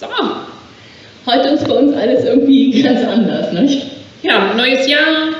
So. 0.00 0.06
Heute 1.26 1.48
ist 1.50 1.68
bei 1.68 1.74
uns 1.74 1.94
alles 1.94 2.24
irgendwie 2.24 2.80
ganz 2.80 3.06
anders, 3.06 3.52
nicht? 3.52 3.86
Ja, 4.22 4.54
neues 4.54 4.88
Jahr 4.88 5.34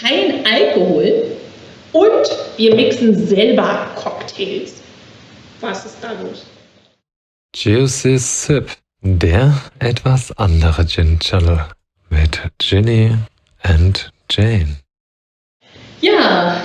Kein 0.00 0.44
Alkohol. 0.44 1.22
und 1.92 2.28
wir 2.56 2.74
mixen 2.74 3.14
selber 3.14 3.86
Cocktails. 3.94 4.82
Was 5.60 5.86
ist 5.86 5.98
da 6.02 6.10
los? 6.10 6.44
Juicy 7.54 8.18
Sip, 8.18 8.72
der 9.00 9.54
etwas 9.78 10.36
andere 10.38 10.84
Gin 10.88 11.20
Channel 11.20 11.60
mit 12.10 12.40
Ginny 12.58 13.12
and 13.62 14.10
Jane. 14.28 14.78
Ja, 16.00 16.56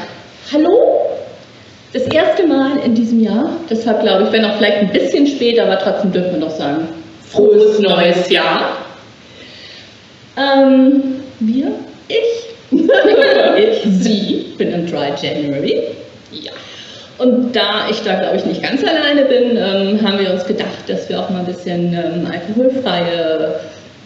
hallo. 0.52 0.96
Das 1.94 2.04
erste 2.08 2.48
Mal 2.48 2.78
in 2.80 2.96
diesem 2.96 3.20
Jahr, 3.20 3.52
deshalb 3.70 4.02
glaube 4.02 4.24
ich, 4.24 4.32
wenn 4.32 4.46
auch 4.46 4.58
vielleicht 4.58 4.78
ein 4.78 4.92
bisschen 4.92 5.28
spät, 5.28 5.60
aber 5.60 5.78
trotzdem 5.78 6.12
dürfen 6.12 6.32
wir 6.34 6.40
noch 6.40 6.56
sagen, 6.58 6.88
frohes 7.32 7.80
neues 7.80 8.30
Jahr. 8.30 8.78
Ähm, 10.38 11.22
wir, 11.40 11.72
ich, 12.08 12.72
ich, 13.58 13.82
sie, 13.86 14.54
bin 14.58 14.72
im 14.72 14.88
Dry 14.88 15.12
January. 15.22 15.84
Ja. 16.32 16.52
Und 17.18 17.54
da 17.54 17.88
ich 17.90 18.02
da, 18.02 18.16
glaube 18.16 18.38
ich, 18.38 18.46
nicht 18.46 18.64
ganz 18.64 18.82
alleine 18.84 19.26
bin, 19.26 19.58
ähm, 19.58 20.02
haben 20.02 20.20
wir 20.20 20.32
uns 20.32 20.46
gedacht, 20.46 20.88
dass 20.88 21.10
wir 21.10 21.20
auch 21.20 21.30
mal 21.30 21.40
ein 21.40 21.46
bisschen 21.46 21.94
ähm, 21.94 22.28
alkoholfreie 22.32 23.60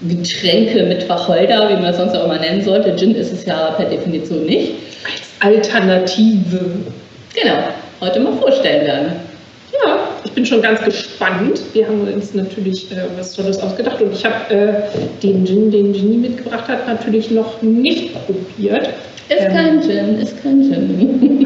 Getränke 0.07 0.83
mit 0.83 1.07
Wacholder, 1.07 1.69
wie 1.69 1.75
man 1.75 1.85
es 1.85 1.97
sonst 1.97 2.15
auch 2.15 2.25
immer 2.25 2.39
nennen 2.39 2.61
sollte, 2.61 2.95
Gin 2.95 3.15
ist 3.15 3.31
es 3.31 3.45
ja 3.45 3.71
per 3.71 3.85
Definition 3.85 4.45
nicht, 4.45 4.73
Als 5.05 5.21
Alternative. 5.39 6.59
genau, 7.33 7.57
heute 8.01 8.19
mal 8.19 8.33
vorstellen 8.33 8.85
werden. 8.85 9.11
Ich 10.25 10.31
bin 10.31 10.45
schon 10.45 10.61
ganz 10.61 10.81
gespannt. 10.81 11.61
Wir 11.73 11.87
haben 11.87 12.07
uns 12.07 12.33
natürlich 12.33 12.91
äh, 12.91 12.95
was 13.17 13.33
Tolles 13.33 13.59
ausgedacht 13.61 14.01
und 14.01 14.13
ich 14.13 14.25
habe 14.25 14.53
äh, 14.53 14.73
den 15.21 15.45
Gin, 15.45 15.69
den 15.71 15.93
Ginny 15.93 16.17
mitgebracht 16.17 16.67
hat, 16.67 16.87
natürlich 16.87 17.29
noch 17.31 17.61
nicht 17.61 18.13
probiert. 18.25 18.89
Ist 19.29 19.39
Ähm. 19.39 19.53
kein 19.53 19.81
Gin, 19.81 20.19
ist 20.19 20.41
kein 20.41 20.61
Gin. 20.61 21.45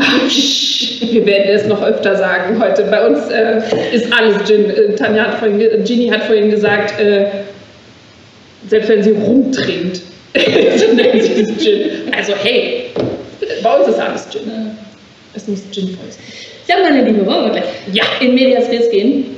Wir 1.11 1.25
werden 1.25 1.55
es 1.55 1.65
noch 1.67 1.81
öfter 1.83 2.15
sagen 2.15 2.59
heute. 2.61 2.83
Bei 2.83 3.07
uns 3.07 3.29
äh, 3.29 3.61
ist 3.93 4.11
alles 4.13 4.47
Gin. 4.47 4.69
Äh, 4.69 4.95
Tanja 4.95 5.25
hat 5.25 5.35
vorhin, 5.35 5.59
Ginny 5.83 6.07
hat 6.09 6.23
vorhin 6.23 6.49
gesagt, 6.49 6.99
äh, 6.99 7.27
selbst 8.67 8.89
wenn 8.89 9.03
sie 9.03 9.11
rumtrinkt, 9.11 10.01
so 10.77 10.93
nennt 10.93 11.23
sie 11.23 11.41
es 11.41 11.63
Gin. 11.63 11.89
Also 12.15 12.33
hey, 12.43 12.85
bei 13.63 13.77
uns 13.77 13.87
ist 13.89 13.99
alles 13.99 14.27
Gin. 14.29 14.51
Es 15.37 15.47
muss 15.47 15.61
Gin 15.71 15.89
voll 15.89 16.09
sein. 16.09 16.23
Ja, 16.67 16.77
meine 16.81 17.03
Liebe, 17.03 17.23
wollen 17.23 17.45
wir 17.45 17.51
gleich 17.51 17.65
Ja, 17.93 18.03
in 18.19 18.33
Medias 18.33 18.67
Res 18.69 18.89
gehen? 18.89 19.37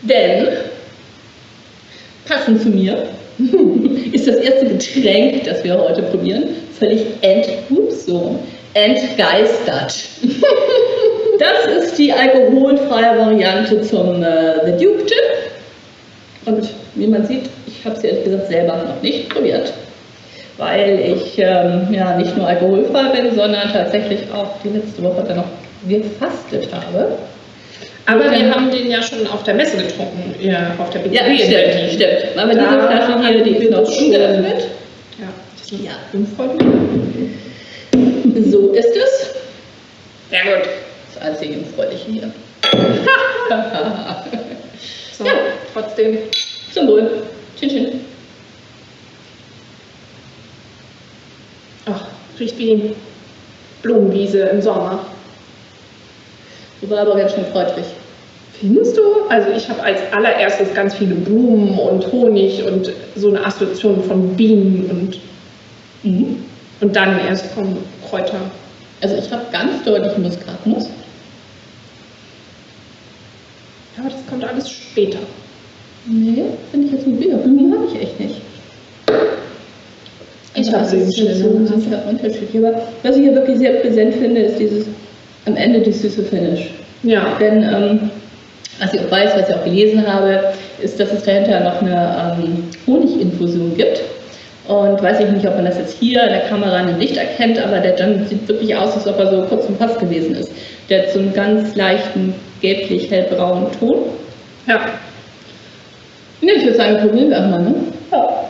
Denn, 0.00 0.48
passend 2.26 2.62
zu 2.62 2.70
mir, 2.70 3.06
ist 4.12 4.26
das 4.26 4.36
erste 4.36 4.66
Getränk, 4.66 5.44
das 5.44 5.62
wir 5.62 5.78
heute 5.78 6.02
probieren, 6.04 6.44
völlig 6.78 7.02
ent, 7.20 7.48
ups, 7.68 8.06
so, 8.06 8.38
entgeistert. 8.74 9.94
Das 11.38 11.84
ist 11.84 11.96
die 11.96 12.12
alkoholfreie 12.12 13.18
Variante 13.18 13.80
zum 13.80 14.22
äh, 14.22 14.62
The 14.66 14.84
Duke 14.84 15.06
Gin. 15.06 15.16
Und 16.44 16.68
wie 16.96 17.06
man 17.06 17.24
sieht, 17.26 17.44
ich 17.66 17.82
habe 17.82 17.96
es 17.96 18.04
ehrlich 18.04 18.24
gesagt 18.24 18.48
selber 18.48 18.76
noch 18.76 19.00
nicht 19.00 19.30
probiert, 19.30 19.72
weil 20.60 21.00
ich 21.16 21.38
ähm, 21.38 21.88
ja 21.92 22.16
nicht 22.16 22.36
nur 22.36 22.46
alkoholfrei 22.46 23.08
bin, 23.20 23.34
sondern 23.34 23.72
tatsächlich 23.72 24.20
auch 24.32 24.60
die 24.62 24.68
letzte 24.68 25.02
Woche 25.02 25.24
dann 25.26 25.38
noch 25.38 25.44
gefastet 25.88 26.68
habe. 26.72 27.08
aber 28.06 28.30
wir 28.30 28.54
haben 28.54 28.70
den 28.70 28.90
ja 28.90 29.02
schon 29.02 29.26
auf 29.26 29.42
der 29.44 29.54
Messe 29.54 29.78
getrunken, 29.78 30.34
ja, 30.40 30.72
auf 30.78 30.90
der 30.90 31.00
Ja, 31.06 31.22
BCB 31.24 31.28
in 31.30 31.38
stimmt, 31.38 31.92
stimmt. 31.94 32.38
Aber 32.38 32.52
diese 32.52 32.66
Flasche 32.66 33.28
hier, 33.28 33.42
die 33.44 33.50
ist 33.56 33.70
noch 33.70 33.78
ungeöffnet. 33.88 34.60
Ja, 35.18 35.26
das 35.56 35.72
ist 35.72 35.84
Ja. 35.84 35.92
unfreundlich. 36.12 36.68
So 38.50 38.68
ist 38.72 38.96
es. 38.96 39.30
Sehr 40.30 40.42
gut. 40.44 40.68
Das 41.14 41.22
einzige 41.22 41.54
Unfreundliche 41.58 42.10
hier. 42.10 42.30
So, 45.18 45.24
Ja. 45.26 45.32
trotzdem. 45.74 46.18
Zum 46.72 46.86
Wohl. 46.88 47.10
Tschin, 47.58 48.00
Ach, 51.92 52.04
riecht 52.38 52.58
wie 52.58 52.94
Blumenwiese 53.82 54.40
im 54.40 54.62
Sommer. 54.62 55.04
Du 56.80 56.90
war 56.90 57.00
aber 57.00 57.16
ganz 57.16 57.34
schön 57.34 57.44
freundlich. 57.46 57.86
Findest 58.58 58.96
du? 58.96 59.02
Also 59.28 59.48
ich 59.56 59.68
habe 59.68 59.82
als 59.82 59.98
allererstes 60.12 60.74
ganz 60.74 60.94
viele 60.94 61.14
Blumen 61.14 61.78
und 61.78 62.10
Honig 62.12 62.62
und 62.64 62.90
so 63.16 63.28
eine 63.28 63.44
Assoziation 63.44 64.02
von 64.04 64.36
Bienen 64.36 64.90
und, 64.90 65.20
Mhm. 66.02 66.44
und 66.80 66.96
dann 66.96 67.18
erst 67.26 67.54
kommen 67.54 67.76
Kräuter. 68.08 68.40
Also 69.02 69.16
ich 69.16 69.30
habe 69.30 69.44
ganz 69.52 69.82
deutlich 69.84 70.16
Muskatnuss. 70.18 70.84
Ja, 73.96 74.02
aber 74.02 74.10
das 74.10 74.26
kommt 74.28 74.44
alles 74.44 74.70
später. 74.70 75.18
Nee, 76.06 76.44
finde 76.70 76.86
ich 76.86 76.92
jetzt 76.92 77.06
ein 77.06 77.18
Bier. 77.18 77.36
Blumen 77.36 77.72
habe 77.74 77.86
ich 77.92 78.00
echt 78.00 78.20
nicht. 78.20 78.36
Der 81.26 81.66
sind 81.66 81.90
ja 81.90 81.98
unterschiedlich. 82.08 82.64
Aber 82.64 82.82
was 83.02 83.16
ich 83.16 83.22
hier 83.22 83.34
wirklich 83.34 83.58
sehr 83.58 83.72
präsent 83.74 84.14
finde, 84.14 84.42
ist 84.42 84.58
dieses 84.58 84.86
am 85.46 85.56
Ende 85.56 85.80
die 85.80 85.92
süße 85.92 86.22
Finish. 86.22 86.70
Ja. 87.02 87.36
Denn 87.40 87.62
ähm, 87.62 88.10
was 88.78 88.94
ich 88.94 89.00
auch 89.00 89.10
weiß, 89.10 89.32
was 89.36 89.48
ich 89.48 89.54
auch 89.54 89.64
gelesen 89.64 90.06
habe, 90.06 90.52
ist, 90.82 90.98
dass 90.98 91.12
es 91.12 91.22
dahinter 91.22 91.60
noch 91.60 91.82
eine 91.82 92.38
ähm, 92.42 92.64
Honiginfusion 92.86 93.76
gibt. 93.76 94.00
Und 94.68 95.02
weiß 95.02 95.20
ich 95.20 95.28
nicht, 95.30 95.46
ob 95.48 95.56
man 95.56 95.64
das 95.64 95.78
jetzt 95.78 95.98
hier 95.98 96.22
in 96.22 96.28
der 96.30 96.42
Kamera 96.42 96.82
nicht 96.82 97.00
Licht 97.00 97.16
erkennt, 97.16 97.58
aber 97.58 97.80
der 97.80 97.96
Gin 97.96 98.24
sieht 98.28 98.46
wirklich 98.46 98.76
aus, 98.76 98.94
als 98.94 99.06
ob 99.06 99.18
er 99.18 99.30
so 99.30 99.42
kurz 99.48 99.66
zum 99.66 99.76
Pass 99.76 99.98
gewesen 99.98 100.36
ist. 100.36 100.52
Der 100.88 101.02
hat 101.02 101.10
so 101.10 101.18
einen 101.18 101.32
ganz 101.32 101.74
leichten 101.74 102.34
gelblich-hellbraunen 102.60 103.66
Ton. 103.78 103.96
Ja. 104.68 104.80
Ne, 106.40 106.52
ich 106.52 106.64
würde 106.64 106.76
sagen, 106.76 106.98
probieren 106.98 107.30
wir 107.30 107.38
auch 107.38 107.48
mal, 107.48 107.62
ne? 107.62 107.74
Ja. 108.12 108.49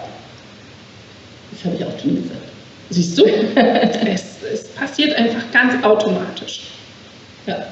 Das 1.62 1.72
habe 1.72 1.76
ich 1.76 1.84
auch 1.84 2.00
schon 2.00 2.16
gesagt. 2.16 2.40
Siehst 2.88 3.18
du? 3.18 3.24
es, 4.06 4.42
es 4.50 4.68
passiert 4.68 5.14
einfach 5.14 5.42
ganz 5.52 5.84
automatisch. 5.84 6.62
Ja. 7.46 7.66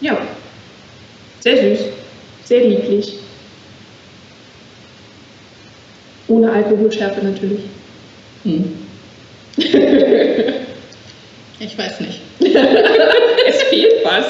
Ja. 0.00 0.18
Sehr 1.40 1.56
süß. 1.58 1.86
Sehr 2.44 2.64
lieblich. 2.64 3.18
Ohne 6.28 6.50
Alkoholschärfe 6.50 7.24
natürlich. 7.24 7.60
Hm. 8.44 8.72
ich 11.58 11.78
weiß 11.78 12.00
nicht. 12.00 12.20
es 12.40 13.62
fehlt 13.64 14.04
was. 14.04 14.24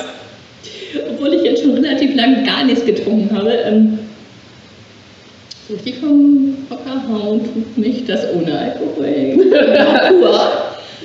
Obwohl 1.09 1.35
ich 1.35 1.43
jetzt 1.43 1.63
schon 1.63 1.75
relativ 1.75 2.17
lange 2.17 2.45
gar 2.45 2.65
nichts 2.65 2.85
getrunken 2.85 3.35
habe, 3.37 3.51
ähm, 3.51 3.99
so 5.69 5.75
richtig 5.75 5.97
vom 5.99 6.57
Hocker 6.71 7.03
hauen 7.09 7.41
tut 7.41 7.79
mich 7.79 8.05
das 8.05 8.27
ohne 8.35 8.59
Alkohol. 8.59 9.37
pur. 10.21 10.41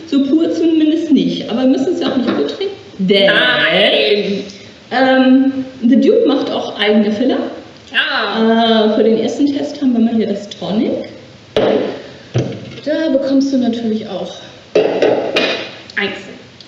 So 0.07 0.23
pur 0.23 0.51
zumindest 0.51 1.11
nicht. 1.11 1.49
Aber 1.49 1.61
wir 1.61 1.69
müssen 1.69 1.93
es 1.93 2.01
ja 2.01 2.11
auch 2.11 2.17
nicht 2.17 2.29
alle 2.29 2.47
trinken. 2.47 2.75
Denn 2.99 3.27
Nein! 3.27 4.43
ähm, 4.91 5.65
The 5.81 5.95
Duke 5.99 6.27
macht 6.27 6.51
auch 6.51 6.79
eigene 6.79 7.11
Filler. 7.11 7.39
Ja. 7.91 8.85
Äh, 8.85 8.95
für 8.95 9.03
den 9.03 9.17
ersten 9.17 9.47
Test 9.47 9.81
haben 9.81 9.93
wir 9.93 9.99
mal 9.99 10.15
hier 10.15 10.27
das 10.27 10.49
Tonic. 10.49 11.09
Da 12.85 13.09
bekommst 13.11 13.53
du 13.53 13.57
natürlich 13.57 14.07
auch. 14.07 14.33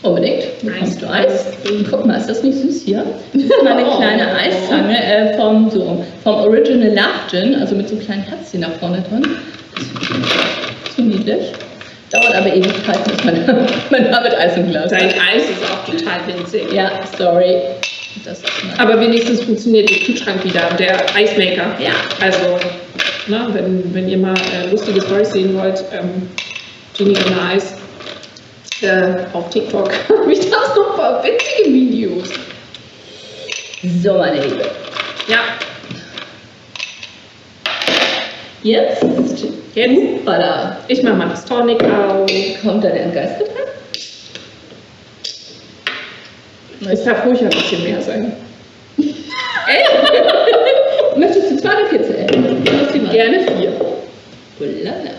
Unbedingt. 0.04 0.44
Bekommst 0.62 1.02
du 1.02 1.10
Eis. 1.10 1.46
Guck 1.90 2.06
mal, 2.06 2.18
ist 2.18 2.30
das 2.30 2.44
nicht 2.44 2.58
süß 2.58 2.84
hier? 2.84 3.06
Das 3.34 3.42
ist 3.44 3.64
mal 3.64 3.74
eine 3.78 3.86
Oh. 3.90 3.98
kleine 3.98 4.36
Eiszange 4.36 5.02
äh, 5.02 5.38
vom, 5.38 5.70
so, 5.72 6.04
vom 6.24 6.36
Original 6.36 6.90
Love 6.90 7.30
Gin, 7.30 7.56
also 7.56 7.74
mit 7.76 7.88
so 7.88 7.96
einem 7.96 8.06
kleinen 8.06 8.24
Herzchen 8.24 8.60
nach 8.62 8.74
vorne 8.80 9.04
drin. 9.10 9.26
Das 9.74 9.84
ist 10.90 10.98
so 10.98 11.02
niedlich. 11.04 11.54
Dauert 12.12 12.36
aber 12.36 12.54
Ewigkeiten, 12.54 13.04
bis 13.12 13.24
man, 13.24 13.46
man 13.92 14.12
damit 14.12 14.36
Eis 14.38 14.58
im 14.58 14.70
Glas 14.70 14.92
Dein. 14.92 15.06
Eis 15.08 15.44
ist 15.50 15.64
auch 15.72 15.86
total 15.86 16.20
winzig. 16.28 16.72
Ja, 16.74 16.92
sorry. 17.18 17.56
Aber 18.78 19.00
wenigstens 19.02 19.42
funktioniert 19.42 19.90
der 19.90 19.98
Kühlschrank 19.98 20.44
wieder, 20.44 20.70
der 20.78 20.98
Eismaker. 21.16 21.76
Ja. 21.80 21.94
Also, 22.22 22.60
ne, 23.28 23.48
wenn, 23.54 23.92
wenn 23.94 24.08
ihr 24.08 24.18
mal 24.20 24.36
äh, 24.36 24.70
lustige 24.70 25.02
Storys 25.02 25.32
sehen 25.32 25.58
wollt, 25.58 25.84
ähm, 25.92 26.30
Ginny 26.96 27.16
ohne 27.26 27.42
Eis 27.54 27.74
äh, 28.84 29.26
auf 29.34 29.50
TikTok 29.50 29.92
habe 30.10 30.32
ich 30.32 30.50
das 30.50 30.76
noch 30.76 30.92
ein 30.92 30.98
paar 30.98 31.24
witzige 31.24 31.74
Videos. 31.74 32.30
So, 34.02 34.14
meine 34.14 34.42
Liebe. 34.42 34.70
Ja, 35.28 35.40
Jetzt, 38.64 39.04
jetzt, 39.76 39.98
Hoppala. 39.98 40.78
ich 40.88 41.04
mache 41.04 41.16
mal 41.16 41.30
das 41.30 41.44
Tonic 41.44 41.84
auf. 41.84 42.26
Kommt 42.62 42.86
da 42.86 42.90
der 42.90 43.04
Entgeisterte? 43.04 43.52
Es 46.90 47.04
darf 47.04 47.26
ruhig 47.26 47.42
ein 47.42 47.50
bisschen 47.50 47.84
mehr 47.84 48.02
sein. 48.02 48.32
Elf? 48.98 49.18
Möchtest 51.18 51.52
du 51.52 51.58
zwei 51.58 51.76
oder 51.76 51.86
vier 51.88 52.04
zählen? 52.04 52.64
Gerne 53.12 53.42
vier. 53.42 53.74
Ulala. 54.60 55.12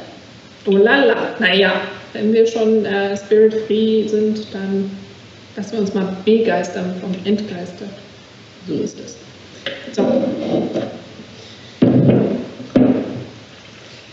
Oh 0.67 0.70
lala. 0.70 1.17
Naja, 1.38 1.72
wenn 2.14 2.32
wir 2.32 2.46
schon 2.46 2.87
äh, 2.87 3.16
Spirit 3.16 3.55
Free 3.66 4.08
sind, 4.08 4.46
dann 4.55 4.90
lassen 5.56 5.72
wir 5.72 5.81
uns 5.81 5.93
mal 5.93 6.16
begeistern 6.25 6.94
vom 7.00 7.14
Entgeister. 7.25 7.84
So 8.66 8.75
ist 8.75 8.99
es. 8.99 9.16
So. 9.93 10.02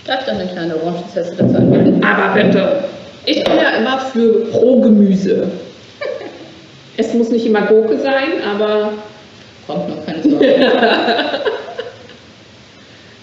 Darf 0.06 0.25
dann 0.25 0.38
eine 0.38 0.51
kleine 0.51 0.75
Orangenzeste 0.83 1.36
dazu 1.38 1.56
anbieten? 1.56 2.03
Aber 2.03 2.33
bitte, 2.33 2.83
ich 3.25 3.44
bin 3.44 3.56
ja 3.56 3.77
immer 3.77 4.00
für 4.00 4.45
Pro-Gemüse. 4.51 5.50
Es 6.97 7.13
muss 7.13 7.30
nicht 7.30 7.45
immer 7.45 7.62
Gurke 7.62 7.97
sein, 8.00 8.44
aber 8.45 8.92
Kommt 9.68 9.89
noch, 9.89 10.06
keine 10.06 10.21
Sorge. 10.24 10.45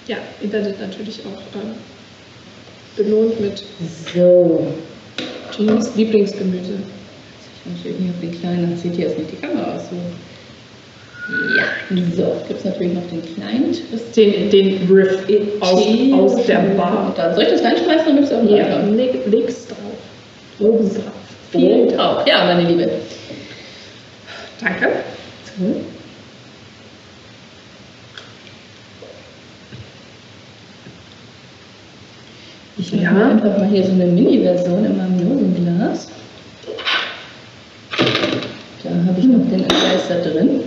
ja, 0.07 0.17
ihr 0.41 0.53
werdet 0.53 0.81
natürlich 0.81 1.21
auch 1.21 1.41
ähm, 1.55 1.75
belohnt 2.99 3.41
mit 3.41 3.63
so. 4.13 4.67
Jeans 5.57 5.95
Lieblingsgemüse. 5.97 6.75
Ich 7.65 7.73
muss 7.73 7.85
irgendwie 7.85 8.11
auf 8.11 8.21
den 8.21 8.41
kleinen, 8.41 8.71
das 8.73 8.83
sieht 8.83 8.95
hier 8.95 9.07
jetzt 9.07 9.19
nicht 9.19 9.33
die 9.33 9.37
Kamera 9.37 9.75
aus. 9.77 9.83
So. 9.91 9.97
Ja, 11.57 11.65
so. 12.17 12.37
Gibt 12.47 12.61
es 12.61 12.65
natürlich 12.65 12.95
noch 12.95 13.03
den 13.11 13.23
kleinen 13.35 13.73
Twist. 13.73 14.17
Den, 14.17 14.51
den 14.51 14.89
Riff 14.91 15.19
aus, 15.61 15.83
aus 16.13 16.47
der 16.47 16.59
Bar. 16.77 17.13
Dann 17.17 17.35
soll 17.35 17.45
ich 17.45 17.51
das 17.51 17.63
reinschmeißen 17.63 18.05
oder 18.07 18.13
möchtest 18.15 18.33
du 18.33 18.37
auch 18.37 18.51
Ja, 18.57 18.65
reinschauen? 18.65 18.97
leg, 18.97 19.27
leg's 19.27 19.67
drauf. 19.67 19.77
Oben 20.61 20.89
drauf. 20.89 21.03
Vielen 21.51 21.89
Dank. 21.89 22.27
Ja, 22.27 22.45
meine 22.45 22.69
Liebe. 22.69 22.91
Danke. 24.61 24.89
So. 25.59 25.81
Ich 32.79 32.93
mache 32.93 33.03
Ja. 33.03 33.29
einfach 33.31 33.59
mal 33.59 33.69
hier 33.69 33.85
so 33.85 33.93
eine 33.93 34.07
Mini-Version 34.07 34.85
in 34.85 34.97
meinem 34.97 35.19
Dosenglas. 35.19 36.09
Da 38.85 38.91
habe 38.91 39.19
ich 39.19 39.25
noch 39.27 39.45
den 39.51 39.63
Entgeister 39.63 40.21
drin. 40.23 40.61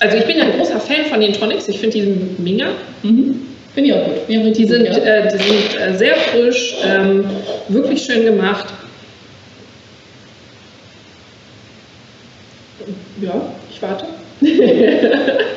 Also 0.00 0.16
ich 0.18 0.26
bin 0.26 0.36
ja 0.38 0.44
ein 0.44 0.52
großer 0.58 0.80
Fan 0.80 1.06
von 1.06 1.20
den 1.20 1.32
Tonics. 1.32 1.68
Ich 1.68 1.78
finde 1.78 1.96
diesen 1.98 2.42
Mega. 2.42 2.66
Mhm. 3.02 3.40
Finde 3.74 3.90
ich 3.90 3.94
auch 3.96 4.04
gut. 4.04 4.28
Mir 4.28 4.52
Die 4.52 4.66
sind, 4.66 4.84
ja. 4.86 4.92
äh, 4.96 5.28
die 5.32 5.42
sind 5.42 5.80
äh, 5.80 5.96
sehr 5.96 6.14
frisch, 6.16 6.74
ähm, 6.84 7.24
wirklich 7.68 8.02
schön 8.02 8.24
gemacht. 8.24 8.66
Ja, 13.20 13.40
ich 13.70 13.80
warte. 13.80 14.04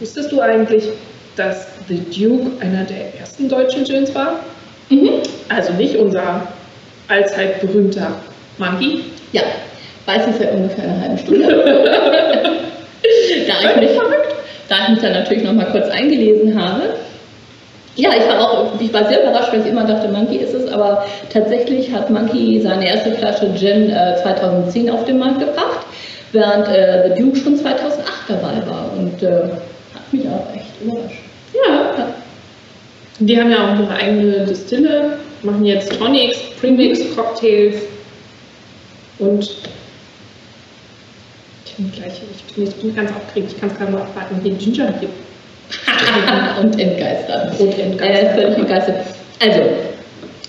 Wusstest 0.00 0.30
du 0.32 0.40
eigentlich, 0.40 0.84
dass 1.36 1.68
The 1.88 1.98
Duke 1.98 2.50
einer 2.60 2.84
der 2.84 3.18
ersten 3.18 3.48
deutschen 3.48 3.84
Gins 3.84 4.14
war? 4.14 4.40
Mhm. 4.90 5.22
Also 5.48 5.72
nicht 5.74 5.96
unser 5.96 6.46
allzeit 7.08 7.60
berühmter 7.60 8.12
Monkey. 8.58 9.04
Ja, 9.32 9.42
weiß 10.06 10.26
ich 10.28 10.36
seit 10.36 10.52
ungefähr 10.52 10.84
einer 10.84 11.00
halben 11.00 11.18
Stunde. 11.18 11.46
da, 13.46 13.70
ich 13.70 13.76
mich, 13.80 13.90
da 14.68 14.76
ich 14.82 14.88
mich 14.90 15.00
dann 15.00 15.12
natürlich 15.12 15.44
noch 15.44 15.52
mal 15.52 15.66
kurz 15.66 15.88
eingelesen 15.88 16.60
habe. 16.60 16.94
Ja, 17.96 18.10
ich 18.14 18.28
war 18.28 18.40
auch, 18.40 18.78
ich 18.78 18.92
war 18.92 19.08
sehr 19.08 19.22
überrascht, 19.22 19.52
weil 19.52 19.60
ich 19.60 19.68
immer 19.68 19.84
dachte, 19.84 20.08
Monkey 20.08 20.36
ist 20.36 20.52
es, 20.52 20.70
aber 20.70 21.06
tatsächlich 21.32 21.90
hat 21.92 22.10
Monkey 22.10 22.60
seine 22.60 22.86
erste 22.86 23.12
Flasche 23.12 23.54
Gin 23.54 23.90
äh, 23.90 24.16
2010 24.22 24.90
auf 24.90 25.04
den 25.04 25.18
Markt 25.18 25.40
gebracht, 25.40 25.86
während 26.32 26.68
äh, 26.68 27.14
The 27.14 27.22
Duke 27.22 27.38
schon 27.38 27.56
2008 27.56 28.06
dabei 28.28 28.62
war 28.66 28.90
und 28.98 29.22
äh, 29.22 29.44
hat 29.94 30.12
mich 30.12 30.26
auch 30.28 30.54
echt 30.54 30.66
überrascht. 30.82 31.22
Ja. 31.54 32.08
Die 33.18 33.40
haben 33.40 33.50
ja 33.50 33.72
auch 33.72 33.80
ihre 33.80 33.94
eigene 33.94 34.44
Distille, 34.44 35.18
machen 35.42 35.64
jetzt 35.64 35.98
Tonics, 35.98 36.38
Premix, 36.60 37.00
Cocktails 37.16 37.76
und 39.18 39.56
ich 41.64 41.74
bin 41.76 41.92
gleich, 41.92 42.20
ich 42.34 42.54
bin, 42.54 42.64
ich 42.64 42.74
bin 42.74 42.94
ganz 42.94 43.10
aufgeregt, 43.10 43.52
ich 43.52 43.60
kann 43.60 43.70
es 43.70 43.78
kaum 43.78 43.96
abwarten, 43.96 44.44
den 44.44 44.58
Ginger 44.58 44.92
hier. 45.00 45.08
und 46.62 46.78
entgeistert. 46.80 47.58
Und 47.60 47.78
entgeistert. 47.78 48.30
Äh, 48.30 48.34
völlig 48.40 48.56
begeistert. 48.56 48.96
Also, 49.40 49.60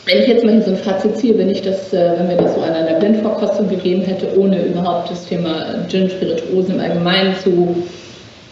wenn 0.05 0.19
ich 0.21 0.27
jetzt 0.27 0.43
mal 0.45 0.53
hier 0.53 0.61
so 0.63 0.71
ein 0.71 0.77
Fazit 0.77 1.17
ziehe, 1.17 1.37
wenn 1.37 1.49
ich 1.49 1.61
das, 1.61 1.93
äh, 1.93 2.13
wenn 2.17 2.27
mir 2.27 2.37
das 2.37 2.55
so 2.55 2.61
an 2.61 2.73
einer 2.73 2.99
Blindverkostung 2.99 3.67
gegeben 3.69 4.03
hätte, 4.03 4.37
ohne 4.39 4.61
überhaupt 4.63 5.11
das 5.11 5.25
Thema 5.27 5.65
Gin, 5.89 6.09
Spirituosen 6.09 6.75
im 6.75 6.81
Allgemeinen 6.81 7.35
zu 7.43 7.75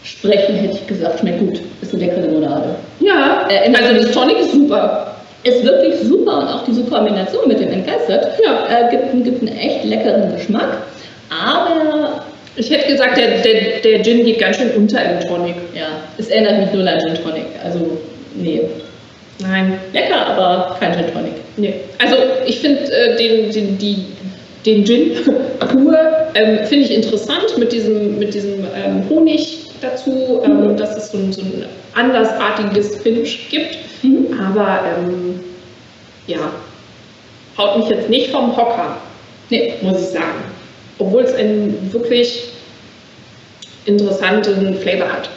sprechen, 0.03 0.55
hätte 0.55 0.73
ich 0.75 0.87
gesagt, 0.87 1.19
schmeckt 1.19 1.39
gut. 1.39 1.61
Ist 1.81 1.93
eine 1.93 2.05
leckere 2.05 2.21
Limonade. 2.27 2.75
Ja, 2.99 3.47
Äh, 3.49 3.73
also 3.73 4.01
das 4.01 4.11
Tonic 4.11 4.39
ist 4.39 4.51
super. 4.51 5.15
Ist 5.43 5.63
wirklich 5.63 5.95
super 6.01 6.39
und 6.39 6.47
auch 6.47 6.63
diese 6.65 6.83
Kombination 6.83 7.47
mit 7.47 7.59
dem 7.59 7.71
Entgeistert 7.71 8.27
Ja. 8.43 8.65
äh, 8.67 8.89
gibt, 8.89 9.23
gibt 9.23 9.41
einen 9.47 9.57
echt 9.57 9.85
leckeren 9.85 10.33
Geschmack. 10.35 10.79
Aber 11.29 12.24
Ich 12.57 12.69
hätte 12.69 12.87
gesagt, 12.87 13.17
der, 13.17 13.39
der, 13.39 13.79
der 13.83 14.03
Gin 14.03 14.23
geht 14.23 14.39
ganz 14.39 14.57
schön 14.57 14.71
unter 14.71 15.03
im 15.03 15.19
Tonic. 15.27 15.55
ja, 15.73 15.87
es 16.17 16.27
erinnert 16.27 16.59
mich 16.61 16.73
nur 16.73 16.89
an 16.89 16.99
Gin 16.99 17.15
Tonic. 17.15 17.45
Also, 17.63 17.97
nee. 18.35 18.61
Nein, 19.39 19.77
Lecker, 19.91 20.25
aber 20.27 20.77
kein 20.79 20.93
Gin 20.93 21.13
Tonic. 21.13 21.33
Nee. 21.57 21.73
Also 21.99 22.15
ich 22.45 22.59
finde 22.59 22.83
äh, 22.91 23.17
den, 23.17 23.51
den, 23.51 23.77
die, 23.77 24.05
den 24.65 24.85
Gin 24.85 25.11
pur 25.59 25.97
ähm, 26.33 26.59
finde 26.65 26.85
ich 26.85 26.93
interessant 26.93 27.57
mit 27.57 27.71
diesem, 27.73 28.17
mit 28.17 28.33
diesem 28.33 28.65
ähm, 28.75 29.03
Honig 29.09 29.65
dazu, 29.81 30.41
ähm, 30.45 30.77
dass 30.77 30.95
es 30.95 31.11
so 31.11 31.17
ein, 31.17 31.33
so 31.33 31.41
ein 31.41 31.65
andersartiges 31.93 32.97
Finish 32.97 33.49
gibt. 33.49 33.77
Mhm. 34.03 34.27
Aber 34.39 34.79
ähm, 34.97 35.41
ja, 36.27 36.39
haut 37.57 37.77
mich 37.79 37.89
jetzt 37.89 38.09
nicht 38.09 38.29
vom 38.29 38.55
Hocker, 38.55 38.97
Nee, 39.49 39.73
muss 39.81 39.99
ich 39.99 40.07
sagen. 40.07 40.44
Obwohl 40.99 41.23
es 41.23 41.33
einen 41.35 41.89
wirklich 41.91 42.43
interessanten 43.85 44.75
Flavor 44.77 45.11
hat. 45.11 45.29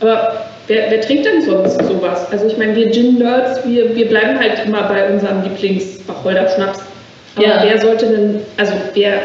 Aber 0.00 0.46
wer, 0.66 0.90
wer 0.90 1.00
trinkt 1.00 1.24
denn 1.24 1.42
sonst 1.42 1.80
sowas? 1.86 2.26
Also 2.30 2.46
ich 2.46 2.56
meine, 2.58 2.74
wir 2.76 2.90
Gin-Nerds, 2.90 3.60
wir, 3.66 3.94
wir 3.94 4.08
bleiben 4.08 4.38
halt 4.38 4.66
immer 4.66 4.82
bei 4.84 5.08
unserem 5.10 5.42
Lieblings-Wacholder-Schnaps. 5.42 6.80
Aber 7.36 7.46
Ja. 7.46 7.62
wer 7.64 7.80
sollte 7.80 8.06
denn, 8.06 8.40
also 8.56 8.72
wer, 8.94 9.20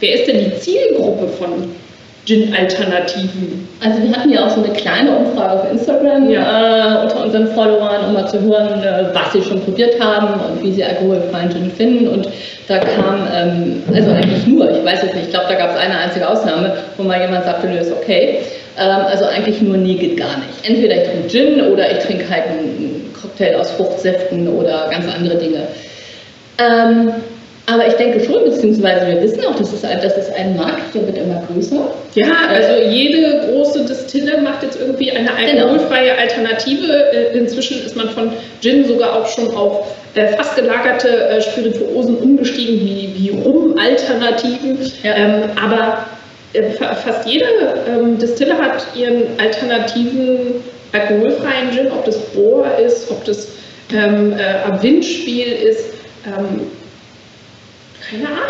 wer 0.00 0.14
ist 0.14 0.26
denn 0.26 0.38
die 0.44 0.58
Zielgruppe 0.58 1.28
von 1.28 1.74
Gin-Alternativen? 2.24 3.68
Also 3.80 4.02
wir 4.02 4.12
hatten 4.12 4.30
ja 4.30 4.46
auch 4.46 4.50
so 4.50 4.62
eine 4.62 4.72
kleine 4.72 5.10
Umfrage 5.16 5.60
auf 5.60 5.72
Instagram 5.72 6.30
äh, 6.30 6.36
unter 7.02 7.24
unseren 7.24 7.48
Followern, 7.48 8.06
um 8.06 8.12
mal 8.14 8.28
zu 8.28 8.40
hören, 8.40 8.82
äh, 8.82 9.12
was 9.12 9.32
sie 9.32 9.42
schon 9.42 9.60
probiert 9.60 10.00
haben 10.00 10.28
und 10.40 10.62
wie 10.62 10.72
sie 10.72 10.84
alkoholfreien 10.84 11.50
Gin 11.50 11.70
finden. 11.70 12.08
Und 12.08 12.28
da 12.68 12.78
kam, 12.78 13.26
ähm, 13.34 13.82
also 13.92 14.10
eigentlich 14.12 14.46
nur, 14.46 14.70
ich 14.70 14.84
weiß 14.84 15.02
es 15.02 15.14
nicht, 15.14 15.24
ich 15.26 15.30
glaube, 15.30 15.46
da 15.48 15.54
gab 15.54 15.70
es 15.70 15.76
eine 15.76 15.98
einzige 15.98 16.28
Ausnahme, 16.28 16.76
wo 16.96 17.02
mal 17.02 17.20
jemand 17.20 17.44
sagte, 17.44 17.66
nö, 17.66 17.76
ist 17.78 17.92
okay. 17.92 18.38
Ähm, 18.78 19.06
also 19.10 19.24
eigentlich 19.24 19.60
nur, 19.60 19.76
nee, 19.76 19.94
geht 19.94 20.16
gar 20.16 20.36
nicht. 20.38 20.68
Entweder 20.68 21.02
ich 21.02 21.08
trinke 21.08 21.28
Gin 21.28 21.72
oder 21.72 21.90
ich 21.90 21.98
trinke 22.04 22.30
halt 22.30 22.44
einen 22.46 23.12
Cocktail 23.20 23.56
aus 23.56 23.72
Fruchtsäften 23.72 24.46
oder 24.48 24.88
ganz 24.90 25.06
andere 25.12 25.36
Dinge. 25.38 25.66
Ähm, 26.58 27.12
aber 27.66 27.86
ich 27.86 27.94
denke 27.94 28.18
schon, 28.24 28.44
beziehungsweise 28.44 29.06
wir 29.06 29.22
wissen 29.22 29.44
auch, 29.46 29.54
das 29.56 29.72
ist 29.72 29.84
ein, 29.84 30.00
das 30.02 30.16
ist 30.18 30.32
ein 30.36 30.56
Markt, 30.56 30.94
der 30.94 31.06
wird 31.06 31.16
immer 31.18 31.42
größer. 31.52 31.90
Ja, 32.14 32.26
also 32.48 32.82
jede 32.90 33.46
große 33.46 33.84
Distille 33.84 34.38
macht 34.42 34.62
jetzt 34.64 34.78
irgendwie 34.80 35.10
eine 35.12 35.28
Genau. 35.46 35.68
alkoholfreie 35.68 36.18
Alternative. 36.18 36.92
Äh, 37.12 37.38
Inzwischen 37.38 37.84
ist 37.86 37.94
man 37.96 38.10
von 38.10 38.32
Gin 38.60 38.84
sogar 38.84 39.16
auch 39.16 39.26
schon 39.28 39.54
auf 39.54 39.86
äh, 40.14 40.26
fast 40.36 40.56
gelagerte 40.56 41.08
äh, 41.08 41.40
Spirituosen 41.40 42.16
umgestiegen, 42.18 42.80
wie, 42.80 43.14
wie 43.16 43.30
Rum-Alternativen. 43.42 44.78
Ja. 45.04 45.14
Ähm, 45.14 45.42
aber 45.62 46.04
fa- 46.78 46.94
fast 46.96 47.26
jede 47.28 47.44
ähm, 47.88 48.18
Distille 48.18 48.58
hat 48.58 48.84
ihren 48.96 49.22
alternativen 49.38 50.54
alkoholfreien 50.92 51.70
Gin, 51.74 51.90
ob 51.92 52.04
das 52.04 52.18
Bohr 52.32 52.66
ist, 52.84 53.10
ob 53.10 53.24
das 53.24 53.48
ähm, 53.94 54.32
äh, 54.34 54.82
Windspiel 54.82 55.46
ist. 55.52 55.84
Ähm. 56.26 56.60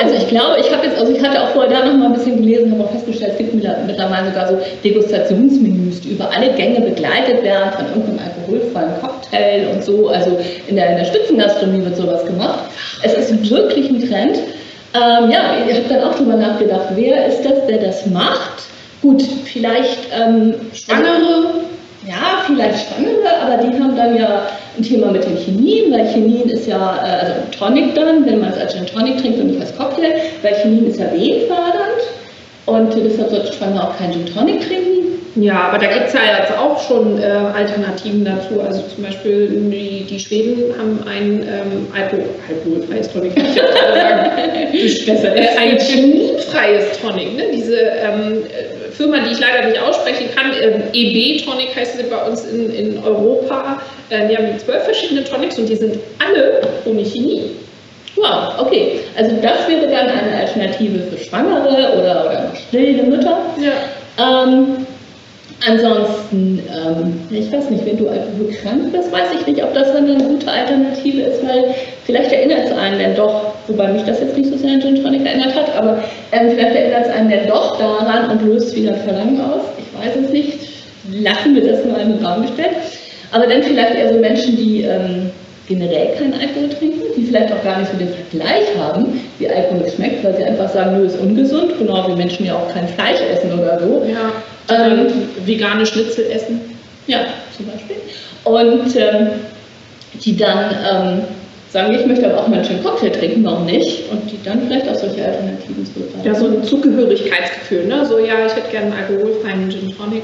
Also 0.02 0.14
ich 0.16 0.28
glaube, 0.28 0.58
ich 0.60 0.72
habe 0.72 0.86
jetzt, 0.86 0.98
also 0.98 1.12
ich 1.12 1.22
hatte 1.22 1.40
auch 1.42 1.48
vorher 1.50 1.70
da 1.70 1.86
noch 1.86 1.94
mal 1.96 2.06
ein 2.06 2.12
bisschen 2.14 2.36
gelesen, 2.42 2.72
habe 2.72 2.84
auch 2.84 2.90
festgestellt, 2.90 3.32
es 3.32 3.38
gibt 3.38 3.54
mittler- 3.54 3.78
mittlerweile 3.86 4.26
sogar 4.28 4.48
so 4.48 4.58
Degustationsmenüs, 4.82 6.00
die 6.00 6.10
über 6.10 6.30
alle 6.34 6.52
Gänge 6.54 6.80
begleitet 6.80 7.42
werden 7.44 7.70
von 7.72 7.86
irgendeinem 7.86 8.18
alkoholfreien 8.26 9.00
Cocktail 9.00 9.68
und 9.72 9.84
so. 9.84 10.08
Also 10.08 10.38
in 10.66 10.76
der, 10.76 10.90
in 10.90 10.96
der 10.98 11.04
Spitzengastronomie 11.04 11.84
wird 11.84 11.96
sowas 11.96 12.24
gemacht. 12.24 12.64
Es 13.02 13.14
ist 13.14 13.50
wirklich 13.50 13.88
ein 13.88 14.00
Trend. 14.00 14.36
Ähm, 14.94 15.30
ja, 15.30 15.54
ich 15.66 15.74
habe 15.76 15.88
dann 15.88 16.02
auch 16.04 16.14
drüber 16.16 16.34
nachgedacht, 16.36 16.88
wer 16.94 17.26
ist 17.26 17.42
das, 17.44 17.66
der 17.66 17.78
das 17.78 18.06
macht? 18.06 18.64
Gut, 19.00 19.22
vielleicht 19.44 19.98
ähm, 20.14 20.54
Schwangere. 20.74 21.62
Ja, 22.06 22.42
vielleicht 22.46 22.88
Schwangere, 22.88 23.40
aber 23.42 23.62
die 23.62 23.78
haben 23.78 23.96
dann 23.96 24.16
ja 24.16 24.46
ein 24.76 24.82
Thema 24.82 25.12
mit 25.12 25.24
dem 25.24 25.36
Chinin, 25.36 25.92
weil 25.92 26.06
Chinin 26.08 26.48
ist 26.48 26.66
ja, 26.66 26.96
äh, 27.04 27.26
also 27.26 27.32
Tonic 27.56 27.94
dann, 27.94 28.26
wenn 28.26 28.40
man 28.40 28.50
es 28.50 28.58
als 28.58 28.74
Gin 28.74 28.86
Tonic 28.86 29.18
trinkt 29.18 29.38
und 29.38 29.48
nicht 29.48 29.60
als 29.60 29.76
Cocktail, 29.76 30.14
weil 30.42 30.54
Chinin 30.54 30.86
ist 30.86 30.98
ja 30.98 31.12
wehenfördernd 31.12 32.02
und 32.66 32.94
deshalb 32.94 33.30
sollte 33.30 33.52
Schwanger 33.52 33.88
auch 33.88 33.98
keinen 33.98 34.12
Gin 34.12 34.26
Tonic 34.26 34.60
trinken. 34.66 35.02
Ja, 35.34 35.68
aber 35.68 35.78
da 35.78 35.86
gibt 35.86 36.08
es 36.08 36.12
ja 36.12 36.20
jetzt 36.40 36.58
auch 36.58 36.78
schon 36.86 37.18
äh, 37.18 37.24
Alternativen 37.24 38.24
dazu. 38.24 38.60
Also 38.60 38.82
zum 38.94 39.04
Beispiel 39.04 39.48
die, 39.48 40.04
die 40.04 40.20
Schweden 40.20 40.74
haben 40.76 41.00
ein 41.08 41.40
ähm, 41.40 41.86
Alkohol, 41.94 42.26
alkoholfreies 42.48 43.10
Tonic, 43.10 43.34
kann 43.34 43.46
ich 43.46 43.54
jetzt 43.54 45.06
gerade 45.06 45.18
sagen. 45.18 45.36
äh, 45.36 45.58
ein 45.58 45.78
chemiefreies 45.78 47.00
Tonic. 47.00 47.34
Ne? 47.34 47.44
Diese 47.54 47.76
ähm, 47.76 48.44
Firma, 48.92 49.20
die 49.20 49.32
ich 49.32 49.40
leider 49.40 49.68
nicht 49.68 49.80
aussprechen 49.80 50.28
kann, 50.34 50.52
ähm, 50.60 50.82
EB 50.92 51.42
Tonic 51.44 51.74
heißt 51.74 51.96
sie 51.96 52.04
bei 52.04 52.22
uns 52.24 52.44
in, 52.44 52.70
in 52.70 52.98
Europa. 53.02 53.80
Äh, 54.10 54.28
die 54.28 54.36
haben 54.36 54.58
zwölf 54.58 54.84
verschiedene 54.84 55.24
Tonics 55.24 55.58
und 55.58 55.66
die 55.66 55.76
sind 55.76 55.96
alle 56.18 56.60
ohne 56.84 57.04
Chemie. 57.04 57.52
Wow, 58.16 58.58
okay. 58.58 59.00
Also 59.16 59.36
das 59.40 59.68
wäre 59.68 59.86
dann 59.86 60.08
eine 60.08 60.40
Alternative 60.40 60.98
für 61.00 61.24
Schwangere 61.24 61.98
oder, 61.98 62.26
oder 62.26 62.52
stillende 62.68 63.04
Mütter. 63.04 63.38
Ja. 63.58 64.44
Ähm, 64.44 64.86
ansonsten, 65.66 66.60
ähm, 66.68 67.20
ich 67.30 67.50
weiß 67.50 67.70
nicht, 67.70 67.86
wenn 67.86 67.96
du 67.96 68.08
alkoholkrank 68.08 68.92
bist, 68.92 69.10
weiß 69.12 69.28
ich 69.40 69.46
nicht, 69.46 69.62
ob 69.62 69.72
das 69.74 69.92
dann 69.92 70.10
eine 70.10 70.22
gute 70.24 70.50
Alternative 70.50 71.22
ist, 71.22 71.42
weil 71.46 71.74
vielleicht 72.04 72.32
erinnert 72.32 72.66
es 72.66 72.72
einen 72.72 72.98
denn 72.98 73.14
doch, 73.14 73.54
wobei 73.66 73.88
mich 73.88 74.02
das 74.02 74.20
jetzt 74.20 74.36
nicht 74.36 74.50
so 74.50 74.56
sehr 74.56 74.72
an 74.72 74.80
Gin 74.82 75.02
Tonic 75.02 75.24
erinnert 75.24 75.54
hat, 75.54 75.74
aber 75.76 76.04
ähm, 76.32 76.50
vielleicht 76.50 76.76
erinnert 76.76 77.06
es 77.06 77.12
einen 77.12 77.30
denn 77.30 77.48
doch 77.48 77.78
daran 77.78 78.30
und 78.30 78.42
löst 78.42 78.74
wieder 78.76 78.94
Verlangen 78.94 79.40
aus. 79.40 79.62
Ich 79.78 80.06
weiß 80.06 80.16
es 80.24 80.30
nicht. 80.30 80.58
Lassen 81.10 81.54
wir 81.54 81.66
das 81.66 81.84
mal 81.84 82.00
in 82.00 82.16
den 82.16 82.24
Raum 82.24 82.42
gestellt. 82.42 82.76
Aber 83.32 83.46
dann 83.46 83.62
vielleicht 83.62 83.94
eher 83.94 84.12
so 84.12 84.20
Menschen, 84.20 84.56
die 84.56 84.82
ähm, 84.82 85.30
generell 85.74 86.14
keinen 86.16 86.34
Alkohol 86.34 86.68
trinken, 86.68 87.00
die 87.16 87.26
vielleicht 87.26 87.52
auch 87.52 87.62
gar 87.64 87.78
nicht 87.78 87.90
so 87.90 87.98
den 87.98 88.08
Vergleich 88.08 88.66
haben, 88.78 89.20
wie 89.38 89.48
Alkohol 89.48 89.88
schmeckt, 89.94 90.24
weil 90.24 90.36
sie 90.36 90.44
einfach 90.44 90.68
sagen, 90.68 90.98
nö, 90.98 91.06
ist 91.06 91.18
ungesund, 91.18 91.78
genau 91.78 92.06
wie 92.08 92.16
Menschen 92.16 92.46
ja 92.46 92.54
auch 92.56 92.72
kein 92.72 92.86
Fleisch 92.88 93.20
essen 93.20 93.58
oder 93.58 93.78
so. 93.80 94.04
Ja. 94.06 94.32
Ähm, 94.74 95.06
vegane 95.44 95.86
Schnitzel 95.86 96.26
essen. 96.30 96.60
Ja, 97.06 97.20
zum 97.56 97.66
Beispiel. 97.66 97.96
Und 98.44 98.96
ähm, 98.96 99.28
die 100.14 100.36
dann 100.36 100.70
ähm, 100.90 101.22
sagen, 101.70 101.94
ich 101.94 102.06
möchte 102.06 102.26
aber 102.30 102.40
auch 102.42 102.48
mal 102.48 102.56
einen 102.56 102.64
schönen 102.64 102.84
Cocktail 102.84 103.10
trinken, 103.10 103.44
warum 103.44 103.64
nicht? 103.66 104.10
Und 104.10 104.30
die 104.30 104.38
dann 104.44 104.60
vielleicht 104.66 104.88
auch 104.88 104.94
solche 104.94 105.24
Alternativen 105.24 105.86
zurückgreifen. 105.86 106.24
Ja, 106.24 106.34
so 106.34 106.46
ein 106.46 106.62
Zugehörigkeitsgefühl, 106.64 107.86
ne? 107.86 108.04
So, 108.04 108.18
ja, 108.18 108.46
ich 108.46 108.54
hätte 108.54 108.70
gerne 108.70 108.92
einen 108.94 109.04
alkoholfreien 109.04 109.70
Gin 109.70 109.96
Tonic 109.96 110.22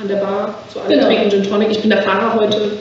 an 0.00 0.08
der 0.08 0.16
Bar. 0.16 0.54
So 0.74 0.80
alle 0.80 0.94
Genau. 0.96 1.06
trinken 1.06 1.30
Gin 1.30 1.42
Tonic. 1.44 1.70
Ich 1.70 1.80
bin 1.80 1.90
der 1.90 2.02
Fahrer 2.02 2.34
heute. 2.34 2.72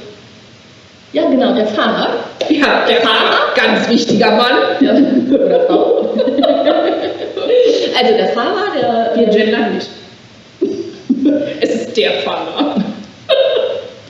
Ja, 1.15 1.29
genau, 1.29 1.53
der 1.53 1.65
Fahrer. 1.67 2.09
Ja, 2.49 2.85
der 2.85 2.97
Fahrer, 2.97 3.53
ganz 3.55 3.87
wichtiger 3.87 4.31
Mann. 4.31 4.51
Ja, 4.81 4.91
oder 5.33 5.61
Frau. 5.61 6.09
also 7.97 8.17
der 8.17 8.27
Fahrer, 8.33 8.65
der. 8.75 9.11
Wir 9.15 9.27
gendern 9.27 9.75
nicht. 9.75 9.87
Es 11.61 11.73
ist 11.73 11.95
der 11.95 12.11
Fahrer. 12.25 12.75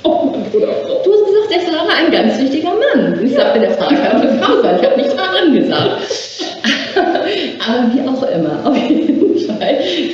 Oh 0.02 0.26
Mann, 0.26 0.46
oder 0.52 0.74
Frau. 0.84 1.04
Du 1.04 1.14
hast 1.14 1.26
gesagt, 1.28 1.52
der 1.52 1.60
Fahrer 1.72 1.94
ein 1.96 2.12
ganz 2.12 2.40
wichtiger 2.40 2.72
Mann. 2.72 3.20
Ich 3.24 3.36
sagte, 3.36 3.60
der 3.60 3.70
Fahrer 3.70 3.94
kann 3.94 4.22
eine 4.22 4.40
Frau 4.40 4.64
sein. 4.64 4.80
Ich 4.82 4.90
habe 4.90 5.00
nicht 5.00 5.14
Fahrerin 5.14 5.54
gesagt. 5.54 6.02
Aber 6.96 7.94
wie 7.94 8.02
auch 8.02 8.24
immer, 8.24 8.35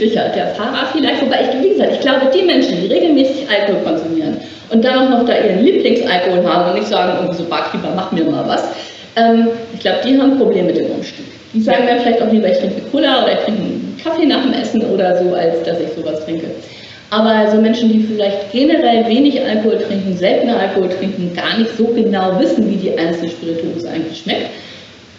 Sicher, 0.02 0.30
der 0.36 0.48
Fahrer 0.56 0.88
vielleicht. 0.92 1.22
Wobei 1.22 1.42
ich, 1.42 1.64
wie 1.64 1.70
gesagt, 1.70 1.92
ich 1.94 2.00
glaube, 2.00 2.32
die 2.34 2.42
Menschen, 2.42 2.82
die 2.82 2.88
regelmäßig 2.88 3.46
Alkohol 3.48 3.84
konsumieren 3.84 4.38
und 4.72 4.84
dann 4.84 4.98
auch 4.98 5.10
noch 5.12 5.26
da 5.28 5.38
ihren 5.38 5.64
Lieblingsalkohol 5.64 6.44
haben 6.44 6.72
und 6.72 6.80
nicht 6.80 6.88
sagen, 6.88 7.20
irgendwie 7.20 7.38
so 7.38 7.44
Barkeeper, 7.44 7.90
mach 7.96 8.12
mir 8.12 8.24
mal 8.24 8.44
was. 8.48 8.64
Ähm, 9.16 9.50
ich 9.76 9.80
glaube, 9.80 10.00
die 10.04 10.20
haben 10.20 10.32
ein 10.32 10.38
Problem 10.40 10.66
mit 10.66 10.78
dem 10.78 10.88
Umstieg. 10.88 11.26
Die 11.54 11.62
sagen 11.62 11.84
dann 11.86 12.00
vielleicht 12.00 12.20
auch 12.20 12.32
lieber, 12.32 12.50
ich 12.50 12.58
trinke 12.58 12.82
Cola 12.92 13.22
oder 13.24 13.34
ich 13.34 13.40
trinke 13.42 13.62
einen 13.62 14.00
Kaffee 14.04 14.26
nach 14.26 14.42
dem 14.42 14.54
Essen 14.54 14.82
oder 14.86 15.24
so, 15.24 15.36
als 15.36 15.62
dass 15.62 15.80
ich 15.80 15.90
sowas 15.96 16.26
trinke. 16.26 16.48
Aber 17.12 17.52
so 17.52 17.62
Menschen, 17.62 17.92
die 17.94 18.00
vielleicht 18.00 18.52
generell 18.52 19.08
wenig 19.08 19.40
Alkohol 19.40 19.78
trinken, 19.78 20.18
seltener 20.18 20.58
Alkohol 20.58 20.90
trinken, 20.90 21.32
gar 21.36 21.60
nicht 21.60 21.78
so 21.78 21.86
genau 21.86 22.40
wissen, 22.40 22.68
wie 22.72 22.78
die 22.78 22.98
einzelne 22.98 23.30
Spirituose 23.30 23.88
eigentlich 23.88 24.18
schmeckt, 24.18 24.50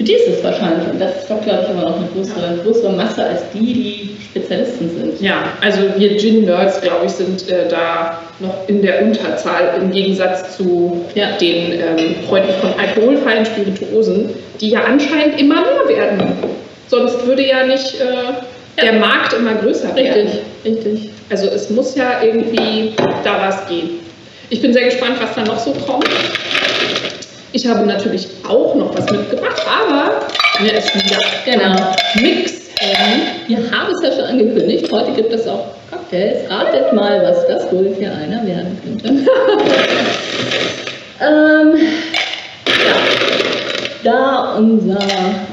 für 0.02 0.06
die 0.06 0.14
ist 0.14 0.28
es 0.28 0.44
wahrscheinlich, 0.44 0.88
und 0.90 1.00
das 1.00 1.22
ist 1.22 1.30
doch, 1.30 1.40
glaube 1.42 1.62
ich, 1.62 1.70
immer 1.70 1.82
noch 1.82 1.96
eine 1.96 2.06
größere, 2.14 2.58
größere 2.64 2.92
Masse 2.92 3.24
als 3.24 3.42
die, 3.54 3.72
die 3.72 4.16
Spezialisten 4.30 4.90
sind. 4.90 5.20
Ja, 5.20 5.44
also 5.60 5.82
wir 5.96 6.16
Gin-Nerds, 6.16 6.80
glaube 6.80 7.06
ich, 7.06 7.12
sind 7.12 7.48
äh, 7.48 7.68
da 7.68 8.20
noch 8.40 8.68
in 8.68 8.82
der 8.82 9.02
Unterzahl 9.02 9.74
im 9.80 9.90
Gegensatz 9.92 10.56
zu 10.56 11.04
Ja. 11.14 11.36
den 11.40 11.72
ähm, 11.72 12.16
Freunden 12.28 12.52
von 12.60 12.70
alkoholfreien 12.78 13.46
Spirituosen, 13.46 14.30
die 14.60 14.70
ja 14.70 14.80
anscheinend 14.80 15.40
immer 15.40 15.62
mehr 15.62 15.96
werden. 15.96 16.32
Sonst 16.88 17.24
würde 17.24 17.46
ja 17.46 17.64
nicht 17.64 17.94
äh, 18.00 18.82
der 18.82 18.94
Markt 18.94 19.34
immer 19.34 19.54
größer 19.54 19.94
werden. 19.94 20.28
Richtig, 20.64 20.84
richtig. 20.84 21.10
Also 21.30 21.46
es 21.46 21.70
muss 21.70 21.94
ja 21.94 22.22
irgendwie 22.22 22.92
da 23.22 23.40
was 23.40 23.68
gehen. 23.68 24.00
Ich 24.50 24.60
bin 24.60 24.72
sehr 24.72 24.84
gespannt, 24.86 25.14
was 25.20 25.34
da 25.34 25.44
noch 25.44 25.58
so 25.58 25.72
kommt. 25.86 26.08
Ich 27.54 27.66
habe 27.66 27.86
natürlich 27.86 28.28
auch 28.48 28.74
noch 28.74 28.96
was 28.96 29.10
mitgebracht, 29.10 29.62
aber 29.66 30.26
mir 30.62 30.72
ist 30.72 30.94
wieder 30.94 31.18
Genau. 31.44 31.94
Mix. 32.14 32.62
Wir 33.46 33.58
haben 33.70 33.92
es 33.92 34.02
ja 34.02 34.12
schon 34.12 34.24
angekündigt, 34.24 34.90
heute 34.90 35.12
gibt 35.12 35.32
es 35.32 35.46
auch 35.46 35.66
Cocktails. 35.90 36.50
Ratet 36.50 36.92
mal, 36.92 37.22
was 37.22 37.46
das 37.46 37.70
wohl 37.70 37.94
für 37.94 38.10
einer 38.10 38.44
werden 38.46 38.78
könnte. 38.82 39.08
ähm, 41.20 41.76
ja, 42.66 42.96
da 44.02 44.54
unser, 44.56 44.98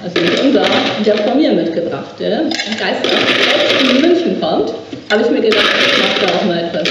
also 0.04 0.20
nicht 0.22 0.40
unser, 0.42 0.66
der 1.06 1.18
von 1.18 1.38
mir 1.38 1.52
mitgebrachte 1.52 2.50
Geister 2.80 3.10
aus 3.12 4.02
München 4.02 4.40
kommt, 4.40 4.74
habe 5.12 5.22
ich 5.22 5.30
mir 5.30 5.42
gedacht, 5.42 5.66
ich 5.86 5.98
mache 5.98 6.26
da 6.26 6.34
auch 6.34 6.46
mal 6.46 6.60
etwas. 6.64 6.90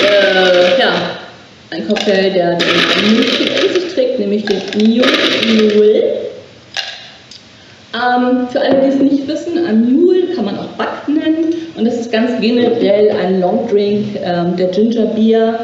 Äh, 0.00 0.80
ja, 0.80 0.92
ein 1.70 1.86
Cocktail, 1.86 2.30
der 2.30 2.56
den 2.56 3.16
München 3.16 3.46
in 3.46 3.74
sich 3.74 3.94
trägt, 3.94 4.18
nämlich 4.18 4.37
den 4.37 4.37
New 4.37 4.37
Mule. 4.76 6.18
Ähm, 7.94 8.48
für 8.50 8.60
alle, 8.60 8.82
die 8.82 8.88
es 8.88 8.96
nicht 8.96 9.26
wissen, 9.26 9.64
ein 9.64 9.92
Mule 9.92 10.34
kann 10.34 10.44
man 10.44 10.58
auch 10.58 10.68
Back 10.76 11.08
nennen 11.08 11.54
und 11.76 11.84
das 11.84 11.98
ist 12.00 12.12
ganz 12.12 12.38
generell 12.40 13.10
ein 13.10 13.40
Longdrink 13.40 14.16
ähm, 14.22 14.56
der 14.56 14.68
Ginger 14.68 15.06
Beer, 15.06 15.58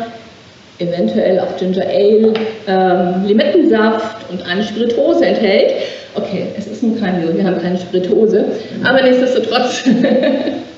eventuell 0.78 1.38
auch 1.40 1.56
Ginger 1.58 1.84
Ale, 1.86 2.32
ähm, 2.66 3.26
Limettensaft 3.26 4.30
und 4.30 4.42
eine 4.46 4.64
Spirituose 4.64 5.26
enthält. 5.26 5.74
Okay, 6.14 6.46
es 6.56 6.66
ist 6.66 6.82
nun 6.82 6.98
kein 6.98 7.20
Mule, 7.20 7.36
wir 7.36 7.44
haben 7.44 7.60
keine 7.60 7.78
Spirituose, 7.78 8.44
aber 8.82 9.02
nichtsdestotrotz. 9.02 9.84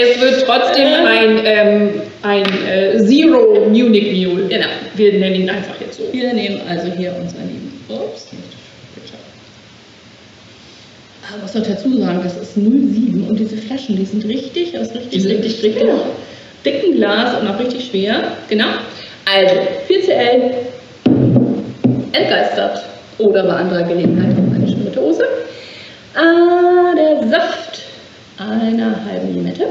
Es 0.00 0.20
wird 0.20 0.44
trotzdem 0.46 0.86
ein, 0.86 1.40
ähm, 1.44 1.90
ein 2.22 2.44
äh, 2.66 2.98
Zero 3.04 3.66
Munich 3.68 4.26
Mule. 4.26 4.46
genau. 4.48 4.66
Wir 4.94 5.12
nennen 5.14 5.34
ihn 5.42 5.50
einfach 5.50 5.74
jetzt 5.80 5.98
so. 5.98 6.04
Wir 6.12 6.32
nehmen 6.32 6.60
also 6.68 6.88
hier 6.96 7.14
unseren 7.20 7.48
lieben. 7.48 7.84
Ups, 7.88 8.32
nicht 8.32 8.42
bitte. 8.94 9.14
Aber 11.30 11.42
muss 11.42 11.54
noch 11.54 11.66
dazu 11.66 11.98
sagen, 11.98 12.20
das 12.22 12.36
ist 12.36 12.54
07 12.54 13.26
und 13.28 13.38
diese 13.38 13.56
Flaschen, 13.56 13.96
die 13.96 14.04
sind 14.04 14.24
richtig, 14.26 14.78
aus 14.78 14.94
richtig, 14.94 15.22
Die 15.22 15.28
richtig, 15.28 15.62
richtig 15.62 15.88
dicken 16.64 16.96
Glas 16.96 17.40
und 17.40 17.48
auch 17.48 17.58
richtig 17.58 17.86
schwer. 17.86 18.32
Genau. 18.48 18.66
Also 19.24 19.54
4CL 19.88 20.54
entgeistert 22.12 22.82
oder 23.18 23.44
bei 23.44 23.52
anderer 23.54 23.82
Gelegenheit 23.82 24.32
auch 24.32 24.54
eine 24.54 24.68
Spirituose. 24.68 25.24
Ah, 26.14 26.94
der 26.96 27.28
Saft 27.28 27.87
einer 28.38 29.04
halben 29.04 29.34
Limette. 29.34 29.66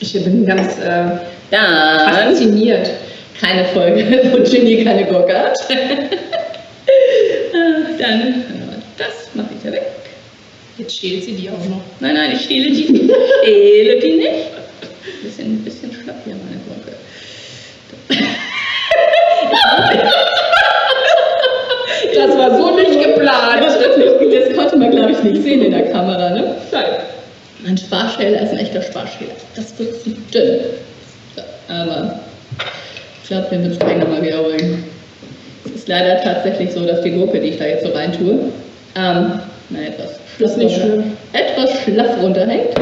Ich 0.00 0.12
bin 0.24 0.44
ganz 0.46 0.78
äh, 0.78 1.18
Dann 1.50 2.12
fasziniert. 2.12 2.90
keine 3.40 3.64
Folge, 3.66 4.28
wo 4.32 4.38
Ginny 4.42 4.82
keine 4.84 5.04
Gurke 5.04 5.38
hat. 5.38 5.58
Dann 7.98 8.44
das 8.98 9.28
mache 9.34 9.48
ich 9.56 9.62
ja 9.64 9.72
weg. 9.72 9.82
Jetzt 10.78 10.98
schält 10.98 11.24
sie 11.24 11.32
die 11.32 11.50
auch 11.50 11.64
noch. 11.68 11.82
Nein, 12.00 12.14
nein, 12.14 12.32
ich 12.34 12.44
stehle 12.44 12.70
die 12.70 12.90
nicht. 12.90 13.10
Ich 13.10 13.16
stehle 13.42 14.00
die 14.00 14.12
nicht. 14.16 14.32
Bisschen, 15.22 15.62
bisschen 15.62 15.92
schlapp 15.92 16.16
hier, 16.24 16.34
meine 16.34 16.58
Gurke. 16.66 16.92
Das 22.14 22.36
war 22.36 22.56
so 22.56 22.74
nicht 22.76 23.00
geplant. 23.02 23.62
Das, 24.48 24.56
konnte 24.56 24.76
man, 24.76 24.90
glaube 24.90 25.12
ich, 25.12 25.22
nicht 25.22 25.42
sehen 25.42 25.62
in 25.62 25.72
der 25.72 25.90
Kamera. 25.90 26.30
Ne? 26.30 26.56
Nein. 26.70 26.84
Mein 27.64 27.78
Sparschäler 27.78 28.42
ist 28.42 28.50
ein 28.52 28.58
echter 28.58 28.82
Sparschäler. 28.82 29.32
Das 29.54 29.78
wird 29.78 30.02
zu 30.02 30.10
dünn. 30.32 30.60
Aber 31.68 32.20
ich 33.22 33.28
glaube, 33.28 33.46
wir 33.50 33.58
müssen 33.58 33.72
es 33.72 33.78
gleich 33.78 33.98
nochmal 33.98 34.22
wiederholen. 34.22 34.84
Es 35.64 35.72
ist 35.72 35.88
leider 35.88 36.20
tatsächlich 36.22 36.72
so, 36.72 36.84
dass 36.84 37.02
die 37.02 37.10
Gurke, 37.12 37.40
die 37.40 37.48
ich 37.50 37.58
da 37.58 37.66
jetzt 37.66 37.84
so 37.84 37.92
rein 37.92 38.12
tue, 38.12 38.32
ähm, 38.96 39.40
na, 39.70 39.80
etwas 39.86 40.18
ist 40.38 40.58
nicht 40.58 40.76
runter- 40.76 40.86
schlimm. 40.86 41.12
etwas 41.32 41.80
schlaff 41.82 42.20
runterhängt. 42.20 42.74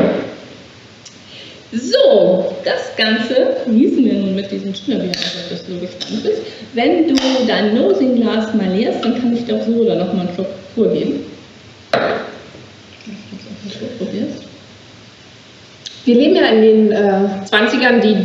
So, 1.72 2.52
das 2.64 2.96
Ganze 2.96 3.56
gießen 3.70 4.04
wir 4.04 4.14
nun 4.14 4.36
diesen 4.50 4.74
Schnürbier, 4.74 5.10
also 5.10 5.50
dass 5.50 5.64
du 5.66 5.74
so 5.74 5.78
gespannt 5.78 6.22
bist. 6.24 6.42
Wenn 6.74 7.06
du 7.06 7.14
dein 7.46 7.74
Nosing-Glas 7.76 8.54
mal 8.54 8.74
leerst, 8.74 9.04
dann 9.04 9.20
kann 9.20 9.36
ich 9.36 9.44
dir 9.44 9.54
auch 9.56 9.64
so 9.64 9.72
oder 9.72 9.94
noch 9.94 10.12
mal 10.12 10.22
einen 10.26 10.34
Schluck 10.34 10.48
vorgeben. 10.74 11.20
Wir 16.04 16.14
leben 16.14 16.36
ja 16.36 16.46
in 16.46 16.62
den 16.62 16.92
äh, 16.92 17.28
20ern, 17.50 18.00
die 18.00 18.16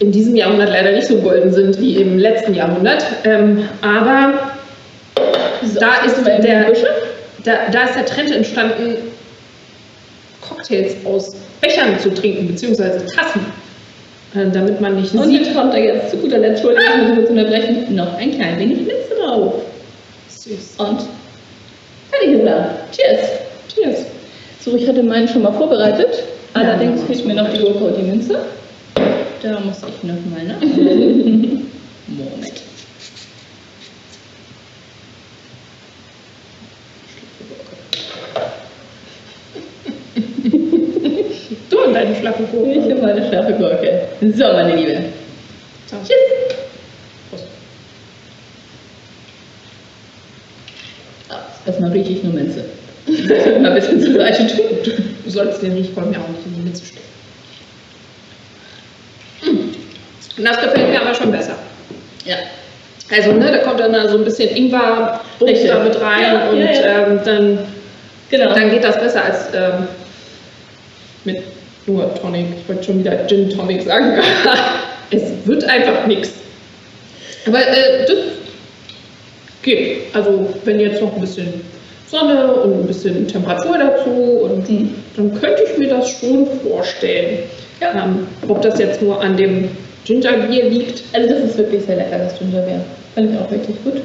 in 0.00 0.10
diesem 0.10 0.34
Jahrhundert 0.34 0.70
leider 0.70 0.92
nicht 0.92 1.06
so 1.06 1.16
golden 1.16 1.52
sind 1.52 1.80
wie 1.80 1.96
im 1.96 2.18
letzten 2.18 2.54
Jahrhundert. 2.54 3.04
Ähm, 3.24 3.68
aber 3.80 4.52
da 5.78 6.04
ist, 6.04 6.26
der, 6.26 6.72
da, 7.44 7.52
da 7.70 7.84
ist 7.84 7.94
der 7.94 8.06
Trend 8.06 8.32
entstanden, 8.32 8.96
Cocktails 10.40 10.96
aus 11.04 11.36
Bechern 11.60 11.98
zu 12.00 12.12
trinken, 12.12 12.48
beziehungsweise 12.48 13.06
Tassen, 13.06 13.46
äh, 14.34 14.50
damit 14.52 14.80
man 14.80 14.96
nicht 15.00 15.14
Und 15.14 15.28
sieht. 15.28 15.46
jetzt 15.46 15.54
kommt 15.54 15.72
da 15.72 15.78
jetzt 15.78 16.10
zu 16.10 16.16
guter 16.16 16.38
Letzt, 16.38 16.64
Entschuldigung, 16.64 17.00
ich 17.00 17.08
muss 17.08 17.16
kurz 17.18 17.30
unterbrechen, 17.30 17.94
noch 17.94 18.18
ein 18.18 18.32
klein 18.32 18.58
wenig 18.58 18.78
Minze 18.78 19.14
drauf. 19.20 19.54
Süß. 20.28 20.74
Und 20.78 21.00
gesagt. 22.52 22.94
Cheers. 22.96 23.28
Cheers. 23.74 24.06
So, 24.60 24.76
ich 24.76 24.86
hatte 24.88 25.02
meinen 25.02 25.28
schon 25.28 25.42
mal 25.42 25.52
vorbereitet. 25.52 26.22
Allerdings 26.54 27.00
Ja. 27.00 27.06
fehlt 27.06 27.26
mir 27.26 27.34
noch 27.34 27.48
die 27.52 27.58
Gurke 27.58 27.84
und 27.84 27.96
die 27.96 28.02
Minze. 28.02 28.38
Da 29.42 29.58
muss 29.60 29.78
ich 29.88 30.02
noch 30.04 30.14
mal 30.30 30.44
nachschauen. 30.44 31.68
Moment. 32.06 32.62
Du 41.70 41.84
und 41.84 41.94
deine 41.94 42.14
schlappe 42.16 42.44
Ich 42.44 42.50
Gurke. 42.50 42.80
habe 42.90 43.02
meine 43.02 43.30
scharfe 43.30 43.52
Gurke. 43.54 44.08
So, 44.20 44.44
meine 44.52 44.74
Liebe. 44.76 45.04
So. 45.86 45.96
Tschüss. 45.98 46.56
Prost. 47.30 47.44
Erstmal 51.66 51.92
rieche 51.92 52.12
ich 52.12 52.22
nur 52.24 52.32
Minze. 52.34 52.64
Ein 53.06 53.74
bisschen 53.74 54.00
zur 54.00 54.14
Seite 54.14 54.46
tun. 54.46 55.14
Du 55.24 55.30
solltest 55.30 55.62
den 55.62 55.72
Riechkolben 55.72 56.12
ja 56.12 56.20
auch 56.20 56.28
nicht 56.28 56.46
in 56.46 56.54
die 56.54 56.60
Mitte 56.68 56.84
stecken. 56.84 57.02
Und 60.38 60.44
das 60.44 60.60
gefällt 60.60 60.90
mir 60.90 61.00
aber 61.00 61.14
schon 61.14 61.30
besser. 61.30 61.56
Ja. 62.24 62.36
Also, 63.10 63.32
ne, 63.32 63.50
da 63.52 63.58
kommt 63.58 63.80
dann 63.80 63.92
da 63.92 64.08
so 64.08 64.18
ein 64.18 64.24
bisschen 64.24 64.48
ingwer 64.56 65.20
Richtig. 65.40 65.70
mit 65.84 66.00
rein 66.00 66.22
Ja, 66.22 66.48
und 66.48 66.58
ja, 66.58 66.72
ja. 66.72 67.06
Ähm, 67.06 67.20
dann, 67.24 67.58
Genau. 68.30 68.54
dann 68.54 68.70
geht 68.70 68.82
das 68.82 68.98
besser 68.98 69.24
als 69.24 69.48
ähm, 69.54 69.86
mit 71.24 71.42
nur 71.86 72.14
Tonic. 72.14 72.46
Ich 72.62 72.68
wollte 72.68 72.84
schon 72.84 73.00
wieder 73.00 73.26
Gin 73.26 73.50
Tonic 73.50 73.82
sagen. 73.82 74.18
es 75.10 75.22
wird 75.44 75.64
einfach 75.64 76.06
nichts. 76.06 76.32
Aber 77.46 77.58
äh, 77.60 78.06
das 78.06 78.16
geht. 79.62 80.14
Also, 80.14 80.48
wenn 80.64 80.80
jetzt 80.80 81.00
noch 81.00 81.14
ein 81.14 81.20
bisschen 81.20 81.60
Sonne 82.08 82.52
und 82.54 82.80
ein 82.80 82.86
bisschen 82.86 83.26
Temperatur 83.26 83.78
dazu 83.78 84.10
und 84.10 84.68
Mhm. 84.68 84.94
dann 85.16 85.40
könnte 85.40 85.62
ich 85.62 85.78
mir 85.78 85.88
das 85.88 86.10
schon 86.10 86.46
vorstellen. 86.62 87.38
Ja. 87.80 88.04
Ähm, 88.04 88.26
ob 88.48 88.60
das 88.62 88.78
jetzt 88.78 89.00
nur 89.02 89.20
an 89.20 89.36
dem 89.36 89.68
Gingerbier 90.04 90.64
liegt, 90.68 91.02
Also 91.12 91.28
das 91.28 91.38
ist 91.44 91.58
wirklich 91.58 91.84
sehr 91.84 91.96
lecker, 91.96 92.18
das 92.18 92.38
Gingerbeer. 92.38 92.84
Fand 93.14 93.30
ich 93.30 93.38
auch 93.38 93.50
wirklich 93.50 93.76
gut. 93.84 94.02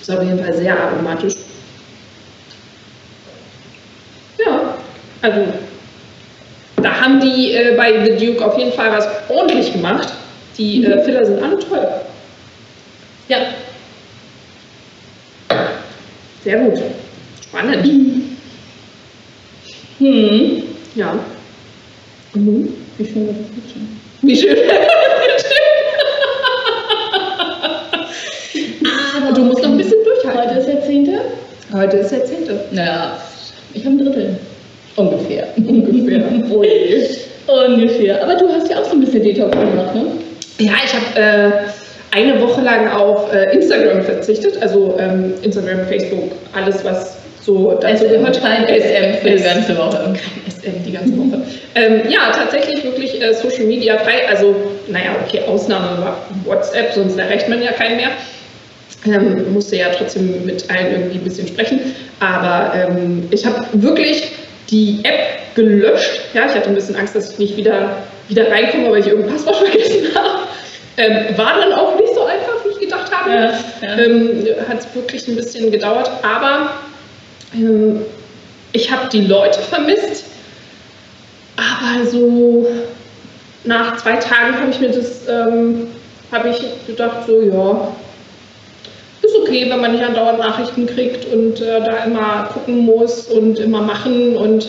ist 0.00 0.10
auf 0.10 0.22
jeden 0.22 0.38
Fall 0.38 0.52
sehr 0.54 0.78
aromatisch. 0.78 1.34
Ja, 4.44 4.74
also 5.22 5.40
da 6.82 7.00
haben 7.00 7.20
die 7.20 7.52
äh, 7.52 7.76
bei 7.76 8.04
The 8.04 8.26
Duke 8.26 8.44
auf 8.44 8.58
jeden 8.58 8.72
Fall 8.72 8.90
was 8.92 9.06
ordentlich 9.28 9.72
gemacht. 9.72 10.08
Die 10.58 10.84
äh, 10.84 11.02
Filler 11.04 11.24
sind 11.24 11.42
alle 11.42 11.58
toll. 11.58 11.86
Ja. 13.28 13.38
Sehr 16.44 16.58
gut. 16.58 16.82
Spannend. 17.42 17.86
Hm. 19.98 20.62
Ja. 20.96 21.18
Und 22.34 22.44
nun? 22.44 22.74
Wie 22.98 23.04
schön 23.04 23.26
wird 23.26 23.36
das 23.40 23.46
Bildschirm. 23.48 23.88
Wie 24.22 24.36
schön. 24.36 24.56
Aber 29.16 29.32
du 29.32 29.42
musst 29.44 29.62
noch 29.62 29.70
ein 29.70 29.78
bisschen 29.78 30.02
durchhalten. 30.04 30.50
Heute 30.50 30.58
ist 30.58 30.66
der 30.66 30.82
10. 30.82 31.20
Heute 31.72 31.96
ist 31.98 32.10
der 32.10 32.24
10. 32.24 32.38
Naja, 32.72 33.16
ich 33.72 33.84
habe 33.84 33.94
ein 33.94 34.04
Drittel. 34.04 34.36
Ungefähr. 34.96 35.46
Ungefähr. 35.56 36.24
Oh 36.50 36.64
je. 36.64 37.06
Ungefähr. 37.46 38.22
Aber 38.22 38.34
du 38.34 38.48
hast 38.48 38.68
ja 38.70 38.80
auch 38.80 38.84
so 38.84 38.92
ein 38.92 39.00
bisschen 39.00 39.22
Detox 39.22 39.50
gemacht, 39.52 39.94
ne? 39.94 40.06
Ja, 40.58 40.72
ich 40.84 40.92
habe 40.92 41.18
äh, 41.18 41.50
eine 42.12 42.40
Woche 42.40 42.60
lang 42.60 42.88
auf 42.88 43.32
äh, 43.32 43.54
Instagram 43.54 44.02
verzichtet. 44.02 44.60
Also 44.62 44.96
ähm, 44.98 45.34
Instagram, 45.42 45.86
Facebook, 45.86 46.32
alles, 46.52 46.84
was 46.84 47.16
so 47.42 47.72
dazu 47.80 48.04
SM, 48.04 48.10
gehört. 48.12 48.40
kein 48.40 48.66
SM 48.66 49.20
für 49.20 49.30
die 49.30 49.42
ganze 49.42 49.76
Woche. 49.76 50.14
SM 50.48 50.84
die 50.86 50.92
ganze 50.92 51.18
Woche. 51.18 51.42
ähm, 51.74 52.02
ja, 52.08 52.30
tatsächlich 52.30 52.84
wirklich 52.84 53.20
äh, 53.20 53.34
Social 53.34 53.64
Media 53.64 53.98
frei. 53.98 54.28
Also, 54.28 54.54
naja, 54.88 55.16
okay, 55.26 55.40
Ausnahme 55.48 56.02
war 56.02 56.26
WhatsApp, 56.44 56.92
sonst 56.92 57.18
erreicht 57.18 57.48
man 57.48 57.62
ja 57.62 57.72
keinen 57.72 57.96
mehr. 57.96 58.10
Ähm, 59.04 59.52
musste 59.52 59.76
ja 59.76 59.86
trotzdem 59.88 60.44
mit 60.44 60.70
allen 60.70 60.92
irgendwie 60.92 61.18
ein 61.18 61.24
bisschen 61.24 61.48
sprechen. 61.48 61.80
Aber 62.20 62.72
ähm, 62.74 63.26
ich 63.32 63.44
habe 63.44 63.58
wirklich 63.72 64.30
die 64.70 65.00
App 65.02 65.56
gelöscht. 65.56 66.20
Ja, 66.34 66.46
ich 66.46 66.54
hatte 66.54 66.68
ein 66.68 66.74
bisschen 66.74 66.94
Angst, 66.94 67.16
dass 67.16 67.32
ich 67.32 67.38
nicht 67.38 67.56
wieder, 67.56 67.96
wieder 68.28 68.48
reinkomme, 68.48 68.90
weil 68.90 69.00
ich 69.00 69.08
irgendein 69.08 69.32
Passwort 69.32 69.56
vergessen 69.68 70.14
habe. 70.14 70.42
Ähm, 70.96 71.36
war 71.36 71.58
dann 71.58 71.72
auch 71.72 71.98
wie 73.26 73.30
ich 73.30 73.36
gedacht 73.36 73.64
habe. 73.82 73.86
Ja, 73.86 73.88
ja. 73.88 73.98
Ähm, 73.98 74.68
Hat 74.68 74.80
es 74.80 74.94
wirklich 74.94 75.28
ein 75.28 75.36
bisschen 75.36 75.70
gedauert. 75.70 76.10
Aber 76.22 76.70
ähm, 77.54 78.00
ich 78.72 78.90
habe 78.90 79.08
die 79.10 79.22
Leute 79.22 79.60
vermisst. 79.60 80.24
Aber 81.56 82.06
so 82.06 82.66
nach 83.64 83.96
zwei 83.98 84.16
Tagen 84.16 84.58
habe 84.58 84.70
ich 84.70 84.80
mir 84.80 84.88
das, 84.88 85.28
ähm, 85.28 85.88
habe 86.32 86.48
ich 86.48 86.86
gedacht, 86.86 87.26
so 87.26 87.40
ja, 87.42 87.88
ist 89.22 89.36
okay, 89.36 89.66
wenn 89.70 89.80
man 89.80 89.92
nicht 89.92 90.02
andauernd 90.02 90.38
Nachrichten 90.38 90.86
kriegt 90.86 91.26
und 91.32 91.60
äh, 91.60 91.80
da 91.80 92.04
immer 92.04 92.48
gucken 92.52 92.78
muss 92.78 93.26
und 93.28 93.58
immer 93.58 93.82
machen 93.82 94.36
und 94.36 94.66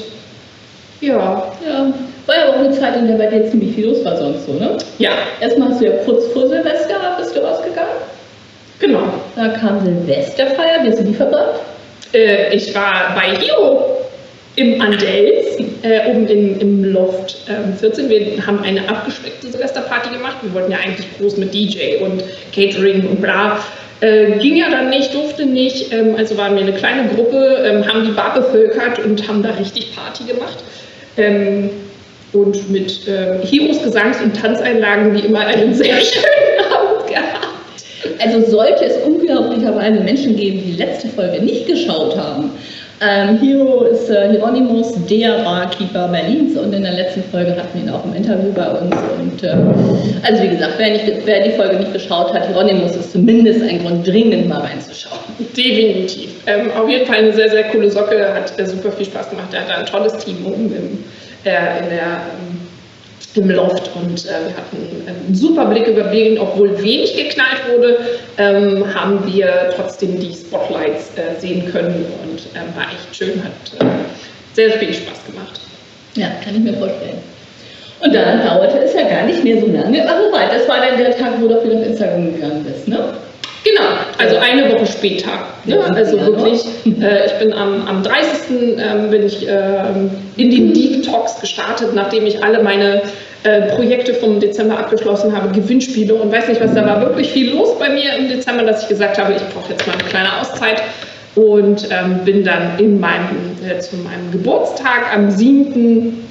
ja, 1.02 1.52
Ja. 1.66 1.94
War 2.26 2.36
ja 2.38 2.50
auch 2.52 2.56
eine 2.56 2.72
Zeit, 2.72 2.96
in 2.96 3.08
der 3.08 3.16
bei 3.16 3.28
dir 3.28 3.50
ziemlich 3.52 3.76
viel 3.76 3.88
los 3.88 4.06
war 4.06 4.16
sonst 4.16 4.46
so, 4.46 4.54
ne? 4.54 4.78
ja, 4.98 5.12
Erstmal 5.42 5.70
hast 5.70 5.82
du 5.82 5.86
ja 5.86 5.92
kurz 6.06 6.26
vor 6.28 6.48
Silvester 6.48 7.18
bist 7.18 7.36
du 7.36 7.42
rausgegangen. 7.42 7.63
Genau. 8.80 9.04
Da 9.36 9.50
kam 9.50 9.84
Silvesterfeier, 9.84 10.84
wie 10.84 10.90
hast 10.90 11.00
du 11.00 11.04
die 11.04 11.14
verbracht? 11.14 11.62
Äh, 12.14 12.56
ich 12.56 12.74
war 12.76 13.16
bei 13.16 13.36
Hero 13.36 13.98
im 14.56 14.80
Andels, 14.80 15.58
äh, 15.82 16.08
oben 16.10 16.28
in, 16.28 16.60
im 16.60 16.84
Loft 16.94 17.38
ähm, 17.50 17.76
14. 17.76 18.08
Wir 18.08 18.46
haben 18.46 18.62
eine 18.64 18.88
abgespeckte 18.88 19.48
Silvesterparty 19.48 20.14
gemacht. 20.14 20.38
Wir 20.44 20.54
wollten 20.54 20.72
ja 20.72 20.78
eigentlich 20.78 21.08
groß 21.18 21.38
mit 21.38 21.54
DJ 21.54 22.04
und 22.04 22.24
Catering 22.54 23.08
und 23.08 23.22
bla. 23.22 23.60
Äh, 24.02 24.38
ging 24.40 24.58
ja 24.58 24.70
dann 24.70 24.90
nicht, 24.90 25.14
durfte 25.14 25.46
nicht. 25.46 25.92
Ähm, 25.92 26.16
also 26.18 26.38
waren 26.38 26.56
wir 26.56 26.62
eine 26.62 26.74
kleine 26.74 27.10
Gruppe, 27.10 27.64
ähm, 27.66 27.88
haben 27.88 28.06
die 28.06 28.12
Bar 28.12 28.36
bevölkert 28.36 29.00
und 29.00 29.28
haben 29.28 29.42
da 29.42 29.52
richtig 29.52 29.96
Party 29.96 30.26
gemacht. 30.26 30.58
Ähm, 31.18 31.72
und 32.32 32.72
mit 32.72 33.02
Heroes, 33.06 33.84
Gesangs- 33.84 34.20
und 34.20 34.36
Tanzeinlagen 34.36 35.14
wie 35.14 35.20
immer 35.20 35.42
einen 35.42 35.76
sehr 35.76 35.96
schönen. 36.02 36.53
Also 38.20 38.50
sollte 38.50 38.86
es 38.86 38.98
unglaublicherweise 39.06 40.00
Menschen 40.02 40.36
geben, 40.36 40.60
die 40.60 40.72
die 40.72 40.78
letzte 40.78 41.08
Folge 41.10 41.42
nicht 41.42 41.68
geschaut 41.68 42.18
haben. 42.18 42.52
Ähm, 43.02 43.38
Hero 43.40 43.84
ist 43.84 44.10
äh, 44.10 44.30
Hieronymus, 44.32 44.94
der 45.10 45.44
Barkeeper 45.44 46.08
Berlins 46.08 46.58
und 46.58 46.74
in 46.74 46.84
der 46.84 46.94
letzten 46.94 47.24
Folge 47.24 47.52
hatten 47.52 47.70
wir 47.74 47.84
ihn 47.84 47.90
auch 47.90 48.06
im 48.06 48.14
Interview 48.14 48.52
bei 48.54 48.70
uns. 48.70 48.96
Und 49.20 49.44
äh, 49.44 49.56
also 50.22 50.44
wie 50.44 50.50
gesagt, 50.50 50.76
wer, 50.78 50.92
nicht, 50.92 51.06
wer 51.26 51.44
die 51.44 51.52
Folge 51.52 51.78
nicht 51.78 51.92
geschaut 51.92 52.34
hat, 52.34 52.48
Hieronymus 52.48 52.96
ist 52.96 53.12
zumindest 53.12 53.62
ein 53.64 53.80
Grund, 53.80 54.08
dringend 54.08 54.48
mal 54.48 54.62
reinzuschauen. 54.62 55.20
Definitiv. 55.58 56.30
Ähm, 56.48 56.72
auf 56.80 56.88
jeden 56.88 57.06
Fall 57.06 57.18
eine 57.18 57.34
sehr, 57.34 57.50
sehr 57.50 57.64
coole 57.64 57.90
Socke, 57.92 58.34
hat 58.34 58.58
äh, 58.58 58.66
super 58.66 58.92
viel 58.92 59.08
Spaß 59.08 59.32
gemacht. 59.32 59.50
Er 59.54 59.68
hat 59.68 59.80
ein 59.80 59.86
tolles 59.86 60.16
Team 60.24 60.38
oben 60.46 60.68
im, 60.68 61.04
äh, 61.44 61.80
in 61.84 61.90
der, 61.90 62.22
ähm, 63.36 63.44
im 63.44 63.50
Loft 63.52 63.90
und 63.96 64.26
äh, 64.26 64.30
wir 64.30 64.58
hatten 64.58 65.08
einen 65.08 65.36
super 65.36 65.66
Blick 65.66 65.88
über 65.88 66.04
Berlin, 66.04 66.40
obwohl 66.40 66.78
wenig 66.82 67.16
geknallt 67.16 67.62
wurde, 67.72 67.98
ähm, 68.38 68.94
haben 68.94 69.26
wir 69.32 69.72
trotzdem 69.76 70.20
die 70.20 70.34
Spotlights 70.34 71.12
äh, 71.16 71.40
sehen 71.40 71.72
können 71.72 72.06
und 72.24 72.40
ähm, 72.56 72.76
war 72.76 72.86
echt 72.86 73.16
schön, 73.16 73.44
hat 73.44 73.52
äh, 73.80 73.86
sehr 74.54 74.72
viel 74.72 74.94
Spaß 74.94 75.26
gemacht. 75.26 75.60
Ja, 76.16 76.28
kann 76.44 76.56
ich 76.56 76.62
mir 76.62 76.74
vorstellen. 76.74 77.18
Und 78.00 78.14
dann 78.14 78.46
dauerte 78.46 78.80
es 78.80 78.94
ja 78.94 79.08
gar 79.08 79.26
nicht 79.26 79.44
mehr 79.44 79.60
so 79.62 79.68
lange. 79.68 80.06
Ach, 80.08 80.20
wobei, 80.28 80.48
das 80.54 80.68
war 80.68 80.78
dann 80.86 80.98
der 80.98 81.18
Tag, 81.18 81.40
wo 81.40 81.48
du 81.48 81.58
auf 81.58 81.66
Instagram 81.66 82.34
gegangen 82.34 82.64
bist, 82.64 82.88
ne? 82.88 83.14
Genau, 83.64 83.90
also 84.18 84.38
eine 84.38 84.74
Woche 84.74 84.86
später. 84.86 85.32
Ne? 85.66 85.80
Also 85.96 86.20
wirklich, 86.20 86.66
äh, 86.86 87.26
ich 87.28 87.34
bin 87.40 87.54
am, 87.54 87.88
am 87.88 88.04
30. 88.04 88.78
Ähm, 88.78 89.10
bin 89.10 89.26
ich 89.26 89.48
ähm, 89.48 90.12
in 90.36 90.50
den 90.50 90.74
Deep 90.74 91.04
Talks 91.04 91.40
gestartet, 91.40 91.94
nachdem 91.94 92.26
ich 92.26 92.44
alle 92.44 92.62
meine 92.62 93.04
äh, 93.44 93.62
Projekte 93.74 94.14
vom 94.14 94.40
Dezember 94.42 94.78
abgeschlossen 94.78 95.36
habe, 95.36 95.54
Gewinnspiele 95.54 96.14
und 96.14 96.32
weiß 96.32 96.50
nicht 96.50 96.62
was. 96.62 96.74
Da 96.74 96.86
war 96.86 97.02
wirklich 97.02 97.32
viel 97.32 97.54
los 97.54 97.80
bei 97.80 97.90
mir 97.90 98.16
im 98.18 98.28
Dezember, 98.28 98.64
dass 98.64 98.84
ich 98.84 98.90
gesagt 98.90 99.18
habe, 99.18 99.34
ich 99.34 99.42
brauche 99.54 99.72
jetzt 99.72 99.88
mal 99.88 99.94
eine 99.94 100.04
kleine 100.04 100.40
Auszeit 100.42 100.84
und 101.36 101.88
ähm, 101.90 102.20
bin 102.26 102.44
dann 102.44 102.78
in 102.80 103.00
meinem, 103.00 103.56
äh, 103.66 103.80
zu 103.80 103.96
meinem 103.98 104.32
Geburtstag 104.32 105.14
am 105.14 105.32
7. 105.32 106.22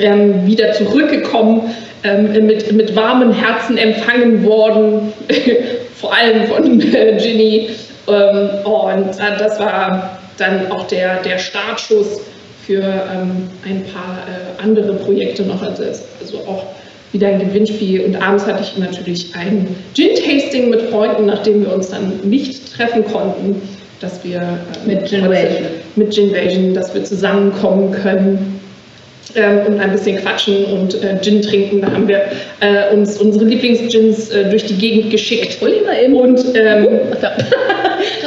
Ähm, 0.00 0.46
wieder 0.46 0.74
zurückgekommen, 0.74 1.74
ähm, 2.04 2.46
mit, 2.46 2.70
mit 2.70 2.94
warmen 2.94 3.32
Herzen 3.32 3.76
empfangen 3.76 4.44
worden, 4.44 5.12
vor 6.00 6.14
allem 6.14 6.46
von 6.46 6.80
äh, 6.80 7.16
Ginny. 7.20 7.70
Ähm, 8.08 8.50
und 8.64 9.10
äh, 9.10 9.38
das 9.38 9.58
war 9.58 10.18
dann 10.38 10.70
auch 10.70 10.86
der, 10.86 11.22
der 11.22 11.38
Startschuss 11.38 12.20
für 12.66 12.82
ähm, 12.82 13.48
ein 13.64 13.84
paar 13.92 14.18
äh, 14.26 14.62
andere 14.62 14.94
Projekte 14.94 15.42
noch. 15.42 15.62
Also, 15.62 15.84
also 16.20 16.38
auch 16.46 16.66
wieder 17.12 17.28
ein 17.28 17.38
Gewinnspiel. 17.38 18.04
Und 18.04 18.16
abends 18.16 18.46
hatte 18.46 18.62
ich 18.62 18.76
natürlich 18.78 19.34
ein 19.34 19.74
Gin-Tasting 19.94 20.70
mit 20.70 20.82
Freunden, 20.82 21.26
nachdem 21.26 21.62
wir 21.62 21.72
uns 21.72 21.90
dann 21.90 22.20
nicht 22.22 22.74
treffen 22.74 23.04
konnten, 23.04 23.60
dass 24.00 24.22
wir 24.22 24.38
äh, 24.38 24.86
Mit 24.86 25.08
Ginvasion. 25.08 25.66
mit 25.96 26.10
Ginvasion, 26.14 26.74
dass 26.74 26.94
wir 26.94 27.02
zusammenkommen 27.02 27.90
können 27.90 28.57
und 29.34 29.80
ein 29.80 29.92
bisschen 29.92 30.16
quatschen 30.16 30.64
und 30.64 31.02
äh, 31.02 31.20
Gin 31.20 31.42
trinken. 31.42 31.82
Da 31.82 31.88
haben 31.88 32.08
wir 32.08 32.24
äh, 32.60 32.94
uns 32.94 33.18
unsere 33.18 33.44
Lieblingsgins 33.44 34.30
äh, 34.30 34.48
durch 34.48 34.64
die 34.64 34.74
Gegend 34.74 35.10
geschickt. 35.10 35.58
Hol 35.60 35.72
ihn 35.72 35.84
mal 35.84 36.02
eben. 36.02 36.16
Und 36.16 36.40
ähm, 36.54 36.88
da. 37.20 37.36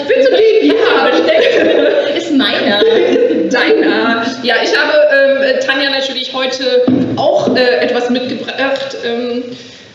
willst 0.08 0.30
du 0.30 0.36
den? 0.36 0.68
Ja, 0.68 1.08
Ist 2.16 2.32
meiner. 2.38 2.82
deiner. 3.52 4.26
Ja, 4.44 4.56
ich 4.64 4.78
habe 4.78 4.94
ähm, 5.12 5.60
Tanja 5.66 5.90
natürlich 5.90 6.34
heute 6.34 6.84
auch 7.18 7.56
äh, 7.56 7.78
etwas 7.78 8.10
mitgebracht, 8.10 8.96
ähm, 9.04 9.44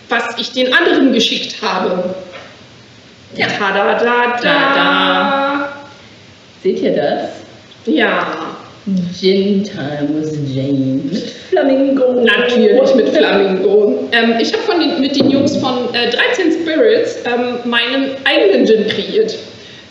was 0.09 0.25
ich 0.39 0.53
den 0.53 0.73
anderen 0.73 1.13
geschickt 1.13 1.57
habe. 1.63 2.15
Ja. 3.37 3.47
Ta 3.47 3.73
da 3.73 3.95
da 3.99 4.39
da. 4.43 4.75
Da, 4.75 5.73
Seht 6.63 6.81
ihr 6.81 6.97
das? 6.97 7.31
Ja, 7.87 8.27
Gin 9.13 9.65
Time 9.65 10.15
with 10.15 10.39
Jane. 10.47 11.03
Mit 11.11 11.31
Flamingo. 11.51 12.23
natürlich 12.23 12.95
mit 12.95 13.09
Flamingo. 13.09 14.09
Ähm, 14.13 14.35
ich 14.41 14.53
habe 14.53 14.63
von 14.63 14.79
den, 14.79 15.01
mit 15.01 15.17
den 15.17 15.29
Jungs 15.29 15.57
von 15.57 15.93
äh, 15.93 16.11
13 16.11 16.53
Spirits 16.53 17.17
ähm, 17.25 17.69
meinen 17.69 18.15
eigenen 18.25 18.65
Gin 18.65 18.87
kreiert. 18.87 19.37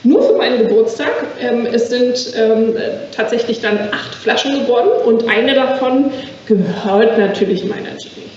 Nur 0.03 0.23
für 0.23 0.37
meinen 0.37 0.59
Geburtstag. 0.59 1.11
Ähm, 1.41 1.67
es 1.73 1.89
sind 1.89 2.33
ähm, 2.37 2.77
äh, 2.77 3.13
tatsächlich 3.13 3.59
dann 3.59 3.77
acht 3.91 4.15
Flaschen 4.15 4.61
geworden 4.61 4.89
und 5.05 5.27
eine 5.27 5.55
davon 5.55 6.11
gehört 6.45 7.17
natürlich 7.17 7.65
meiner 7.65 7.89
Ginny. 7.97 8.29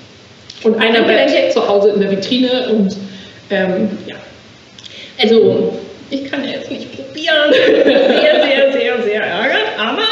Und 0.65 0.81
einer 0.81 1.03
bleibt 1.03 1.53
zu 1.53 1.69
Hause 1.69 1.91
in 1.91 2.01
der 2.01 2.11
Vitrine 2.11 2.69
und 2.71 2.97
ähm, 3.51 3.91
ja. 4.07 4.17
Also, 5.23 5.79
ich 6.11 6.29
kann 6.29 6.43
ja 6.43 6.51
jetzt 6.51 6.71
nicht 6.71 6.91
probieren. 6.97 7.53
Sehr, 7.53 7.85
sehr, 7.85 8.73
sehr, 8.73 9.03
sehr 9.03 9.23
ärgert. 9.23 9.67
Aber 9.79 10.03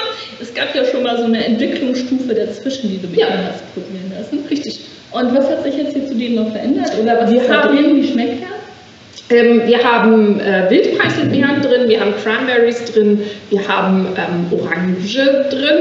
es 0.41 0.53
gab 0.55 0.75
ja 0.75 0.85
schon 0.85 1.03
mal 1.03 1.17
so 1.17 1.25
eine 1.25 1.45
Entwicklungsstufe 1.45 2.35
dazwischen, 2.35 2.91
die 2.91 2.99
du 2.99 3.09
mir 3.09 3.21
Ja. 3.21 3.27
hast 3.51 3.73
probieren 3.75 4.13
lassen. 4.17 4.45
Richtig. 4.51 4.81
Und 5.13 5.35
was 5.35 5.49
hat 5.49 5.63
sich 5.65 5.77
jetzt 5.77 5.95
hier 5.95 6.07
zudem 6.07 6.35
noch 6.35 6.51
verändert? 6.53 6.93
Oder 7.03 7.21
was 7.23 7.31
Wir 7.31 7.41
ist 7.41 7.49
da 7.49 7.63
haben- 7.63 7.77
drin? 7.77 7.97
Wie 7.97 8.07
schmeckt 8.07 8.43
er? 8.43 9.37
Ähm, 9.37 9.63
wir 9.67 9.83
haben 9.83 10.39
äh, 10.41 10.71
Wildpreiselbeeren 10.71 11.61
drin, 11.63 11.89
wir 11.89 12.01
haben 12.01 12.15
Cranberries 12.23 12.85
drin, 12.85 13.23
wir 13.51 13.67
haben 13.67 14.07
ähm, 14.17 14.47
Orange 14.57 15.17
drin 15.51 15.79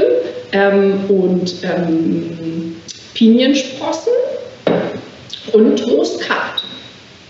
ähm, 0.52 0.94
und 1.08 1.54
ähm, 1.62 2.76
Piniensprossen 3.14 4.12
und 5.52 5.86
Muskat. 5.96 6.62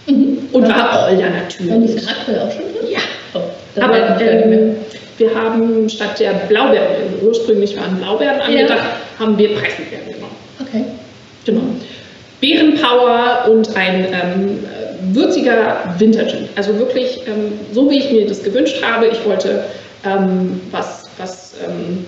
Und 0.06 0.52
Wacholder 0.52 1.10
Und 1.10 1.34
natürlich. 1.34 1.96
ist 1.96 2.08
Radler 2.08 2.44
auch 2.44 2.50
schon 2.52 2.62
drin? 2.62 2.90
Ja, 2.92 2.98
Oh, 3.34 3.40
das 3.74 3.84
aber 3.84 4.20
ähm, 4.20 4.76
wir 5.18 5.34
haben 5.34 5.88
statt 5.88 6.20
der 6.20 6.32
Blaubeeren, 6.48 7.14
ursprünglich 7.22 7.76
waren 7.76 7.96
Blaubeeren 7.96 8.40
angedacht, 8.40 8.84
haben 9.18 9.38
wir 9.38 9.54
Preiselbeeren 9.54 10.06
genommen. 10.12 10.36
Okay. 10.60 10.84
Genau. 11.44 11.62
Beerenpower 12.40 13.48
und 13.50 13.74
ein 13.76 14.06
ähm, 14.06 14.64
äh, 14.64 15.14
würziger 15.14 15.94
Wintergin. 15.98 16.48
Also 16.56 16.78
wirklich 16.78 17.22
ähm, 17.26 17.52
so, 17.72 17.90
wie 17.90 17.98
ich 17.98 18.12
mir 18.12 18.26
das 18.26 18.42
gewünscht 18.42 18.82
habe. 18.82 19.06
Ich 19.06 19.24
wollte 19.24 19.64
ähm, 20.04 20.60
was, 20.70 21.04
was 21.18 21.54
ähm, 21.66 22.04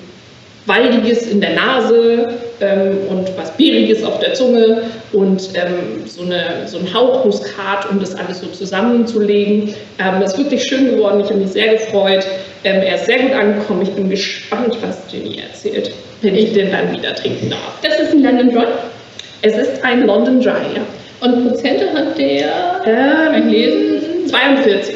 Waldiges 0.67 1.29
in 1.29 1.41
der 1.41 1.55
Nase 1.55 2.27
ähm, 2.61 2.99
und 3.09 3.31
was 3.39 3.51
Beeriges 3.57 4.05
auf 4.05 4.19
der 4.21 4.35
Zunge 4.35 4.83
und 5.13 5.49
ähm, 5.55 6.07
so, 6.07 6.23
eine, 6.23 6.67
so 6.67 6.79
ein 6.79 6.93
Hauch 6.93 7.25
Muskat, 7.25 7.89
um 7.91 7.99
das 7.99 8.15
alles 8.15 8.41
so 8.41 8.47
zusammenzulegen. 8.49 9.75
Das 9.97 10.33
ist 10.33 10.39
wirklich 10.39 10.63
schön 10.65 10.91
geworden. 10.91 11.21
Ich 11.21 11.31
habe 11.31 11.41
mich 11.41 11.53
sehr 11.53 11.73
gefreut. 11.73 12.27
Ähm, 12.65 12.83
er 12.83 12.97
ist 12.97 13.07
sehr 13.07 13.19
gut 13.21 13.33
angekommen. 13.33 13.83
Ich 13.83 13.91
bin 13.91 14.11
gespannt, 14.11 14.77
was 14.83 14.99
Jenny 15.11 15.39
erzählt, 15.39 15.93
wenn 16.23 16.35
ich 16.35 16.53
den 16.53 16.71
dann 16.73 16.93
wieder 16.93 17.15
trinken 17.15 17.51
darf. 17.51 17.79
Das 17.83 18.01
ist 18.01 18.13
ein 18.13 18.23
London 18.23 18.51
Dry. 18.51 18.67
Es 19.43 19.57
ist 19.57 19.85
ein 19.85 20.07
London 20.07 20.41
Dry, 20.41 20.75
ja. 20.75 20.83
Und 21.21 21.49
Prozente 21.49 21.93
hat 21.93 22.19
der. 22.19 22.81
Ähm, 22.87 23.33
Kann 23.33 23.49
ich 23.49 23.53
lesen? 23.53 24.29
42. 24.29 24.95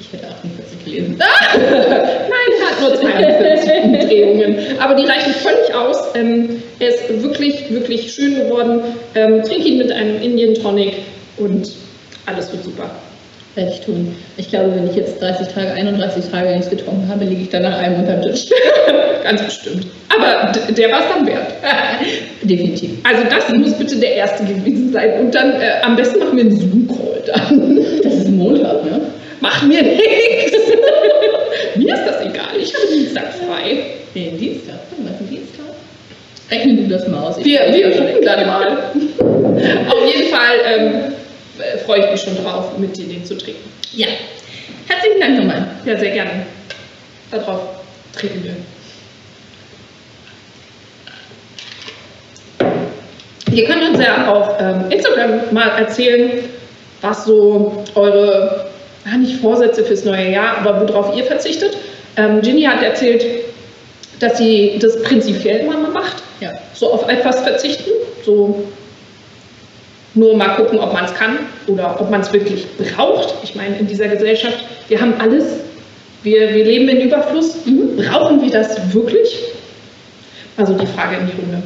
Ich 0.00 0.12
hätte 0.12 0.26
48 0.28 0.84
gelesen. 0.84 1.16
Nein, 1.18 1.28
er 2.60 2.70
hat 2.70 2.80
nur 2.80 2.94
42 2.94 3.84
Umdrehungen. 3.84 4.58
Aber 4.80 4.94
die 4.94 5.04
reichen 5.04 5.32
völlig 5.34 5.74
aus. 5.74 5.96
Ähm, 6.14 6.62
er 6.78 6.88
ist 6.88 7.22
wirklich, 7.22 7.70
wirklich 7.70 8.12
schön 8.12 8.36
geworden. 8.36 8.82
Ähm, 9.14 9.42
trink 9.42 9.64
ihn 9.64 9.78
mit 9.78 9.90
einem 9.90 10.20
Indian 10.20 10.54
Tonic 10.54 10.94
und 11.38 11.72
alles 12.26 12.52
wird 12.52 12.64
super. 12.64 12.90
Ich 13.56 13.80
tun. 13.80 14.14
Ich 14.36 14.50
glaube, 14.50 14.74
wenn 14.74 14.90
ich 14.90 14.96
jetzt 14.96 15.20
30 15.20 15.48
Tage, 15.48 15.72
31 15.72 16.26
Tage 16.30 16.50
nichts 16.50 16.68
getrunken 16.68 17.08
habe, 17.08 17.24
liege 17.24 17.40
ich 17.40 17.48
dann 17.48 17.62
nach 17.62 17.78
einem 17.78 18.00
unter 18.00 18.16
dem 18.16 18.30
Tisch. 18.30 18.50
Ganz 19.24 19.42
bestimmt. 19.42 19.86
Aber 20.14 20.52
der 20.52 20.92
war 20.92 21.00
es 21.00 21.06
dann 21.08 21.26
wert. 21.26 21.54
Definitiv. 22.42 22.90
Also 23.04 23.22
das 23.24 23.48
muss 23.56 23.72
bitte 23.78 23.96
der 23.96 24.14
erste 24.14 24.44
gewesen 24.44 24.92
sein. 24.92 25.20
Und 25.20 25.34
dann 25.34 25.52
äh, 25.52 25.80
am 25.82 25.96
besten 25.96 26.18
machen 26.18 26.36
wir 26.36 26.44
einen 26.44 26.54
Zoom-Call 26.54 27.22
dann. 27.26 27.80
Das 28.02 28.14
ist 28.14 28.28
Montag, 28.28 28.84
ne? 28.84 29.00
Machen 29.40 29.70
wir 29.70 29.82
nichts. 29.82 30.52
Mir 31.76 31.94
ist 31.94 32.06
das 32.06 32.20
egal. 32.26 32.56
Ich 32.60 32.74
habe 32.74 32.86
Dienstag 32.92 33.24
frei. 33.32 33.84
Nee, 34.14 34.32
Dienstag. 34.38 34.76
Was 34.98 35.20
ist 35.22 35.30
Dienstag? 35.30 35.64
Rechne 36.50 36.74
du 36.74 36.88
das 36.88 37.08
mal 37.08 37.22
aus. 37.22 37.38
Ich 37.38 37.46
Wir, 37.46 37.60
wir 37.72 37.90
gucken 37.90 38.22
dann 38.22 38.46
mal. 38.46 38.76
Auf 39.88 40.14
jeden 40.14 40.28
Fall 40.28 40.56
ähm, 40.66 41.12
äh, 41.60 41.78
freue 41.78 42.04
ich 42.04 42.10
mich 42.12 42.20
schon 42.20 42.36
drauf, 42.36 42.76
mit 42.78 42.96
dir 42.96 43.06
den 43.06 43.24
zu 43.24 43.36
trinken. 43.36 43.70
Ja. 43.92 44.08
Herzlichen 44.88 45.20
Dank 45.20 45.38
nochmal. 45.38 45.66
Ja, 45.84 45.98
sehr 45.98 46.10
gerne. 46.10 46.46
Darauf 47.30 47.60
trinken 48.14 48.44
wir. 48.44 48.56
Ihr 53.52 53.64
könnt 53.64 53.82
uns 53.88 54.04
ja 54.04 54.32
auf 54.32 54.50
ähm, 54.60 54.90
Instagram 54.90 55.40
mal 55.52 55.68
erzählen, 55.78 56.44
was 57.00 57.24
so 57.24 57.84
eure, 57.94 58.66
ah, 59.04 59.16
nicht 59.16 59.40
Vorsätze 59.40 59.84
fürs 59.84 60.04
neue 60.04 60.30
Jahr, 60.30 60.58
aber 60.58 60.88
worauf 60.88 61.16
ihr 61.16 61.24
verzichtet. 61.24 61.76
Ähm, 62.16 62.40
Ginny 62.42 62.62
hat 62.62 62.82
erzählt, 62.82 63.24
dass 64.20 64.38
sie 64.38 64.78
das 64.80 65.02
prinzipiell 65.02 65.60
immer 65.60 65.78
mal 65.78 65.90
macht. 65.90 66.22
Ja. 66.40 66.52
so 66.74 66.92
auf 66.92 67.08
etwas 67.08 67.40
verzichten, 67.40 67.90
so 68.24 68.62
nur 70.16 70.36
mal 70.36 70.56
gucken, 70.56 70.78
ob 70.78 70.92
man 70.92 71.04
es 71.04 71.14
kann 71.14 71.38
oder 71.66 72.00
ob 72.00 72.10
man 72.10 72.20
es 72.20 72.32
wirklich 72.32 72.66
braucht. 72.78 73.34
Ich 73.42 73.54
meine, 73.54 73.76
in 73.76 73.86
dieser 73.86 74.08
Gesellschaft, 74.08 74.58
wir 74.88 75.00
haben 75.00 75.14
alles, 75.18 75.44
wir, 76.22 76.54
wir 76.54 76.64
leben 76.64 76.88
in 76.88 77.02
Überfluss. 77.02 77.58
Brauchen 77.96 78.42
wir 78.42 78.50
das 78.50 78.92
wirklich? 78.92 79.38
Also 80.56 80.72
die 80.74 80.86
Frage 80.86 81.16
in 81.16 81.26
die 81.26 81.40
Runde. 81.40 81.62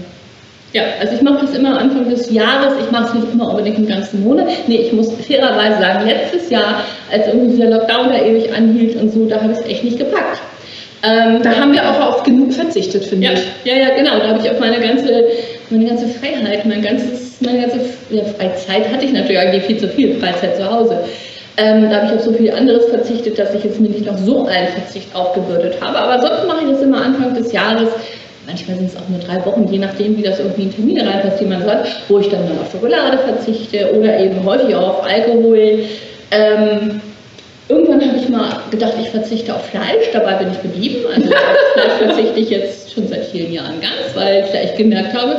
Ja, 0.72 0.82
also 1.00 1.14
ich 1.14 1.22
mache 1.22 1.46
das 1.46 1.56
immer 1.56 1.78
Anfang 1.78 2.08
des 2.08 2.30
Jahres. 2.30 2.74
Ich 2.80 2.90
mache 2.90 3.08
es 3.08 3.14
nicht 3.14 3.32
immer 3.32 3.50
unbedingt 3.50 3.78
im 3.78 3.88
ganzen 3.88 4.22
Monat. 4.22 4.48
Nee, 4.68 4.76
ich 4.76 4.92
muss 4.92 5.12
fairerweise 5.26 5.80
sagen, 5.80 6.06
letztes 6.06 6.50
Jahr, 6.50 6.84
als 7.10 7.26
irgendwie 7.26 7.56
dieser 7.56 7.70
Lockdown 7.70 8.08
da 8.10 8.20
ewig 8.20 8.52
anhielt 8.52 8.96
und 8.96 9.12
so, 9.12 9.26
da 9.26 9.40
habe 9.40 9.52
ich 9.52 9.58
es 9.58 9.66
echt 9.66 9.84
nicht 9.84 9.98
gepackt. 9.98 10.40
Ähm, 11.02 11.42
Da 11.42 11.56
haben 11.56 11.72
wir 11.72 11.82
auch 11.88 12.00
auf 12.00 12.22
genug 12.22 12.52
verzichtet, 12.52 13.04
finde 13.04 13.26
ja, 13.26 13.32
ich. 13.32 13.40
ja, 13.64 13.74
ja, 13.74 13.94
genau. 13.96 14.18
Da 14.18 14.28
habe 14.28 14.40
ich 14.44 14.50
auf 14.50 14.60
meine 14.60 14.78
ganze, 14.80 15.24
meine 15.70 15.86
ganze 15.86 16.08
Freiheit, 16.08 16.66
mein 16.66 16.82
ganzes, 16.82 17.40
meine 17.40 17.60
ganze 17.60 17.80
ja, 18.10 18.24
Freizeit 18.24 18.92
hatte 18.92 19.06
ich 19.06 19.12
natürlich 19.12 19.38
eigentlich 19.38 19.64
viel 19.64 19.78
zu 19.78 19.88
viel 19.88 20.14
Freizeit 20.20 20.56
zu 20.56 20.70
Hause. 20.70 20.98
Ähm, 21.56 21.90
da 21.90 21.96
habe 21.96 22.06
ich 22.06 22.12
auf 22.12 22.20
so 22.20 22.32
viel 22.32 22.50
anderes 22.52 22.86
verzichtet, 22.86 23.38
dass 23.38 23.54
ich 23.54 23.64
jetzt 23.64 23.80
mir 23.80 23.88
nicht 23.88 24.06
noch 24.06 24.18
so 24.18 24.46
einen 24.46 24.68
Verzicht 24.68 25.14
aufgebürdet 25.14 25.80
habe. 25.80 25.98
Aber 25.98 26.20
sonst 26.20 26.46
mache 26.46 26.64
ich 26.64 26.70
das 26.70 26.82
immer 26.82 27.02
Anfang 27.02 27.34
des 27.34 27.52
Jahres. 27.52 27.88
Manchmal 28.46 28.76
sind 28.78 28.90
es 28.90 28.96
auch 28.96 29.08
nur 29.08 29.20
drei 29.20 29.44
Wochen, 29.44 29.68
je 29.70 29.78
nachdem, 29.78 30.16
wie 30.16 30.22
das 30.22 30.38
irgendwie 30.38 30.62
in 30.62 30.74
Termine 30.74 31.06
reinpasst, 31.06 31.40
die 31.40 31.44
man 31.44 31.64
hat, 31.64 31.86
wo 32.08 32.18
ich 32.18 32.28
dann 32.28 32.44
mal 32.44 32.58
auf 32.62 32.72
Schokolade 32.72 33.18
verzichte 33.18 33.92
oder 33.96 34.18
eben 34.18 34.44
häufig 34.44 34.74
auch 34.74 35.00
auf 35.00 35.04
Alkohol. 35.04 35.84
Ähm, 36.30 37.00
Irgendwann 37.70 38.04
habe 38.04 38.18
ich 38.18 38.28
mal 38.28 38.62
gedacht, 38.70 38.94
ich 39.00 39.10
verzichte 39.10 39.54
auf 39.54 39.64
Fleisch, 39.66 40.10
dabei 40.12 40.34
bin 40.34 40.50
ich 40.50 40.60
geblieben. 40.60 41.06
Also 41.14 41.28
auf 41.28 41.34
Fleisch 41.74 41.92
verzichte 41.98 42.40
ich 42.40 42.50
jetzt 42.50 42.92
schon 42.92 43.06
seit 43.06 43.26
vielen 43.26 43.52
Jahren 43.52 43.80
ganz, 43.80 44.14
weil 44.14 44.44
ich 44.44 44.54
echt 44.54 44.76
gemerkt 44.76 45.14
habe, 45.14 45.36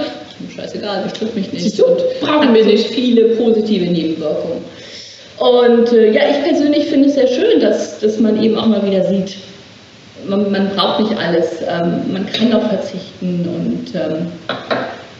scheißegal, 0.56 1.04
betrifft 1.04 1.36
mich 1.36 1.52
nicht. 1.52 1.64
Siehst 1.64 1.80
du? 1.80 1.84
Brauchen 2.22 2.54
wir 2.54 2.64
nicht. 2.64 2.88
viele 2.88 3.36
positive 3.36 3.86
Nebenwirkungen. 3.86 4.64
Und 5.40 5.92
äh, 5.92 6.12
ja, 6.12 6.22
ich 6.30 6.42
persönlich 6.44 6.86
finde 6.86 7.10
es 7.10 7.16
sehr 7.16 7.28
schön, 7.28 7.60
dass, 7.60 8.00
dass 8.00 8.18
man 8.20 8.42
eben 8.42 8.58
auch 8.58 8.68
mal 8.68 8.86
wieder 8.86 9.04
sieht, 9.04 9.36
man, 10.28 10.52
man 10.52 10.70
braucht 10.70 11.02
nicht 11.02 11.18
alles, 11.18 11.62
ähm, 11.62 12.14
man 12.14 12.26
kann 12.32 12.54
auch 12.54 12.70
verzichten 12.70 13.46
und 13.48 13.96
ähm, 13.96 14.28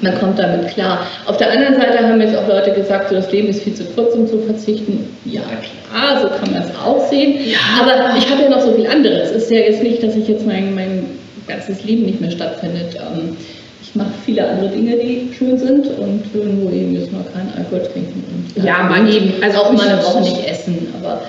man 0.02 0.18
kommt 0.20 0.40
damit 0.40 0.68
klar. 0.70 1.06
Auf 1.26 1.38
der 1.38 1.52
anderen 1.52 1.76
Seite 1.76 2.00
haben 2.00 2.20
jetzt 2.22 2.36
auch 2.36 2.48
Leute 2.48 2.72
gesagt, 2.72 3.10
so 3.10 3.16
das 3.16 3.32
Leben 3.32 3.50
ist 3.50 3.64
viel 3.64 3.74
zu 3.74 3.86
kurz, 3.86 4.14
um 4.16 4.28
zu 4.28 4.40
verzichten. 4.40 5.16
Ja, 5.26 5.42
klar, 5.42 6.22
so 6.22 6.28
kann 6.28 6.52
man 6.54 6.64
es 6.64 6.76
auch 6.76 7.08
sehen. 7.10 7.40
Ja. 7.46 7.58
Aber 7.82 8.18
ich 8.18 8.30
habe 8.30 8.44
ja 8.44 8.50
noch 8.50 8.62
so 8.62 8.74
viel 8.74 8.88
anderes. 8.88 9.32
Es 9.32 9.44
ist 9.44 9.52
ja 9.52 9.60
jetzt 9.60 9.84
nicht, 9.84 10.04
dass 10.04 10.16
ich 10.16 10.28
jetzt 10.28 10.46
mein, 10.46 10.74
mein 10.76 11.06
ganzes 11.48 11.84
Leben 11.84 12.04
nicht 12.06 12.22
mehr 12.22 12.32
stattfindet. 12.32 12.96
Ähm, 12.96 13.38
ich 13.82 13.96
mache 13.96 14.12
viele 14.26 14.48
andere 14.48 14.70
Dinge, 14.70 14.96
die 14.98 15.30
schön 15.38 15.58
sind 15.58 15.86
und 15.86 16.34
nur 16.34 16.72
eben 16.72 16.96
jetzt 16.96 17.12
mal 17.12 17.26
keinen 17.34 17.54
Alkohol 17.58 17.82
trinken. 17.92 18.24
Und, 18.56 18.64
äh, 18.64 18.68
Ja, 18.68 18.84
mal 18.84 19.08
eben. 19.14 19.34
Also 19.44 19.60
auch 19.60 19.72
mal 19.74 19.88
eine 19.88 20.02
Woche 20.02 20.22
nicht 20.22 20.48
essen, 20.48 20.88
aber 21.00 21.22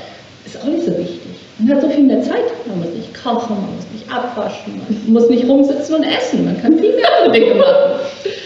ist 0.46 0.60
auch 0.60 0.66
nicht 0.66 0.84
so 0.84 0.96
wichtig. 0.96 1.20
Man 1.58 1.74
hat 1.76 1.82
so 1.82 1.88
viel 1.90 2.04
mehr 2.04 2.22
Zeit. 2.22 2.44
Man 2.66 2.78
muss 2.78 2.94
nicht 2.96 3.12
kochen, 3.14 3.56
man 3.56 3.76
muss 3.76 3.86
nicht 3.92 4.10
abwaschen, 4.12 4.80
man 4.88 5.12
muss 5.12 5.28
nicht 5.28 5.46
rumsitzen 5.46 5.96
und 5.96 6.04
essen. 6.04 6.44
Man 6.44 6.60
kann 6.62 6.78
viel 6.78 6.94
mehr 6.94 7.08
andere 7.18 7.32
Dinge 7.32 7.54
machen. 7.56 8.00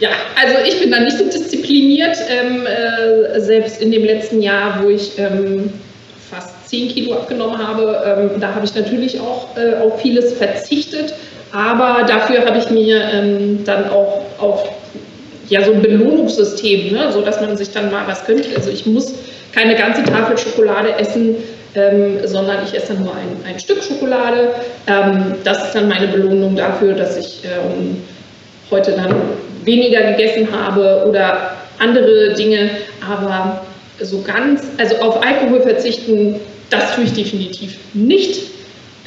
Ja, 0.00 0.08
also 0.40 0.56
ich 0.66 0.80
bin 0.80 0.90
da 0.90 1.00
nicht 1.00 1.18
so 1.18 1.24
diszipliniert. 1.24 2.16
Ähm, 2.28 2.66
äh, 2.66 3.38
selbst 3.38 3.82
in 3.82 3.92
dem 3.92 4.04
letzten 4.04 4.40
Jahr, 4.40 4.82
wo 4.82 4.88
ich 4.88 5.18
ähm, 5.18 5.70
fast 6.30 6.68
10 6.70 6.88
Kilo 6.88 7.12
abgenommen 7.12 7.58
habe, 7.58 8.30
ähm, 8.34 8.40
da 8.40 8.54
habe 8.54 8.64
ich 8.64 8.74
natürlich 8.74 9.20
auch 9.20 9.56
äh, 9.56 9.74
auf 9.74 10.00
vieles 10.00 10.32
verzichtet. 10.32 11.12
Aber 11.52 12.04
dafür 12.06 12.46
habe 12.46 12.58
ich 12.58 12.70
mir 12.70 13.02
ähm, 13.12 13.62
dann 13.64 13.90
auch 13.90 14.22
auf 14.38 14.70
ja, 15.48 15.62
so 15.64 15.72
ein 15.72 15.82
Belohnungssystem, 15.82 16.92
ne? 16.92 17.12
so 17.12 17.20
dass 17.20 17.40
man 17.40 17.56
sich 17.56 17.70
dann 17.72 17.90
mal 17.90 18.06
was 18.06 18.24
gönnt. 18.24 18.46
Also 18.56 18.70
ich 18.70 18.86
muss 18.86 19.12
keine 19.52 19.74
ganze 19.74 20.04
Tafel 20.04 20.38
Schokolade 20.38 20.94
essen, 20.96 21.36
ähm, 21.74 22.20
sondern 22.24 22.58
ich 22.64 22.74
esse 22.74 22.94
dann 22.94 23.02
nur 23.02 23.12
ein, 23.12 23.36
ein 23.46 23.58
Stück 23.58 23.82
Schokolade. 23.82 24.54
Ähm, 24.86 25.34
das 25.44 25.66
ist 25.66 25.74
dann 25.74 25.88
meine 25.88 26.06
Belohnung 26.06 26.56
dafür, 26.56 26.94
dass 26.94 27.16
ich 27.16 27.42
ähm, 27.44 28.00
heute 28.70 28.92
dann 28.92 29.14
weniger 29.64 30.02
gegessen 30.12 30.48
habe 30.52 31.04
oder 31.08 31.56
andere 31.78 32.34
Dinge, 32.34 32.70
aber 33.06 33.62
so 34.00 34.22
ganz, 34.22 34.62
also 34.78 34.96
auf 34.96 35.24
Alkohol 35.24 35.60
verzichten, 35.60 36.36
das 36.70 36.94
tue 36.94 37.04
ich 37.04 37.12
definitiv 37.12 37.78
nicht. 37.94 38.50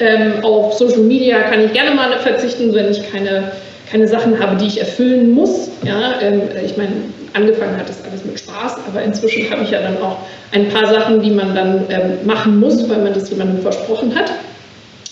Ähm, 0.00 0.44
auf 0.44 0.74
Social 0.74 1.00
Media 1.00 1.42
kann 1.42 1.64
ich 1.64 1.72
gerne 1.72 1.94
mal 1.94 2.18
verzichten, 2.18 2.74
wenn 2.74 2.90
ich 2.90 3.10
keine, 3.12 3.52
keine 3.90 4.08
Sachen 4.08 4.40
habe, 4.40 4.56
die 4.56 4.66
ich 4.66 4.80
erfüllen 4.80 5.32
muss. 5.32 5.68
Ja, 5.84 6.20
ähm, 6.20 6.42
ich 6.64 6.76
meine, 6.76 6.92
angefangen 7.32 7.76
hat 7.76 7.88
das 7.88 8.02
alles 8.04 8.24
mit 8.24 8.38
Spaß, 8.38 8.76
aber 8.88 9.02
inzwischen 9.02 9.50
habe 9.50 9.62
ich 9.62 9.70
ja 9.70 9.80
dann 9.80 9.96
auch 9.98 10.18
ein 10.52 10.68
paar 10.68 10.86
Sachen, 10.86 11.22
die 11.22 11.30
man 11.30 11.54
dann 11.54 11.84
ähm, 11.90 12.26
machen 12.26 12.58
muss, 12.58 12.88
weil 12.88 12.98
man 12.98 13.14
das 13.14 13.30
jemandem 13.30 13.62
versprochen 13.62 14.14
hat. 14.14 14.32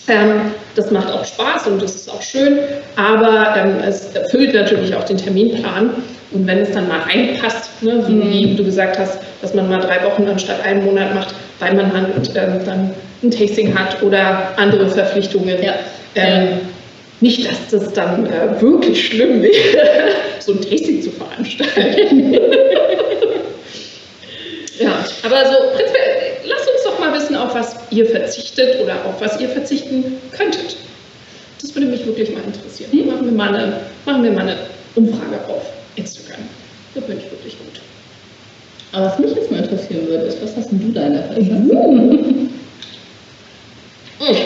Ähm, 0.07 0.51
das 0.75 0.91
macht 0.91 1.09
auch 1.11 1.23
Spaß 1.23 1.67
und 1.67 1.81
das 1.81 1.95
ist 1.95 2.09
auch 2.09 2.21
schön, 2.21 2.59
aber 2.97 3.55
ähm, 3.57 3.75
es 3.87 4.13
erfüllt 4.13 4.53
natürlich 4.53 4.93
auch 4.95 5.03
den 5.05 5.17
Terminplan. 5.17 5.91
Und 6.31 6.47
wenn 6.47 6.57
es 6.59 6.71
dann 6.71 6.87
mal 6.87 6.99
reinpasst, 7.01 7.81
ne, 7.83 8.03
so 8.05 8.11
Mhm. 8.11 8.31
wie 8.31 8.55
du 8.55 8.63
gesagt 8.65 8.97
hast, 8.99 9.19
dass 9.41 9.53
man 9.53 9.69
mal 9.69 9.79
drei 9.79 10.03
Wochen 10.03 10.27
anstatt 10.27 10.65
einen 10.65 10.83
Monat 10.83 11.13
macht, 11.13 11.33
weil 11.59 11.75
man 11.75 11.93
halt, 11.93 12.35
dann 12.35 12.91
ein 13.21 13.31
Tasting 13.31 13.77
hat 13.77 14.01
oder 14.01 14.51
andere 14.57 14.89
Verpflichtungen. 14.89 15.61
Ja. 15.63 15.73
Ähm, 16.15 16.47
Ja. 16.47 16.57
Nicht, 17.21 17.49
dass 17.49 17.67
das 17.71 17.93
dann 17.93 18.25
äh, 18.25 18.59
wirklich 18.61 19.07
schlimm 19.07 19.41
wäre, 19.41 19.53
so 20.39 20.51
ein 20.51 20.59
Tasting 20.59 21.01
zu 21.01 21.11
veranstalten. 21.11 22.33
ja, 24.79 25.05
aber 25.23 25.45
so 25.45 25.55
prinzipiell, 25.73 26.37
lasst 26.45 26.69
uns 26.69 26.83
doch 26.83 26.99
mal 26.99 27.13
wissen, 27.13 27.35
auf 27.53 27.59
was 27.59 27.75
ihr 27.91 28.05
verzichtet 28.05 28.81
oder 28.81 28.95
auf 29.05 29.21
was 29.21 29.39
ihr 29.39 29.49
verzichten 29.49 30.17
könntet. 30.31 30.75
Das 31.61 31.73
würde 31.75 31.87
mich 31.87 32.05
wirklich 32.05 32.31
mal 32.31 32.43
interessieren. 32.43 32.89
Mhm. 32.91 33.07
Machen, 33.07 33.25
wir 33.25 33.31
mal 33.31 33.55
eine, 33.55 33.73
machen 34.05 34.23
wir 34.23 34.31
mal 34.31 34.41
eine 34.41 34.57
Umfrage 34.95 35.39
auf 35.47 35.63
Instagram. 35.95 36.41
Das 36.95 37.05
finde 37.05 37.23
ich 37.23 37.31
wirklich 37.31 37.57
gut. 37.57 37.81
Aber 38.91 39.05
was 39.07 39.19
mich 39.19 39.35
jetzt 39.35 39.51
mal 39.51 39.63
interessieren 39.63 40.07
würde, 40.07 40.25
ist, 40.25 40.41
was 40.41 40.55
hast 40.55 40.71
denn 40.71 40.79
du 40.79 40.91
da 40.91 41.07
in 41.07 41.13
der? 41.13 41.31
Mhm. 41.41 42.49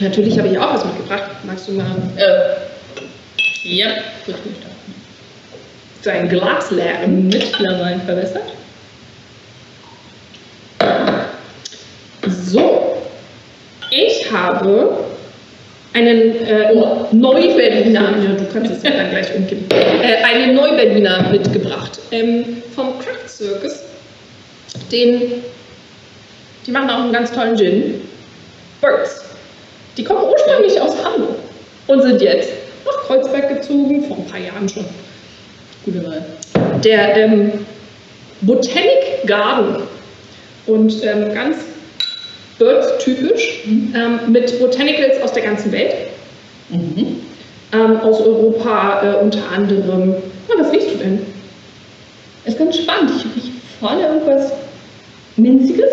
Natürlich 0.00 0.38
habe 0.38 0.48
ich 0.48 0.58
auch 0.58 0.74
was 0.74 0.84
mitgebracht. 0.84 1.30
Magst 1.44 1.68
du 1.68 1.72
mal 1.72 1.86
Äh, 2.16 2.56
ja, 3.64 3.88
gut, 4.26 4.36
gut. 4.44 4.54
dein 6.02 6.28
Glas 6.28 6.70
leeren? 6.70 7.28
Mit 7.28 7.44
verwässert. 7.44 8.42
So, 12.28 12.96
ich 13.90 14.25
habe 14.36 15.04
einen 15.92 16.36
äh, 16.46 16.74
Neuberliner, 17.12 18.14
ja, 18.22 18.32
du 18.36 18.44
kannst 18.52 18.72
es 18.72 18.82
ja 18.82 18.90
dann 18.90 19.10
gleich 19.10 19.34
umgeben, 19.34 19.66
äh, 19.70 20.22
einen 20.22 20.54
Neuberliner 20.54 21.30
mitgebracht 21.30 21.98
ähm, 22.10 22.62
vom 22.74 22.98
Craft 22.98 23.28
Circus. 23.28 23.80
Den, 24.92 25.42
die 26.66 26.70
machen 26.70 26.90
auch 26.90 27.00
einen 27.00 27.12
ganz 27.12 27.32
tollen 27.32 27.56
Gin. 27.56 28.02
Birds. 28.80 29.24
Die 29.96 30.04
kommen 30.04 30.20
ursprünglich 30.30 30.78
aus 30.78 30.92
Hamburg 31.02 31.36
und 31.86 32.02
sind 32.02 32.20
jetzt 32.20 32.50
nach 32.84 33.04
Kreuzberg 33.06 33.48
gezogen, 33.48 34.04
vor 34.04 34.18
ein 34.18 34.26
paar 34.26 34.40
Jahren 34.40 34.68
schon. 34.68 34.84
Gute 35.84 36.04
Wahl. 36.04 36.24
Der 36.84 37.16
ähm, 37.16 37.52
Botanic 38.42 39.26
Garden 39.26 39.82
und 40.66 40.92
ähm, 41.04 41.32
ganz 41.32 41.56
Birds-typisch 42.58 43.60
ähm, 43.66 44.32
mit 44.32 44.58
Botanicals 44.58 45.20
aus 45.22 45.32
der 45.32 45.42
ganzen 45.42 45.72
Welt, 45.72 45.94
Mhm. 46.70 47.16
ähm, 47.72 48.00
aus 48.00 48.20
Europa 48.20 49.02
äh, 49.02 49.22
unter 49.24 49.38
anderem. 49.54 50.14
Na, 50.48 50.54
was 50.64 50.72
riechst 50.72 50.90
du 50.92 50.96
denn? 50.96 51.20
Ist 52.44 52.58
ganz 52.58 52.76
spannend. 52.78 53.10
Ich 53.18 53.24
rieche 53.24 53.52
vorne 53.80 54.02
irgendwas 54.02 54.52
Minziges. 55.36 55.92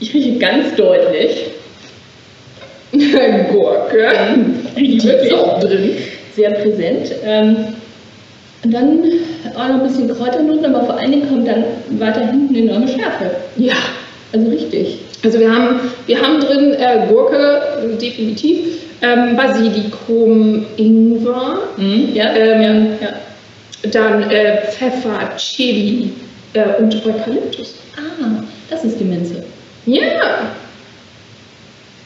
Ich 0.00 0.14
rieche 0.14 0.38
ganz 0.38 0.74
deutlich. 0.76 1.46
Gurke. 3.50 4.12
Die 4.76 4.96
ist 4.96 5.04
Wirklich? 5.06 5.32
auch 5.34 5.60
drin. 5.60 5.96
Sehr 6.36 6.50
präsent. 6.50 7.12
Ähm, 7.24 7.56
und 8.64 8.72
dann 8.72 9.02
auch 9.54 9.68
noch 9.68 9.74
ein 9.74 9.82
bisschen 9.82 10.08
Kräuternoten, 10.14 10.74
aber 10.74 10.86
vor 10.86 10.96
allen 10.98 11.10
Dingen 11.10 11.28
kommt 11.28 11.48
dann 11.48 11.64
weiter 11.98 12.20
hinten 12.26 12.54
eine 12.54 12.64
enorme 12.70 12.88
Schärfe. 12.88 13.30
Ja, 13.56 13.74
Also 14.32 14.48
richtig. 14.50 14.98
also 15.24 15.38
wir 15.38 15.52
haben, 15.54 15.80
wir 16.06 16.20
haben 16.20 16.40
drin 16.40 16.72
äh, 16.74 17.06
Gurke, 17.08 17.60
definitiv, 18.00 18.58
ähm, 19.02 19.36
Basilikum, 19.36 20.64
Ingwer, 20.76 21.58
Ja, 22.14 22.34
Ähm, 22.34 22.62
ja, 23.00 23.08
ja. 23.08 23.90
dann 23.90 24.30
äh, 24.30 24.62
Pfeffer, 24.70 25.36
Chili 25.36 26.12
äh, 26.54 26.80
und 26.82 26.94
Eukalyptus. 27.04 27.74
Ah, 27.96 28.42
das 28.70 28.84
ist 28.84 28.98
die 29.00 29.04
Minze. 29.04 29.42
Ja, 29.86 30.00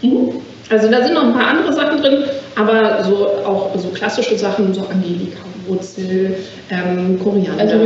Mhm. 0.02 0.32
also 0.70 0.90
da 0.90 1.02
sind 1.02 1.14
noch 1.14 1.24
ein 1.24 1.32
paar 1.32 1.48
andere 1.48 1.72
Sachen 1.72 2.00
drin, 2.02 2.24
aber 2.54 3.02
so 3.04 3.28
auch 3.46 3.70
so 3.78 3.88
klassische 3.88 4.36
Sachen, 4.36 4.74
so 4.74 4.82
Angelika, 4.82 5.38
Wurzel, 5.66 6.36
ähm, 6.70 7.18
Koriander. 7.22 7.62
Also 7.62 7.78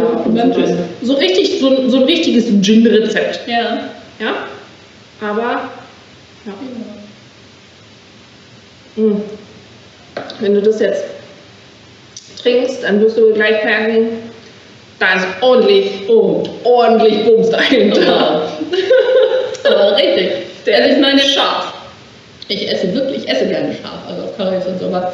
so, 1.03 1.12
so 1.12 1.12
richtig, 1.14 1.61
so, 1.61 1.68
ein- 1.68 1.90
so 1.90 1.98
ein 1.98 2.03
richtiges 2.05 2.46
Gin-Rezept. 2.62 3.40
Ja. 3.46 3.79
Ja, 4.20 4.35
aber 5.20 5.70
ja. 6.44 6.52
Mm. 8.96 9.22
Wenn 10.40 10.54
du 10.54 10.62
das 10.62 10.80
jetzt 10.80 11.04
trinkst, 12.42 12.83
dann 12.83 13.00
wirst 13.00 13.16
du 13.16 13.33
gleich 13.33 13.64
merken, 13.64 14.09
da 14.98 15.14
ist 15.14 15.26
ordentlich, 15.40 16.09
oh, 16.09 16.42
ordentlich 16.64 17.24
Bums 17.24 17.50
dahinter. 17.50 18.48
Aber 19.64 19.96
richtig. 19.96 20.33
Der 20.66 20.76
also 20.76 20.88
ich 20.88 20.94
ist 20.96 21.00
meine, 21.00 21.20
scharf. 21.20 21.72
ich 22.48 22.70
esse 22.70 22.92
wirklich, 22.94 23.24
ich 23.24 23.28
esse 23.28 23.46
gerne 23.46 23.74
scharf, 23.74 24.00
also 24.09 24.24
auf 24.24 24.37
Currys 24.37 24.66
und 24.66 24.78
so, 24.78 24.87
aber 24.87 25.12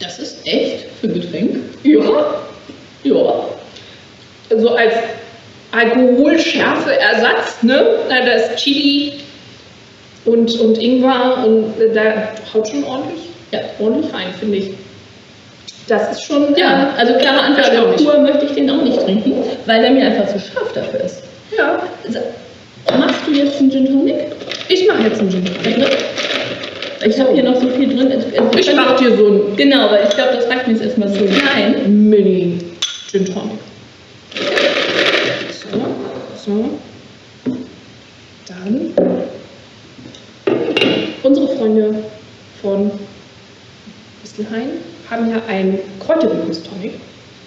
das 0.00 0.18
ist 0.18 0.46
echt 0.46 0.86
für 1.00 1.06
ein 1.06 1.14
Getränk. 1.14 1.56
Ja, 1.82 2.42
Ja. 3.04 3.44
so 4.58 4.68
als 4.74 4.92
Alkoholschärfe-Ersatz, 5.72 7.62
ne? 7.62 7.84
Da 8.08 8.16
ist 8.18 8.56
Chili 8.56 9.12
und, 10.24 10.50
und 10.60 10.78
Ingwer 10.78 11.44
und 11.46 11.80
äh, 11.80 11.92
da 11.94 12.28
haut 12.52 12.68
schon 12.68 12.84
ordentlich, 12.84 13.20
ja, 13.52 13.60
ordentlich 13.78 14.12
rein, 14.12 14.28
finde 14.38 14.56
ich. 14.58 14.70
Das 15.88 16.10
ist 16.12 16.24
schon, 16.24 16.54
Ja, 16.56 16.92
also 16.96 17.14
klare 17.14 17.40
Antwort, 17.40 17.68
Erstaunlich. 17.68 18.04
pur 18.04 18.18
möchte 18.18 18.46
ich 18.46 18.52
den 18.52 18.68
auch 18.70 18.82
nicht 18.82 19.00
trinken, 19.00 19.34
weil 19.66 19.82
der 19.82 19.90
mir 19.92 20.06
einfach 20.06 20.26
zu 20.26 20.38
scharf 20.40 20.72
dafür 20.72 21.00
ist. 21.00 21.22
ja. 21.56 21.80
Also, 22.04 22.18
machst 22.98 23.20
du 23.26 23.32
jetzt 23.32 23.58
einen 23.60 23.70
Gin 23.70 23.86
Tonic? 23.86 24.16
Ich 24.68 24.86
mache 24.88 25.02
jetzt 25.04 25.20
einen 25.20 25.30
Gin 25.30 25.44
Tonic. 25.44 25.86
Ich 27.04 27.20
habe 27.20 27.34
hier 27.34 27.44
noch 27.44 27.60
so 27.60 27.68
viel 27.68 27.88
drin. 27.94 28.10
Also 28.10 28.26
Ich 28.58 28.74
mach 28.74 28.96
dir 28.96 29.16
so 29.16 29.26
ein 29.28 29.56
Genau, 29.56 29.90
weil 29.90 30.04
ich 30.08 30.14
glaube, 30.16 30.34
das 30.36 30.48
reicht 30.48 30.66
mir 30.66 30.72
jetzt 30.74 30.82
erstmal 30.82 31.08
so 31.08 31.24
klein. 31.24 32.08
Mini 32.08 32.58
Gin 33.10 33.24
Tonic. 33.26 33.58
So, 35.52 35.78
so. 36.44 36.64
Dann 38.48 38.92
unsere 41.22 41.48
Freunde 41.56 41.94
von 42.62 42.90
Bistelhain 44.22 44.70
haben 45.10 45.30
ja 45.30 45.40
einen 46.20 46.30
kräuteriges 46.30 46.62
Tonic. 46.62 46.94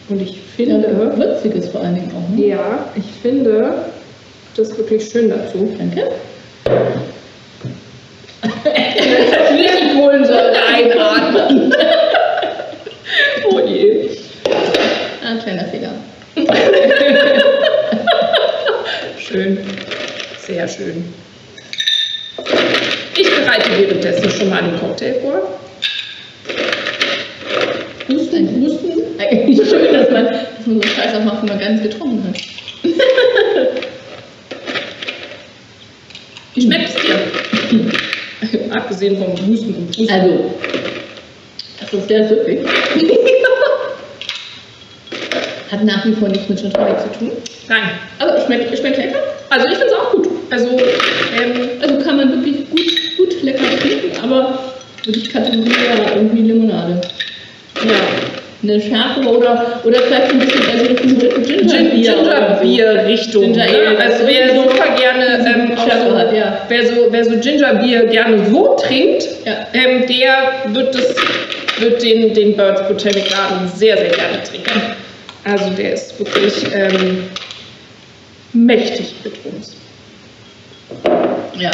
Und 0.09 0.21
ich 0.21 0.39
finde, 0.55 1.13
Würziges 1.17 1.69
vor 1.69 1.81
allen 1.81 1.95
Dingen 1.95 2.11
auch. 2.15 2.35
Ne? 2.35 2.47
ja, 2.47 2.89
ich 2.95 3.05
finde 3.21 3.73
das 4.55 4.75
wirklich 4.77 5.07
schön 5.07 5.29
dazu. 5.29 5.71
Danke. 5.77 6.11
Nicht 9.53 9.95
Kohlensäure 9.95 10.55
einatmen. 10.73 11.73
oh 13.51 13.59
je. 13.59 14.09
Ah, 15.23 15.35
kleiner 15.43 15.65
Fehler. 15.65 15.91
Schön. 19.17 19.59
Sehr 20.39 20.67
schön. 20.67 21.13
Ich 23.15 23.29
bereite 23.35 23.69
währenddessen 23.77 24.29
schon 24.31 24.49
mal 24.49 24.63
den 24.63 24.79
Cocktail 24.79 25.15
vor. 25.21 25.59
Husten, 28.09 28.65
Husten. 29.29 29.37
Eigentlich 29.37 29.69
schön, 29.69 29.93
dass 29.93 30.09
man, 30.11 30.25
dass 30.25 30.65
man 30.65 30.65
so 30.65 30.71
einen 30.71 30.83
Scheiß 30.83 31.15
auch 31.15 31.23
macht, 31.23 31.41
wenn 31.43 31.49
man 31.49 31.59
gar 31.59 31.69
nicht 31.69 31.83
getrunken 31.83 32.23
hat. 32.27 32.37
Wie 36.55 36.61
schmeckt 36.61 36.89
es 36.89 36.95
dir? 37.01 37.15
Abgesehen 38.71 39.17
vom 39.17 39.31
Husten 39.47 39.73
und 39.75 39.87
Pusten. 39.87 40.09
Also, 40.09 40.51
das 41.79 41.93
ist 41.93 42.07
sehr 42.07 42.27
süffig. 42.27 42.59
Hat 45.71 45.83
nach 45.83 46.05
wie 46.05 46.13
vor 46.13 46.29
nichts 46.29 46.49
mit 46.49 46.59
Gin 46.59 46.73
Tonic 46.73 46.99
zu 46.99 47.19
tun. 47.19 47.31
Nein. 47.67 47.91
Aber 48.17 48.35
es 48.37 48.45
schmeckt, 48.45 48.75
schmeckt 48.77 48.97
lecker. 48.97 49.19
Also 49.51 49.67
ich 49.67 49.73
finde 49.77 49.87
es 49.87 49.93
auch 49.93 50.11
gut. 50.11 50.27
Also, 50.49 50.67
ähm, 50.69 51.69
Also 51.81 51.97
kann 52.03 52.17
man 52.17 52.31
wirklich 52.31 52.67
gut, 52.69 53.17
gut 53.17 53.43
lecker 53.43 53.63
trinken, 53.79 54.11
aber 54.23 54.59
wirklich 55.05 55.31
Kategorie 55.31 55.71
irgendwie 56.15 56.41
Limonade. 56.41 57.01
ja. 57.85 58.38
Eine 58.61 58.81
schärfere 58.81 59.37
oder, 59.37 59.81
oder 59.85 59.99
vielleicht 60.01 60.31
ein 60.31 60.39
bisschen 60.39 60.61
eher 60.67 60.79
so 60.79 60.85
Richtung 60.85 61.43
Ginger 61.43 61.67
Gin- 61.69 61.89
Bier 61.91 62.19
oder 62.19 62.57
so. 62.57 62.61
Ginger-Bier-Richtung. 62.61 63.41
Ginger 63.53 63.65
ne? 63.65 63.97
Also 64.03 64.27
wer 64.27 64.53
so- 64.55 64.63
super 64.63 64.95
gerne 64.97 65.25
ähm, 65.47 65.77
so, 65.77 66.17
hat, 66.17 66.33
ja. 66.33 66.61
wer 66.67 66.85
so, 66.87 67.07
wer 67.09 67.23
so 67.23 67.37
Ginger-Bier 67.37 68.05
gerne 68.07 68.45
so 68.51 68.75
trinkt, 68.75 69.23
Ja. 69.45 69.65
ähm, 69.73 70.05
der 70.07 70.73
wird, 70.75 70.93
das, 70.93 71.15
wird 71.79 72.03
den, 72.03 72.33
den 72.33 72.57
Birds 72.57 72.81
Botanic 72.87 73.29
Garden 73.29 73.69
sehr, 73.75 73.95
sehr 73.97 74.09
gerne 74.09 74.43
trinken. 74.43 74.81
Also 75.45 75.69
der 75.69 75.93
ist 75.93 76.19
wirklich 76.19 76.65
ähm, 76.75 77.29
mächtig 78.51 79.13
mit 79.23 79.33
uns. 79.45 79.75
Ja. 81.57 81.71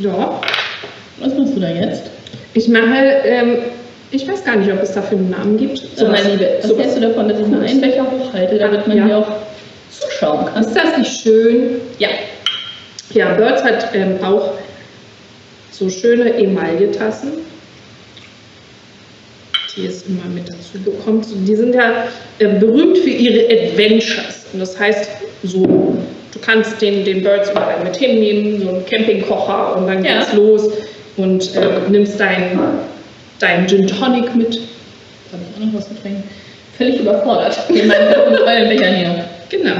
Ja, 0.00 0.40
Was 1.18 1.34
machst 1.34 1.54
du 1.54 1.60
da 1.60 1.68
jetzt? 1.68 2.04
Ich 2.54 2.68
mache, 2.68 2.96
ähm, 3.24 3.58
ich 4.10 4.26
weiß 4.28 4.44
gar 4.44 4.56
nicht, 4.56 4.70
ob 4.72 4.82
es 4.82 4.92
dafür 4.92 5.18
einen 5.18 5.30
Namen 5.30 5.56
gibt. 5.56 5.78
So, 5.96 6.06
meine 6.06 6.30
Liebe, 6.32 6.48
was 6.60 6.68
sowas- 6.68 6.82
hältst 6.84 6.96
du 6.98 7.00
davon, 7.00 7.28
dass 7.28 7.40
ich 7.40 7.46
mal 7.46 7.62
einen 7.64 7.80
Becher 7.80 8.06
hochhalte, 8.10 8.58
damit 8.58 8.86
man 8.86 8.96
Ja. 8.98 9.06
hier 9.06 9.18
auch 9.18 9.28
zuschauen 9.90 10.46
kann? 10.46 10.62
Ist 10.62 10.74
das 10.74 10.98
nicht 10.98 11.20
schön? 11.22 11.80
Ja. 11.98 12.08
Ja, 13.14 13.34
Birds 13.34 13.62
hat 13.62 13.88
ähm, 13.94 14.16
auch 14.22 14.52
so 15.70 15.88
schöne 15.88 16.34
Emailletassen, 16.34 17.32
die 19.76 19.86
es 19.86 20.04
immer 20.06 20.24
mit 20.34 20.48
dazu 20.48 20.78
bekommt. 20.84 21.24
So, 21.26 21.34
Die 21.36 21.56
sind 21.56 21.74
ja 21.74 22.04
äh, 22.38 22.46
berühmt 22.58 22.98
für 22.98 23.10
ihre 23.10 23.46
Adventures. 23.50 24.46
Und 24.52 24.60
das 24.60 24.78
heißt, 24.78 25.08
so, 25.44 25.62
du 25.62 26.38
kannst 26.40 26.80
den, 26.82 27.04
den 27.04 27.22
Birds 27.22 27.50
überall 27.50 27.82
mit 27.82 27.96
hinnehmen, 27.96 28.60
so 28.62 28.68
einen 28.68 28.86
Campingkocher 28.86 29.76
und 29.76 29.86
dann 29.86 30.04
Ja. 30.04 30.18
geht's 30.18 30.32
los 30.34 30.68
und 31.16 31.54
äh, 31.54 31.88
nimmst 31.88 32.18
deinen 32.18 32.58
dein 33.38 33.66
Gin 33.68 33.86
Tonic 33.86 34.34
mit. 34.34 34.60
Habe 35.32 35.42
ich 35.42 35.62
auch 35.62 35.66
noch 35.66 35.74
was 35.74 35.88
zu 35.88 35.94
trinken? 36.00 36.22
Völlig 36.76 37.00
überfordert. 37.00 37.58
In 37.68 37.88
meinen 37.88 38.68
Bechern 38.68 38.94
hier. 38.94 39.24
Genau. 39.50 39.76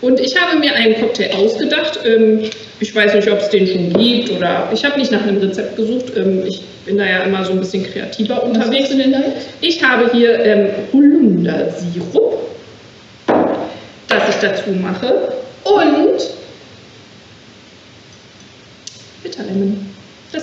Und 0.00 0.18
ich 0.18 0.40
habe 0.40 0.58
mir 0.58 0.74
einen 0.74 0.96
Cocktail 0.96 1.30
ausgedacht. 1.36 2.00
Ähm, 2.04 2.50
ich 2.80 2.94
weiß 2.94 3.14
nicht, 3.14 3.30
ob 3.30 3.38
es 3.38 3.48
den 3.50 3.66
schon 3.66 3.92
gibt 3.92 4.30
oder 4.30 4.68
ich 4.72 4.84
habe 4.84 4.98
nicht 4.98 5.12
nach 5.12 5.22
einem 5.22 5.38
Rezept 5.38 5.76
gesucht. 5.76 6.12
Ähm, 6.16 6.42
ich 6.46 6.62
bin 6.84 6.98
da 6.98 7.04
ja 7.04 7.22
immer 7.22 7.44
so 7.44 7.52
ein 7.52 7.60
bisschen 7.60 7.84
kreativer 7.84 8.38
Was 8.38 8.44
unterwegs. 8.44 8.88
du 8.88 8.96
denn 8.96 9.12
da? 9.12 9.20
Ich 9.60 9.82
habe 9.84 10.10
hier 10.12 10.44
ähm, 10.44 10.68
Holundersirup, 10.92 12.40
das 14.08 14.28
ich 14.28 14.34
dazu 14.40 14.70
mache. 14.70 15.32
Und 15.62 16.20
Bitterlemon. 19.22 19.91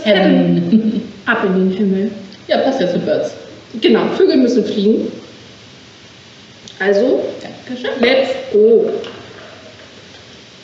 Das 0.04 0.06
Heaven. 0.06 0.58
Ähm, 0.72 1.02
Ab 1.26 1.44
in 1.46 1.54
den 1.70 1.78
Himmel. 1.78 2.12
ja, 2.48 2.58
passt 2.60 2.82
ja 2.82 2.88
zu 2.92 3.00
Birds. 3.00 3.32
Genau, 3.82 4.08
Vögel 4.18 4.38
müssen 4.38 4.64
fliegen. 4.66 5.12
Also, 6.80 7.24
Dankeschön. 7.42 7.92
Let's 8.02 8.30
go. 8.52 8.90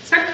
Zack. 0.06 0.26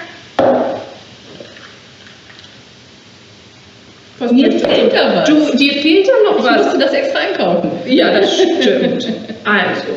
Was 4.18 4.30
Mir 4.32 4.52
fehlt 4.52 4.92
da 4.94 5.16
was. 5.16 5.28
Du, 5.28 5.56
dir 5.56 5.72
fehlt 5.74 6.06
ja 6.06 6.12
noch 6.24 6.38
Ich 6.38 6.44
was. 6.44 6.64
musste 6.64 6.78
das 6.78 6.92
extra 6.92 7.18
einkaufen. 7.18 7.70
Ja, 7.86 8.12
das 8.18 8.32
stimmt. 8.34 9.08
Also. 9.44 9.92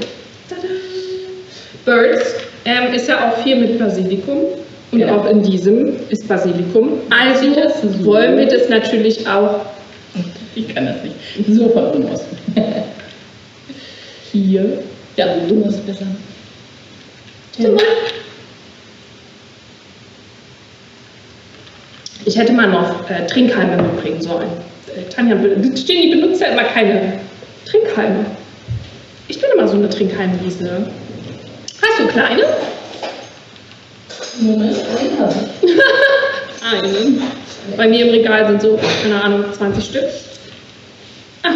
Tada. 0.50 0.68
Birds 1.86 2.34
ähm, 2.66 2.94
ist 2.94 3.08
ja 3.08 3.30
auch 3.30 3.38
viel 3.44 3.58
mit 3.58 3.78
Basilikum. 3.78 4.40
Und 4.92 5.00
Ja. 5.00 5.16
auch 5.18 5.26
in 5.30 5.44
diesem 5.44 5.94
ist 6.10 6.28
Basilikum. 6.28 6.94
Also 7.10 7.54
das 7.54 7.82
so? 7.82 8.06
wollen 8.06 8.38
wir 8.38 8.46
das 8.48 8.70
natürlich 8.70 9.28
auch 9.28 9.62
Ich 10.56 10.74
kann 10.74 10.86
das 10.86 10.96
nicht. 11.04 11.16
So 11.50 11.68
von 11.70 11.86
oben 11.92 12.10
aus. 12.10 12.22
Hier. 14.32 14.80
Ja, 15.18 15.26
du 15.48 15.56
musst 15.56 15.86
besser. 15.86 16.06
hin. 17.58 17.78
Ich 22.26 22.38
hätte 22.38 22.54
mal 22.54 22.68
noch 22.68 23.10
äh, 23.10 23.26
Trinkhalme 23.28 23.82
mitbringen 23.82 24.22
sollen. 24.22 24.48
Äh, 24.96 25.10
Tanja, 25.14 25.36
Jenny 25.36 26.16
benutzt 26.16 26.42
ja 26.42 26.48
immer 26.48 26.64
keine 26.64 27.14
Trinkhalme. 27.66 28.26
Ich 29.28 29.40
bin 29.40 29.50
immer 29.56 29.68
so 29.68 29.76
eine 29.76 29.90
Trinkhalmwiese. 29.90 30.88
Hast 31.82 32.00
du 32.00 32.08
kleine? 32.08 32.44
Moment, 34.40 34.76
einen 34.78 35.20
habe 35.20 35.36
ich. 35.62 35.72
Eine. 36.64 37.22
Bei 37.78 37.88
mir 37.88 38.06
im 38.06 38.10
Regal 38.12 38.48
sind 38.48 38.62
so, 38.62 38.80
keine 39.02 39.24
Ahnung, 39.24 39.46
20 39.54 39.84
Stück. 39.84 40.04
Ah, 41.44 41.52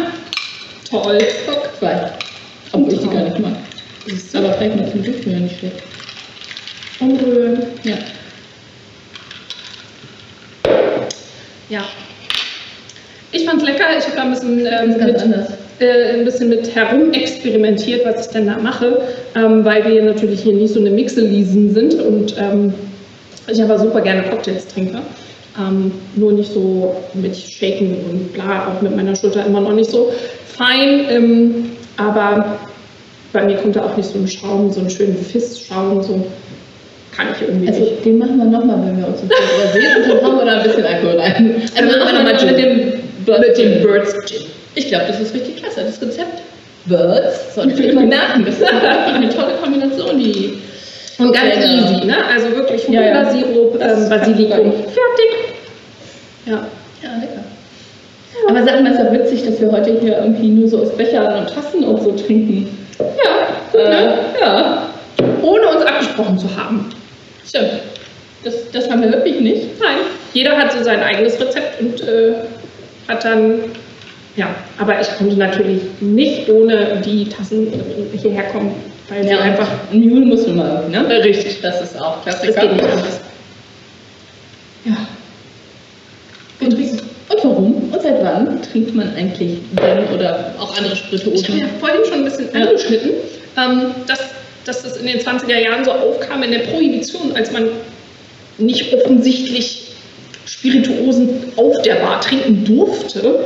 toll. 0.88 1.18
Guck, 1.46 1.78
zwei. 1.78 2.12
Obwohl 2.72 2.92
ich 2.92 3.00
die 3.00 3.08
gar 3.08 3.22
nicht 3.22 3.38
mag. 3.38 3.52
Du? 4.06 4.38
Aber 4.38 4.52
vielleicht 4.54 4.76
mit 4.76 4.92
dem 4.94 5.04
Duft 5.04 5.26
wäre 5.26 5.40
nicht 5.40 5.58
schlecht. 5.58 5.76
Umrühren. 7.00 7.62
Ja. 7.84 7.96
Ja. 11.68 11.84
Ich 13.32 13.44
fand's 13.44 13.64
lecker. 13.64 13.84
Ich 13.98 14.04
habe 14.06 14.16
da 14.16 14.22
ein 14.22 14.30
bisschen, 14.30 14.66
ähm, 14.66 14.90
ist 14.90 15.26
mit, 15.26 15.46
äh, 15.80 16.12
ein 16.14 16.24
bisschen 16.24 16.48
mit 16.48 16.74
herumexperimentiert, 16.74 18.04
was 18.04 18.26
ich 18.26 18.32
denn 18.32 18.46
da 18.46 18.58
mache, 18.58 19.00
ähm, 19.36 19.64
weil 19.64 19.84
wir 19.84 20.02
natürlich 20.02 20.40
hier 20.42 20.54
nicht 20.54 20.72
so 20.74 20.80
eine 20.80 20.90
Mixelisen 20.90 21.72
sind 21.74 21.94
und 21.94 22.34
ähm, 22.38 22.72
ich 23.50 23.62
aber 23.62 23.78
super 23.78 24.00
gerne 24.00 24.22
Cocktails 24.24 24.66
trinke. 24.68 24.98
Ähm, 25.58 25.92
nur 26.14 26.32
nicht 26.32 26.52
so 26.52 26.94
mit 27.14 27.36
Shaken 27.36 27.96
und 28.10 28.32
bla, 28.32 28.68
auch 28.68 28.82
mit 28.82 28.94
meiner 28.94 29.14
Schulter 29.16 29.44
immer 29.44 29.60
noch 29.60 29.72
nicht 29.72 29.90
so 29.90 30.12
fein. 30.46 31.06
Ähm, 31.10 31.70
aber 31.96 32.58
bei 33.32 33.44
mir 33.44 33.56
kommt 33.56 33.76
da 33.76 33.84
auch 33.84 33.96
nicht 33.96 34.08
so 34.08 34.18
ein 34.18 34.28
Schaum, 34.28 34.72
so 34.72 34.80
einen 34.80 34.90
schönen 34.90 35.16
Fissschaum, 35.16 36.02
so 36.02 36.24
kann 37.16 37.26
ich 37.34 37.46
irgendwie 37.46 37.68
Also, 37.68 37.80
nicht. 37.80 38.04
den 38.04 38.18
machen 38.18 38.36
wir 38.38 38.44
nochmal, 38.44 38.78
wenn 38.86 38.98
wir 38.98 39.08
uns 39.08 39.20
im 39.22 39.28
Februar 39.28 39.72
sehen 39.72 40.02
und 40.02 40.08
dann 40.10 40.26
hauen 40.26 40.38
wir 40.38 40.44
da 40.46 40.58
ein 40.58 40.62
bisschen 40.62 40.84
Alkohol 40.84 41.20
rein. 41.20 41.54
Also, 41.62 41.74
Dann 41.74 41.86
machen 41.86 41.98
wir 42.06 42.12
nochmal 42.14 42.32
mit 42.32 42.40
Gin. 42.40 42.56
dem 42.56 42.76
Mit 43.26 43.58
dem. 43.58 43.82
Birds 43.82 44.14
Gin. 44.26 44.42
Ich 44.76 44.88
glaube, 44.88 45.04
das 45.08 45.20
ist 45.20 45.34
richtig 45.34 45.56
klasse. 45.56 45.82
Das 45.84 46.00
Rezept 46.00 46.42
Birds 46.86 47.54
sollte 47.54 47.82
ich 47.82 47.88
immer 47.90 48.02
merken. 48.02 48.44
Das 48.44 48.54
ist 48.58 48.64
eine 48.64 49.28
tolle 49.28 49.54
Kombination, 49.62 50.18
die. 50.18 50.58
Und 51.18 51.32
ganz 51.34 51.54
Ja, 51.56 51.62
easy, 51.64 52.06
ne? 52.06 52.16
Also 52.32 52.50
wirklich 52.56 52.88
Ja, 52.88 53.02
ja. 53.02 53.30
Ähm, 53.32 54.08
Basilikum. 54.08 54.72
Fertig. 54.72 55.54
Ja. 56.46 56.66
Ja, 57.02 57.10
lecker. 57.20 57.44
Aber 58.48 58.62
sag 58.64 58.82
mal, 58.82 58.92
ist 58.92 58.98
ja 58.98 59.12
witzig, 59.12 59.44
dass 59.44 59.60
wir 59.60 59.70
heute 59.70 59.98
hier 60.00 60.16
irgendwie 60.18 60.48
nur 60.48 60.66
so 60.68 60.80
aus 60.82 60.96
Bechern 60.96 61.40
und 61.40 61.54
Tassen 61.54 61.84
und 61.84 62.02
so 62.02 62.12
trinken. 62.12 62.68
Ja, 62.98 63.78
Äh, 63.78 63.88
ne? 63.90 64.14
ja, 64.40 64.82
Ohne 65.42 65.68
uns 65.68 65.84
abgesprochen 65.84 66.38
zu 66.38 66.46
haben. 66.56 66.90
stimmt. 67.46 67.70
Das, 68.42 68.54
das 68.72 68.90
haben 68.90 69.02
wir 69.02 69.12
wirklich 69.12 69.38
nicht. 69.40 69.78
Nein. 69.78 69.96
jeder 70.32 70.56
hat 70.56 70.72
so 70.72 70.82
sein 70.82 71.02
eigenes 71.02 71.38
Rezept 71.38 71.78
und 71.82 72.00
äh, 72.00 72.32
hat 73.08 73.22
dann, 73.24 73.60
ja, 74.40 74.54
aber 74.78 75.00
ich 75.00 75.08
konnte 75.18 75.36
natürlich 75.36 75.82
nicht 76.00 76.48
ohne 76.48 77.00
die 77.04 77.28
Tassen 77.28 77.68
hierher 78.20 78.44
kommen, 78.44 78.74
weil 79.08 79.22
sie 79.24 79.30
Ja, 79.30 79.40
einfach, 79.40 79.68
ein 79.92 80.00
Mule 80.08 80.24
muss 80.26 80.46
man 80.46 80.56
mal, 80.56 80.88
ne? 80.88 81.06
richtig, 81.24 81.60
Das 81.60 81.80
ist 81.82 82.00
auch 82.00 82.24
das 82.24 82.40
Klassiker. 82.40 82.62
geht 82.68 82.72
nicht 82.72 82.84
anders. 82.84 83.20
Ja. 84.86 84.96
Und, 86.60 86.72
und 86.74 87.44
warum 87.44 87.74
und 87.92 88.02
seit 88.02 88.22
wann 88.24 88.60
trinkt 88.62 88.94
man 88.94 89.14
eigentlich 89.14 89.58
Gin 89.76 90.14
oder 90.14 90.54
auch 90.58 90.76
andere 90.76 90.94
Ich 90.94 91.02
habe 91.02 91.18
Spirituosen? 91.18 91.58
ja 91.58 91.66
vorhin 91.78 92.00
schon 92.04 92.14
ein 92.20 92.24
bisschen 92.24 92.48
Ja. 92.54 92.66
angeschnitten, 92.66 93.10
ähm, 93.56 93.82
dass, 94.06 94.20
dass 94.64 94.82
das 94.82 94.96
in 94.98 95.06
den 95.06 95.20
20er 95.20 95.58
Jahren 95.58 95.84
so 95.84 95.92
aufkam 95.92 96.42
in 96.42 96.52
der 96.52 96.60
Prohibition, 96.60 97.32
als 97.34 97.50
man 97.52 97.68
nicht 98.58 98.94
offensichtlich 98.94 99.88
Spirituosen 100.46 101.28
auf 101.56 101.80
der 101.82 101.96
Bar 101.96 102.20
trinken 102.20 102.64
durfte, 102.64 103.40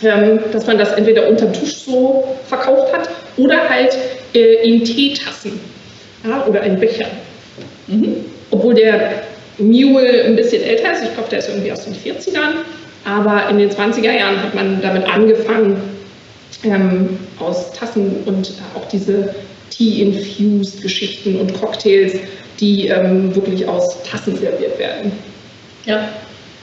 dass 0.00 0.66
man 0.66 0.78
das 0.78 0.92
entweder 0.92 1.28
unterm 1.28 1.52
Tisch 1.52 1.78
so 1.78 2.36
verkauft 2.46 2.92
hat 2.92 3.10
oder 3.36 3.68
halt 3.68 3.96
äh, 4.34 4.66
in 4.66 4.84
Teetassen 4.84 5.60
ja, 6.24 6.44
oder 6.46 6.62
in 6.62 6.78
Bechern. 6.78 7.10
Mhm. 7.88 8.24
Obwohl 8.50 8.74
der 8.74 9.22
Mule 9.58 10.24
ein 10.24 10.36
bisschen 10.36 10.62
älter 10.62 10.92
ist, 10.92 11.02
ich 11.02 11.12
glaube, 11.14 11.28
der 11.30 11.40
ist 11.40 11.48
irgendwie 11.48 11.72
aus 11.72 11.84
den 11.84 11.94
40ern, 11.94 12.64
aber 13.04 13.48
in 13.50 13.58
den 13.58 13.70
20er 13.70 14.12
Jahren 14.12 14.42
hat 14.42 14.54
man 14.54 14.80
damit 14.80 15.08
angefangen, 15.08 15.76
ähm, 16.64 17.18
aus 17.38 17.72
Tassen 17.72 18.22
und 18.24 18.52
auch 18.74 18.86
diese 18.88 19.34
Tea-infused 19.70 20.82
Geschichten 20.82 21.36
und 21.40 21.54
Cocktails, 21.60 22.14
die 22.58 22.88
ähm, 22.88 23.34
wirklich 23.34 23.66
aus 23.66 24.02
Tassen 24.02 24.36
serviert 24.36 24.78
werden. 24.78 25.12
Ja. 25.84 26.08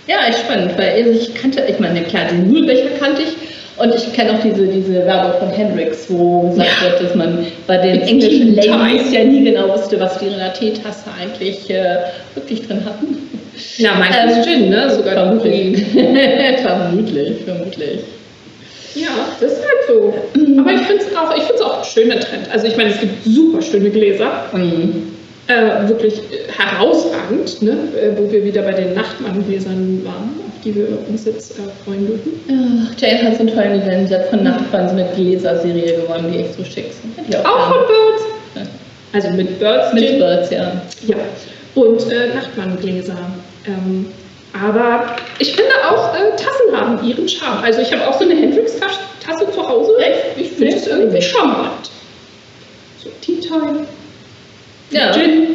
Ja, 0.08 0.18
echt 0.28 0.40
spannend, 0.40 0.78
weil 0.78 1.08
ich 1.08 1.34
kannte, 1.36 1.64
ich 1.68 1.80
meine, 1.80 2.02
klar, 2.04 2.26
den 2.30 2.52
Mühlbecher 2.52 2.90
kannte 3.00 3.24
ich 3.24 3.30
und 3.78 3.94
ich 3.94 4.14
kenne 4.14 4.34
auch 4.34 4.42
diese, 4.42 4.68
diese 4.68 5.06
Werbung 5.06 5.40
von 5.40 5.50
Hendrix, 5.50 6.06
wo 6.10 6.50
gesagt 6.50 6.70
Ja. 6.82 6.90
wird, 6.92 7.02
dass 7.04 7.16
man 7.16 7.48
bei 7.68 7.78
den 7.78 8.02
englischen 8.02 8.56
Ladies 8.56 9.12
ja 9.12 9.24
nie 9.24 9.44
genau 9.44 9.70
wusste, 9.74 10.00
was 10.00 10.18
die 10.20 10.28
in 10.28 10.38
der 10.38 10.54
Teetasse 10.54 11.06
eigentlich 11.20 11.70
äh, 11.70 11.98
wirklich 12.36 12.66
drin 12.68 12.86
hatten. 12.86 13.18
Ja, 13.78 13.96
meistens 13.96 14.38
Ähm, 14.38 14.44
Gin, 14.44 14.70
ne? 14.70 14.90
Sogar 14.92 15.14
Vermutlich. 15.14 15.84
Vermutlich, 16.62 17.34
vermutlich. 17.46 18.00
Ja, 18.96 19.08
das 19.42 19.52
ist 19.54 19.62
halt 19.62 19.88
so. 19.88 20.14
Aber 20.62 20.72
ich 20.74 20.82
finde 20.82 21.04
es 21.04 21.16
auch, 21.18 21.36
ich 21.36 21.44
find's 21.44 21.62
auch 21.62 21.80
ein 21.80 21.84
schöner 21.84 22.20
Trend. 22.20 22.50
Also 22.52 22.68
ich 22.68 22.78
meine, 22.78 22.92
es 22.92 23.00
gibt 23.02 23.24
super 23.26 23.62
schöne 23.62 23.90
Gläser. 23.90 24.46
Mhm. 24.54 25.15
Äh, 25.48 25.88
wirklich 25.88 26.22
herausragend, 26.58 27.62
ne? 27.62 27.72
äh, 27.72 28.18
wo 28.18 28.32
wir 28.32 28.44
wieder 28.44 28.64
bei 28.64 28.74
den 28.74 28.96
Nachtmanngläsern 28.96 30.02
waren, 30.04 30.32
auf 30.48 30.64
die 30.64 30.74
wir 30.74 30.88
uns 31.08 31.26
jetzt 31.26 31.52
äh, 31.52 31.62
freuen 31.84 32.08
dürfen. 32.08 32.32
Ja, 32.48 32.56
Jane 32.98 33.30
hat 33.30 33.36
so 33.36 33.42
einen 33.42 33.54
tollen 33.54 33.80
Event, 33.80 34.08
sie 34.10 34.16
hat 34.16 34.26
von 34.30 34.44
Nachbarn 34.44 34.90
so 34.90 34.96
eine 34.96 35.08
Gläserserie 35.16 36.02
gewonnen, 36.02 36.32
die 36.32 36.40
echt 36.40 36.56
so 36.56 36.64
schick 36.64 36.92
sind. 36.92 37.36
Auch 37.46 37.70
gerne. 37.70 37.74
von 37.74 37.88
Birds. 37.88 38.24
Ja. 38.56 38.62
Also 39.14 39.30
mit 39.30 39.60
Birds. 39.60 39.94
Mit 39.94 40.08
Gin. 40.08 40.20
Birds, 40.20 40.50
ja. 40.50 40.82
Ja. 41.06 41.18
Und 41.76 42.12
äh, 42.12 42.34
Nachtmanngläser. 42.34 43.18
Ähm, 43.68 44.08
aber 44.60 45.16
ich 45.38 45.56
finde 45.56 45.74
auch, 45.88 46.16
äh, 46.16 46.32
Tassen 46.32 46.76
haben 46.76 47.08
ihren 47.08 47.30
Charme. 47.30 47.64
Also 47.64 47.82
ich 47.82 47.94
habe 47.94 48.08
auch 48.08 48.18
so 48.18 48.26
eine 48.26 48.36
Hendrix-Tasse 48.36 49.52
zu 49.52 49.68
Hause. 49.68 49.92
Echt? 50.00 50.38
Ich 50.38 50.52
finde 50.54 50.76
es 50.76 50.88
irgendwie 50.88 51.22
charmant. 51.22 51.92
So 53.04 53.10
Tea 53.22 53.40
Time. 53.40 53.86
Ja. 54.92 55.12
Gin. 55.12 55.48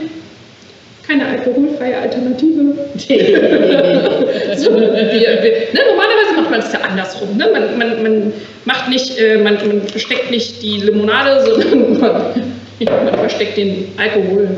Keine 1.07 1.27
alkoholfreie 1.27 1.99
Alternative. 1.99 2.75
So, 4.57 4.75
wir, 4.75 4.81
wir, 4.83 5.53
ne, 5.73 5.81
normalerweise 5.91 6.35
macht 6.37 6.51
man 6.51 6.61
es 6.61 6.73
ja 6.73 6.81
andersrum. 6.81 7.37
Ne? 7.37 7.49
Man, 7.53 7.79
man, 7.79 8.03
man 8.03 8.33
macht 8.65 8.89
nicht, 8.89 9.17
äh, 9.19 9.39
man, 9.39 9.55
man 9.67 9.83
versteckt 9.89 10.31
nicht 10.31 10.63
die 10.63 10.79
Limonade, 10.79 11.45
sondern 11.47 11.99
man, 12.01 12.23
man 13.05 13.15
versteckt 13.19 13.57
den 13.57 13.89
Alkohol. 13.97 14.49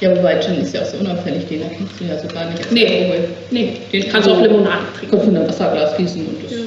Ja, 0.00 0.14
wobei 0.16 0.38
Gin 0.40 0.60
ist 0.60 0.74
ja 0.74 0.82
auch 0.82 0.86
so 0.86 0.98
unauffällig, 0.98 1.46
den 1.48 1.62
erkennst 1.62 1.98
du 1.98 2.04
ja 2.04 2.18
so 2.18 2.28
gar 2.28 2.44
nicht 2.50 2.58
als 2.58 2.70
Nee. 2.70 2.86
Alkohol. 2.86 3.28
Nee, 3.50 3.72
den 3.92 4.08
kannst 4.08 4.28
du 4.28 4.32
auch 4.32 4.40
Limonade 4.42 4.82
trinken. 4.98 5.10
kannst 5.10 5.26
du 5.26 5.30
in 5.30 5.36
ein 5.38 5.48
Wasserglas 5.48 5.96
gießen 5.96 6.26
und 6.26 6.44
das 6.44 6.52
Ja. 6.52 6.58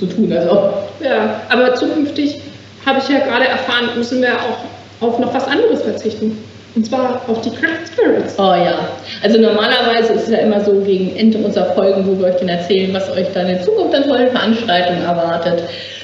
so 0.00 0.06
tun. 0.06 0.32
Also. 0.32 0.74
Ja, 1.02 1.42
aber 1.48 1.74
zukünftig 1.74 2.40
habe 2.84 2.98
ich 2.98 3.08
ja 3.08 3.20
gerade 3.20 3.46
erfahren, 3.48 3.90
müssen 3.96 4.20
wir 4.20 4.34
auch 4.34 4.58
auf 5.00 5.18
noch 5.18 5.34
was 5.34 5.46
anderes 5.46 5.82
verzichten. 5.82 6.38
Und 6.76 6.84
zwar 6.86 7.22
auf 7.28 7.40
die 7.42 7.50
Craft 7.50 7.86
Spirits. 7.92 8.34
Oh 8.36 8.42
ja. 8.42 8.88
Also 9.22 9.38
normalerweise 9.38 10.14
ist 10.14 10.24
es 10.24 10.30
ja 10.30 10.38
immer 10.38 10.60
so 10.60 10.72
gegen 10.80 11.14
Ende 11.16 11.38
unserer 11.38 11.72
Folgen, 11.74 12.04
wo 12.06 12.18
wir 12.18 12.34
euch 12.34 12.36
dann 12.36 12.48
erzählen, 12.48 12.92
was 12.92 13.08
euch 13.10 13.28
dann 13.32 13.48
in 13.48 13.62
Zukunft 13.62 13.94
an 13.94 14.08
tollen 14.08 14.30
Veranstaltungen 14.30 15.04
erwartet. 15.04 15.62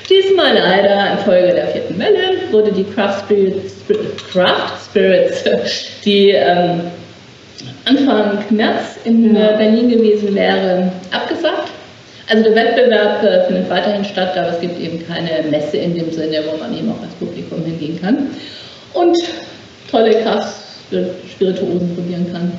Diesmal 0.09 0.55
leider 0.55 1.13
infolge 1.13 1.55
der 1.55 1.67
vierten 1.69 1.99
Welle 1.99 2.53
wurde 2.53 2.73
die 2.73 2.85
Craft 2.85 3.21
Spirits, 3.25 3.75
Craft 4.33 4.73
Spirits 4.85 5.45
die 6.05 6.31
ähm, 6.31 6.83
Anfang 7.85 8.39
März 8.51 8.99
in 9.05 9.35
Ja. 9.35 9.51
äh, 9.53 9.57
Berlin 9.57 9.89
gewesen 9.89 10.35
wäre, 10.35 10.93
abgesagt. 11.11 11.69
Also 12.29 12.45
der 12.45 12.55
Wettbewerb 12.55 13.23
äh, 13.25 13.47
findet 13.47 13.69
weiterhin 13.71 14.05
statt, 14.05 14.37
aber 14.37 14.51
es 14.51 14.61
gibt 14.61 14.81
eben 14.81 15.05
keine 15.07 15.49
Messe 15.51 15.79
in 15.79 15.95
dem 15.97 16.13
Sinne, 16.13 16.43
wo 16.51 16.57
man 16.57 16.77
eben 16.77 16.91
auch 16.93 17.03
als 17.03 17.13
Publikum 17.15 17.65
hingehen 17.65 18.01
kann. 18.01 18.31
Und 18.95 19.17
tolle 19.91 20.23
Kraft-Spirituosen 20.23 21.95
probieren 21.95 22.27
kann. 22.33 22.53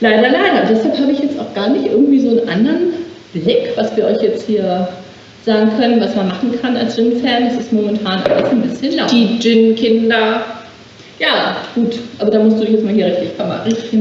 Leider, 0.00 0.30
leider. 0.30 0.66
Deshalb 0.68 0.98
habe 0.98 1.12
ich 1.12 1.20
jetzt 1.20 1.38
auch 1.38 1.52
gar 1.54 1.68
nicht 1.70 1.86
irgendwie 1.86 2.20
so 2.20 2.30
einen 2.30 2.48
anderen 2.48 2.92
Blick, 3.32 3.72
was 3.76 3.96
wir 3.96 4.06
euch 4.06 4.20
jetzt 4.22 4.46
hier 4.46 4.88
sagen 5.44 5.70
können, 5.78 6.00
was 6.00 6.14
man 6.14 6.28
machen 6.28 6.58
kann 6.60 6.76
als 6.76 6.96
Gin-Fan. 6.96 7.46
Es 7.46 7.60
ist 7.60 7.72
momentan 7.72 8.22
alles 8.22 8.50
ein 8.50 8.62
bisschen 8.62 8.96
laut. 8.96 9.10
Die 9.10 9.38
Gin-Kinder, 9.38 10.42
ja, 11.18 11.56
gut, 11.74 11.98
aber 12.18 12.30
da 12.30 12.38
musst 12.40 12.58
du 12.58 12.64
dich 12.64 12.74
jetzt 12.74 12.84
mal 12.84 12.94
hier 12.94 13.06
richtig 13.06 13.36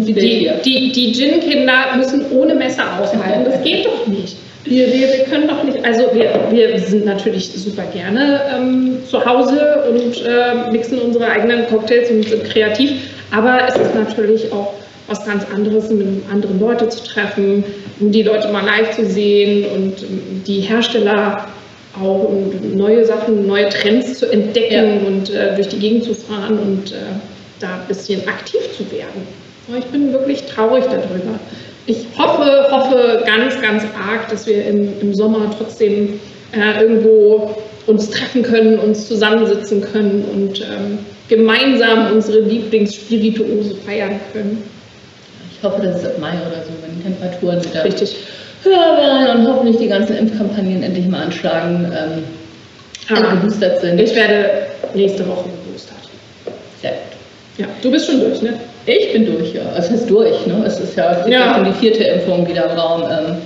sie 0.03 0.13
die, 0.13 0.39
hier. 0.39 0.53
die, 0.65 0.91
die 0.91 1.11
Gin-Kinder 1.11 1.95
müssen 1.97 2.25
ohne 2.31 2.55
Messer 2.55 2.99
aushalten. 2.99 3.45
Das 3.45 3.61
geht 3.63 3.85
doch 3.85 4.07
nicht. 4.07 4.37
Wir, 4.65 4.87
wir, 4.87 5.07
wir 5.09 5.23
können 5.25 5.47
doch 5.47 5.63
nicht, 5.63 5.83
also 5.83 6.03
wir, 6.13 6.47
wir 6.49 6.79
sind 6.79 7.05
natürlich 7.05 7.51
super 7.51 7.83
gerne 7.93 8.41
ähm, 8.55 8.99
zu 9.09 9.23
Hause 9.25 9.83
und 9.89 10.25
äh, 10.25 10.71
mixen 10.71 10.99
unsere 10.99 11.27
eigenen 11.27 11.67
Cocktails 11.67 12.09
und 12.09 12.23
sind 12.27 12.45
kreativ, 12.45 12.91
aber 13.31 13.67
es 13.67 13.75
ist 13.75 13.93
natürlich 13.93 14.51
auch 14.53 14.73
was 15.07 15.25
ganz 15.25 15.45
anderes, 15.53 15.89
mit 15.89 16.07
anderen 16.31 16.61
Leute 16.61 16.87
zu 16.87 17.03
treffen, 17.03 17.63
die 17.99 18.23
Leute 18.23 18.47
mal 18.49 18.65
live 18.65 18.95
zu 18.95 19.05
sehen 19.05 19.65
und 19.65 20.01
ähm, 20.01 20.43
die 20.47 20.61
Hersteller 20.61 21.47
auch 22.01 22.23
und 22.29 22.75
neue 22.75 23.05
Sachen, 23.05 23.45
neue 23.45 23.69
Trends 23.69 24.19
zu 24.19 24.31
entdecken 24.31 25.01
Ja. 25.01 25.07
und 25.07 25.29
äh, 25.29 25.55
durch 25.55 25.67
die 25.67 25.79
Gegend 25.79 26.05
zu 26.05 26.13
fahren 26.15 26.57
und 26.57 26.91
äh, 26.91 26.95
da 27.59 27.67
ein 27.67 27.87
bisschen 27.87 28.27
aktiv 28.27 28.61
zu 28.75 28.89
werden. 28.91 29.27
Ich 29.77 29.85
bin 29.85 30.11
wirklich 30.11 30.43
traurig 30.45 30.83
darüber. 30.85 31.39
Ich 31.85 32.05
hoffe, 32.17 32.67
hoffe 32.71 33.23
ganz, 33.25 33.59
ganz 33.61 33.83
arg, 33.83 34.29
dass 34.29 34.47
wir 34.47 34.65
im, 34.65 34.99
im 35.01 35.13
Sommer 35.13 35.51
trotzdem 35.57 36.19
äh, 36.53 36.81
irgendwo 36.81 37.55
uns 37.87 38.09
treffen 38.09 38.41
können, 38.43 38.79
uns 38.79 39.07
zusammensitzen 39.07 39.81
können 39.81 40.23
und 40.33 40.61
ähm, 40.61 40.99
gemeinsam 41.27 42.13
unsere 42.13 42.39
Lieblingsspirituose 42.39 43.75
feiern 43.85 44.19
können. 44.31 44.63
Ich 45.51 45.61
hoffe, 45.63 45.81
das 45.81 45.97
ist 46.01 46.05
ab 46.05 46.19
Mai 46.19 46.29
oder 46.31 46.63
so, 46.63 46.71
wenn 46.81 46.97
die 46.97 47.03
Temperaturen 47.03 47.63
wieder 47.63 47.83
Richtig. 47.83 48.15
höher 48.63 48.97
werden 48.97 49.39
und 49.41 49.47
hoffentlich 49.47 49.77
die 49.77 49.87
ganzen 49.87 50.15
Impfkampagnen 50.17 50.83
endlich 50.83 51.07
mal 51.07 51.23
anschlagen, 51.23 51.91
ähm, 51.93 52.23
Ah, 53.09 53.35
geboostert 53.35 53.81
sind. 53.81 53.99
ich 53.99 54.15
werde 54.15 54.67
nächste 54.93 55.27
Woche 55.27 55.43
geboostert. 55.65 55.97
Sehr 56.81 56.91
gut. 56.91 56.99
Ja, 57.57 57.65
du 57.81 57.91
bist 57.91 58.05
schon 58.05 58.21
durch, 58.21 58.41
ne? 58.41 58.53
Ich 58.85 59.13
bin 59.13 59.25
durch, 59.25 59.53
ja. 59.53 59.61
Es 59.77 59.89
ist 59.89 60.09
durch, 60.09 60.45
ne? 60.45 60.63
Es 60.65 60.79
ist 60.79 60.95
ja, 60.97 61.25
Ja. 61.27 61.55
schon 61.55 61.65
die 61.65 61.71
vierte 61.73 62.03
Impfung 62.03 62.47
wieder 62.47 62.69
im 62.69 62.77
Raum. 62.77 63.03
Ähm, 63.03 63.37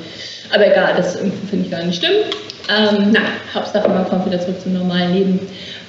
aber 0.54 0.68
egal, 0.68 0.94
das 0.98 1.16
Impfen 1.16 1.48
finde 1.50 1.66
ich 1.66 1.72
gar 1.72 1.84
nicht 1.84 2.04
schlimm. 2.04 2.24
Ähm, 2.70 3.12
Nein. 3.14 3.22
Hauptsache, 3.54 3.88
man 3.88 4.06
kommt 4.10 4.26
wieder 4.26 4.40
zurück 4.40 4.60
zum 4.62 4.74
normalen 4.74 5.14
Leben. 5.14 5.40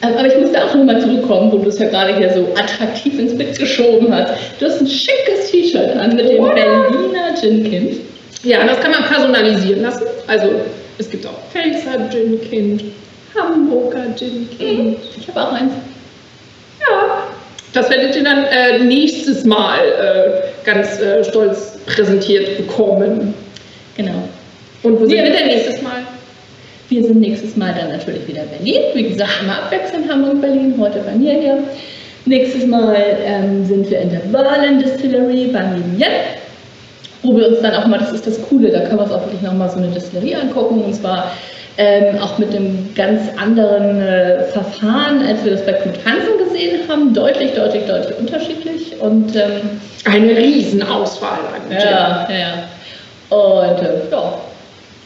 Ähm, 0.03 0.11
aber 0.17 0.27
ich 0.29 0.37
musste 0.39 0.63
auch 0.63 0.75
nochmal 0.75 1.01
zurückkommen, 1.01 1.51
wo 1.51 1.59
du 1.59 1.69
es 1.69 1.79
ja 1.79 1.89
gerade 1.89 2.17
hier 2.17 2.33
so 2.33 2.47
attraktiv 2.57 3.19
ins 3.19 3.37
Bild 3.37 3.59
geschoben 3.59 4.15
hast. 4.15 4.33
Du 4.61 4.67
hast 4.67 4.81
ein 4.81 4.87
schickes 4.87 5.51
T-Shirt 5.51 5.97
an 5.97 6.15
mit 6.15 6.29
dem 6.29 6.43
Wow. 6.45 6.55
Berliner 6.55 7.35
Gin-Kind. 7.41 7.97
Ja, 8.45 8.65
das 8.65 8.79
kann 8.81 8.93
man 8.93 9.03
personalisieren 9.05 9.83
lassen. 9.83 10.05
Also 10.29 10.49
es 10.99 11.11
gibt 11.11 11.27
auch 11.27 11.33
Pfälzer 11.51 12.09
Gin-Kind, 12.11 12.85
Hamburger 13.37 14.05
Gin-Kind. 14.17 14.99
Ich 15.19 15.27
habe 15.29 15.41
auch 15.49 15.53
eins. 15.55 15.73
Das 17.73 17.91
werdet 17.91 18.17
ihr 18.17 18.25
dann 18.25 18.45
äh, 18.45 18.79
nächstes 18.79 19.45
Mal 19.45 19.79
äh, 19.81 20.65
ganz 20.65 21.01
äh, 21.01 21.23
stolz 21.25 21.79
präsentiert 21.87 22.57
bekommen. 22.57 23.35
Genau. 23.97 24.23
Und 24.83 25.01
wo 25.01 25.07
sind 25.07 25.23
wir 25.25 25.33
denn 25.33 25.47
nächstes 25.47 25.83
Mal? 25.83 26.03
Wir 26.89 27.05
sind 27.05 27.21
nächstes 27.21 27.57
Mal 27.57 27.75
dann 27.79 27.91
natürlich 27.91 28.27
wieder 28.27 28.43
in 28.45 28.49
Berlin. 28.49 28.83
Wie 28.95 29.03
gesagt, 29.11 29.43
immer 29.43 29.59
abwechselnd 29.65 30.11
Hamburg, 30.11 30.41
Berlin. 30.41 30.75
Heute 30.79 31.01
bei 31.01 31.13
mir 31.13 31.35
hier. 31.35 31.59
Nächstes 32.25 32.67
Mal 32.67 32.97
ähm, 33.25 33.65
sind 33.67 33.91
wir 33.91 34.01
in 34.01 34.11
der 34.11 34.19
Berlin 34.19 34.79
Distillery 34.79 35.47
beim 35.53 35.77
lieben 35.77 35.99
Jan, 35.99 36.11
wo 37.23 37.37
wir 37.37 37.49
uns 37.49 37.61
dann 37.61 37.75
auch 37.75 37.87
mal, 37.87 37.99
das 37.99 38.13
ist 38.13 38.27
das 38.27 38.41
Coole, 38.49 38.71
da 38.71 38.81
können 38.81 38.99
wir 38.99 39.05
uns 39.05 39.13
auch 39.13 39.25
wirklich 39.25 39.41
nochmal 39.43 39.71
so 39.71 39.79
eine 39.79 39.89
Distillerie 39.89 40.35
angucken 40.35 40.83
und 40.83 40.95
zwar 40.95 41.33
ähm, 41.79 42.19
auch 42.19 42.39
mit 42.39 42.55
einem 42.55 42.93
ganz 42.95 43.23
anderen 43.39 44.03
äh, 44.03 44.45
Verfahren, 44.45 45.25
als 45.27 45.45
wir 45.45 45.53
das 45.53 45.65
bei 45.65 45.73
Hansen 45.75 46.39
gesehen 46.39 46.81
haben. 46.89 47.15
Deutlich, 47.15 47.55
deutlich, 47.55 47.87
deutlich 47.87 48.19
unterschiedlich. 48.19 49.01
Und 49.01 49.35
ähm, 49.37 49.81
Eine 50.05 50.37
Riesenauswahl 50.37 51.39
an 51.55 51.73
ja, 51.73 52.27
ja, 52.29 52.37
ja. 52.37 52.69
Und 53.37 53.79
äh, 53.81 54.11
ja, 54.11 54.41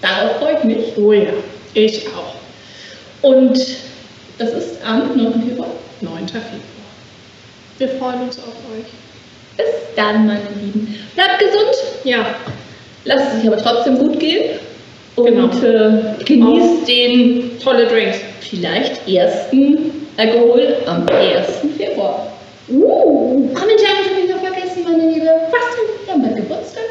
darauf 0.00 0.36
freue 0.40 0.56
ich 0.58 0.64
mich. 0.64 0.96
Oh 0.96 1.12
ja, 1.12 1.32
ich 1.74 2.06
auch. 2.08 2.34
Und 3.22 3.58
das 4.38 4.50
ist 4.50 4.84
am 4.84 5.16
9. 5.16 5.42
Februar. 5.48 5.68
9. 6.00 6.26
Februar. 6.26 6.42
Wir 7.78 7.88
freuen 7.88 8.22
uns 8.22 8.38
auf 8.38 8.54
euch. 8.74 8.86
Bis 9.56 9.66
dann, 9.94 10.26
meine 10.26 10.40
Lieben. 10.60 10.96
Bleibt 11.14 11.38
gesund. 11.38 11.74
Ja, 12.04 12.24
Lasst 13.04 13.28
es 13.28 13.40
sich 13.40 13.52
aber 13.52 13.60
trotzdem 13.60 13.98
gut 13.98 14.18
gehen. 14.20 14.58
Und 15.16 15.26
Genau. 15.26 15.48
äh, 15.62 16.24
genießt 16.24 16.88
den 16.88 17.58
tolle 17.62 17.86
Drinks. 17.86 18.18
vielleicht 18.40 19.06
ersten 19.08 20.06
Alkohol 20.16 20.76
am 20.86 21.06
1. 21.08 21.60
Februar. 21.76 22.26
Uh, 22.68 23.48
ach 23.54 23.66
Mensch, 23.66 23.82
eines 23.82 24.10
habe 24.10 24.20
ich 24.24 24.30
noch 24.30 24.40
vergessen, 24.40 24.84
meine 24.84 25.10
Liebe. 25.12 25.26
Was 25.50 25.76
denn? 25.76 26.08
Ja, 26.08 26.16
mein 26.16 26.34
Geburtstag. 26.36 26.82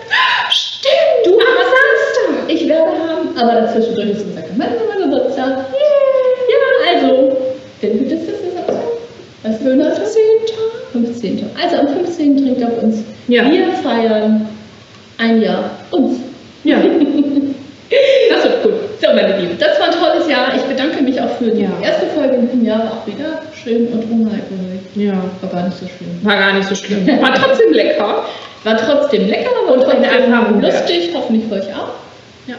Stimmt, 0.49 1.25
Du 1.25 1.31
am 1.33 1.45
hast 1.57 1.71
Samstag. 1.71 2.49
Ich 2.49 2.67
werde 2.67 2.91
haben, 2.91 3.29
aber 3.37 3.61
dazwischendurch 3.61 4.09
ist 4.11 4.25
unser 4.25 4.41
gemeinsamer 4.41 4.97
Geburtstag. 5.03 5.65
Ja, 6.51 6.93
also, 6.93 7.37
wie 7.81 7.87
ist 7.87 8.11
das 8.11 8.41
jetzt 8.43 8.55
Samstag? 8.55 8.83
Was 9.43 9.57
für 9.57 9.71
ein 9.71 9.81
15. 9.81 10.21
15. 10.91 11.49
Also 11.61 11.77
am 11.77 11.87
15. 11.87 12.37
trinkt 12.37 12.63
auf 12.63 12.83
uns. 12.83 12.97
Ja. 13.27 13.49
Wir 13.49 13.67
feiern 13.81 14.47
ein 15.17 15.41
Jahr 15.41 15.71
uns. 15.91 16.17
Ja, 16.63 16.77
das 18.29 18.43
wird 18.43 18.63
gut. 18.63 18.73
So, 19.01 19.07
meine 19.07 19.37
Lieben, 19.39 19.57
das 19.57 19.79
war 19.79 19.87
ein 19.87 19.93
tolles 19.93 20.29
Jahr. 20.29 20.53
Ich 20.55 20.61
bedanke 20.63 21.01
mich 21.01 21.19
auch 21.19 21.29
für 21.43 21.51
die 21.51 21.61
Ja. 21.63 21.69
erste 21.81 22.07
Folge 22.07 22.35
in 22.35 22.41
diesem 22.47 22.65
Jahr. 22.65 22.91
Auch 22.91 23.07
wieder 23.07 23.41
schön 23.63 23.87
und 23.87 24.03
ohne 24.11 24.31
Alkohol. 24.31 24.79
Ja, 24.95 25.13
War 25.41 25.49
gar 25.49 25.65
nicht 25.67 25.77
so 25.77 25.85
schön. 25.87 26.19
war 26.23 26.35
gar 26.37 26.53
nicht 26.53 26.67
so 26.69 26.75
schlimm. 26.75 27.07
War 27.21 27.33
trotzdem 27.41 27.73
lecker. 27.73 28.25
War 28.63 28.77
trotzdem 28.77 29.27
lecker 29.27 29.49
war 29.65 29.73
Und 29.73 29.81
trotzdem 29.81 30.03
eine 30.03 30.07
Erfahrung 30.25 30.61
wert. 30.61 30.73
lustig. 30.73 31.09
Hoffentlich 31.13 31.45
für 31.47 31.55
euch 31.55 31.73
auch. 31.75 31.93
Ja. 32.47 32.55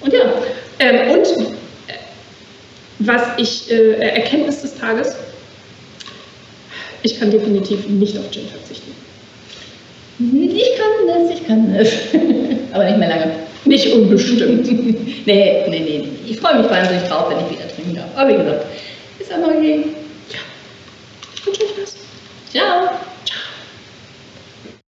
Und 0.00 0.12
ja, 0.12 0.20
Ähm, 0.78 1.10
und 1.12 1.26
äh, 1.26 1.94
was 3.00 3.22
ich, 3.38 3.70
äh, 3.70 3.94
Erkenntnis 3.94 4.62
des 4.62 4.78
Tages, 4.78 5.16
ich 7.02 7.18
kann 7.18 7.30
definitiv 7.30 7.88
nicht 7.88 8.16
auf 8.18 8.30
Gin 8.30 8.46
verzichten. 8.48 8.92
ich 10.18 10.76
kann 10.76 11.06
das, 11.08 11.30
ich 11.38 11.46
kann 11.46 11.74
das. 11.76 11.88
aber 12.72 12.84
nicht 12.84 12.98
mehr 12.98 13.08
lange. 13.08 13.32
Nicht 13.64 13.92
unbestimmt. 13.92 14.68
Nee, 15.24 15.62
nee, 15.68 15.78
nee. 15.78 16.08
Ich 16.26 16.40
freue 16.40 16.58
mich 16.58 16.68
wahnsinnig 16.68 17.04
drauf, 17.04 17.30
wenn 17.30 17.38
ich 17.38 17.52
wieder 17.52 17.68
trinken 17.68 17.94
darf. 17.94 18.08
Aber 18.16 18.28
wie 18.28 18.36
gesagt, 18.36 18.66
bis 19.18 19.28
dann, 19.28 19.40
Maggie. 19.42 19.84
Ich 21.32 21.46
wünsche 21.46 21.62
euch 21.62 21.70
was. 21.80 21.94
Ciao. 22.50 22.90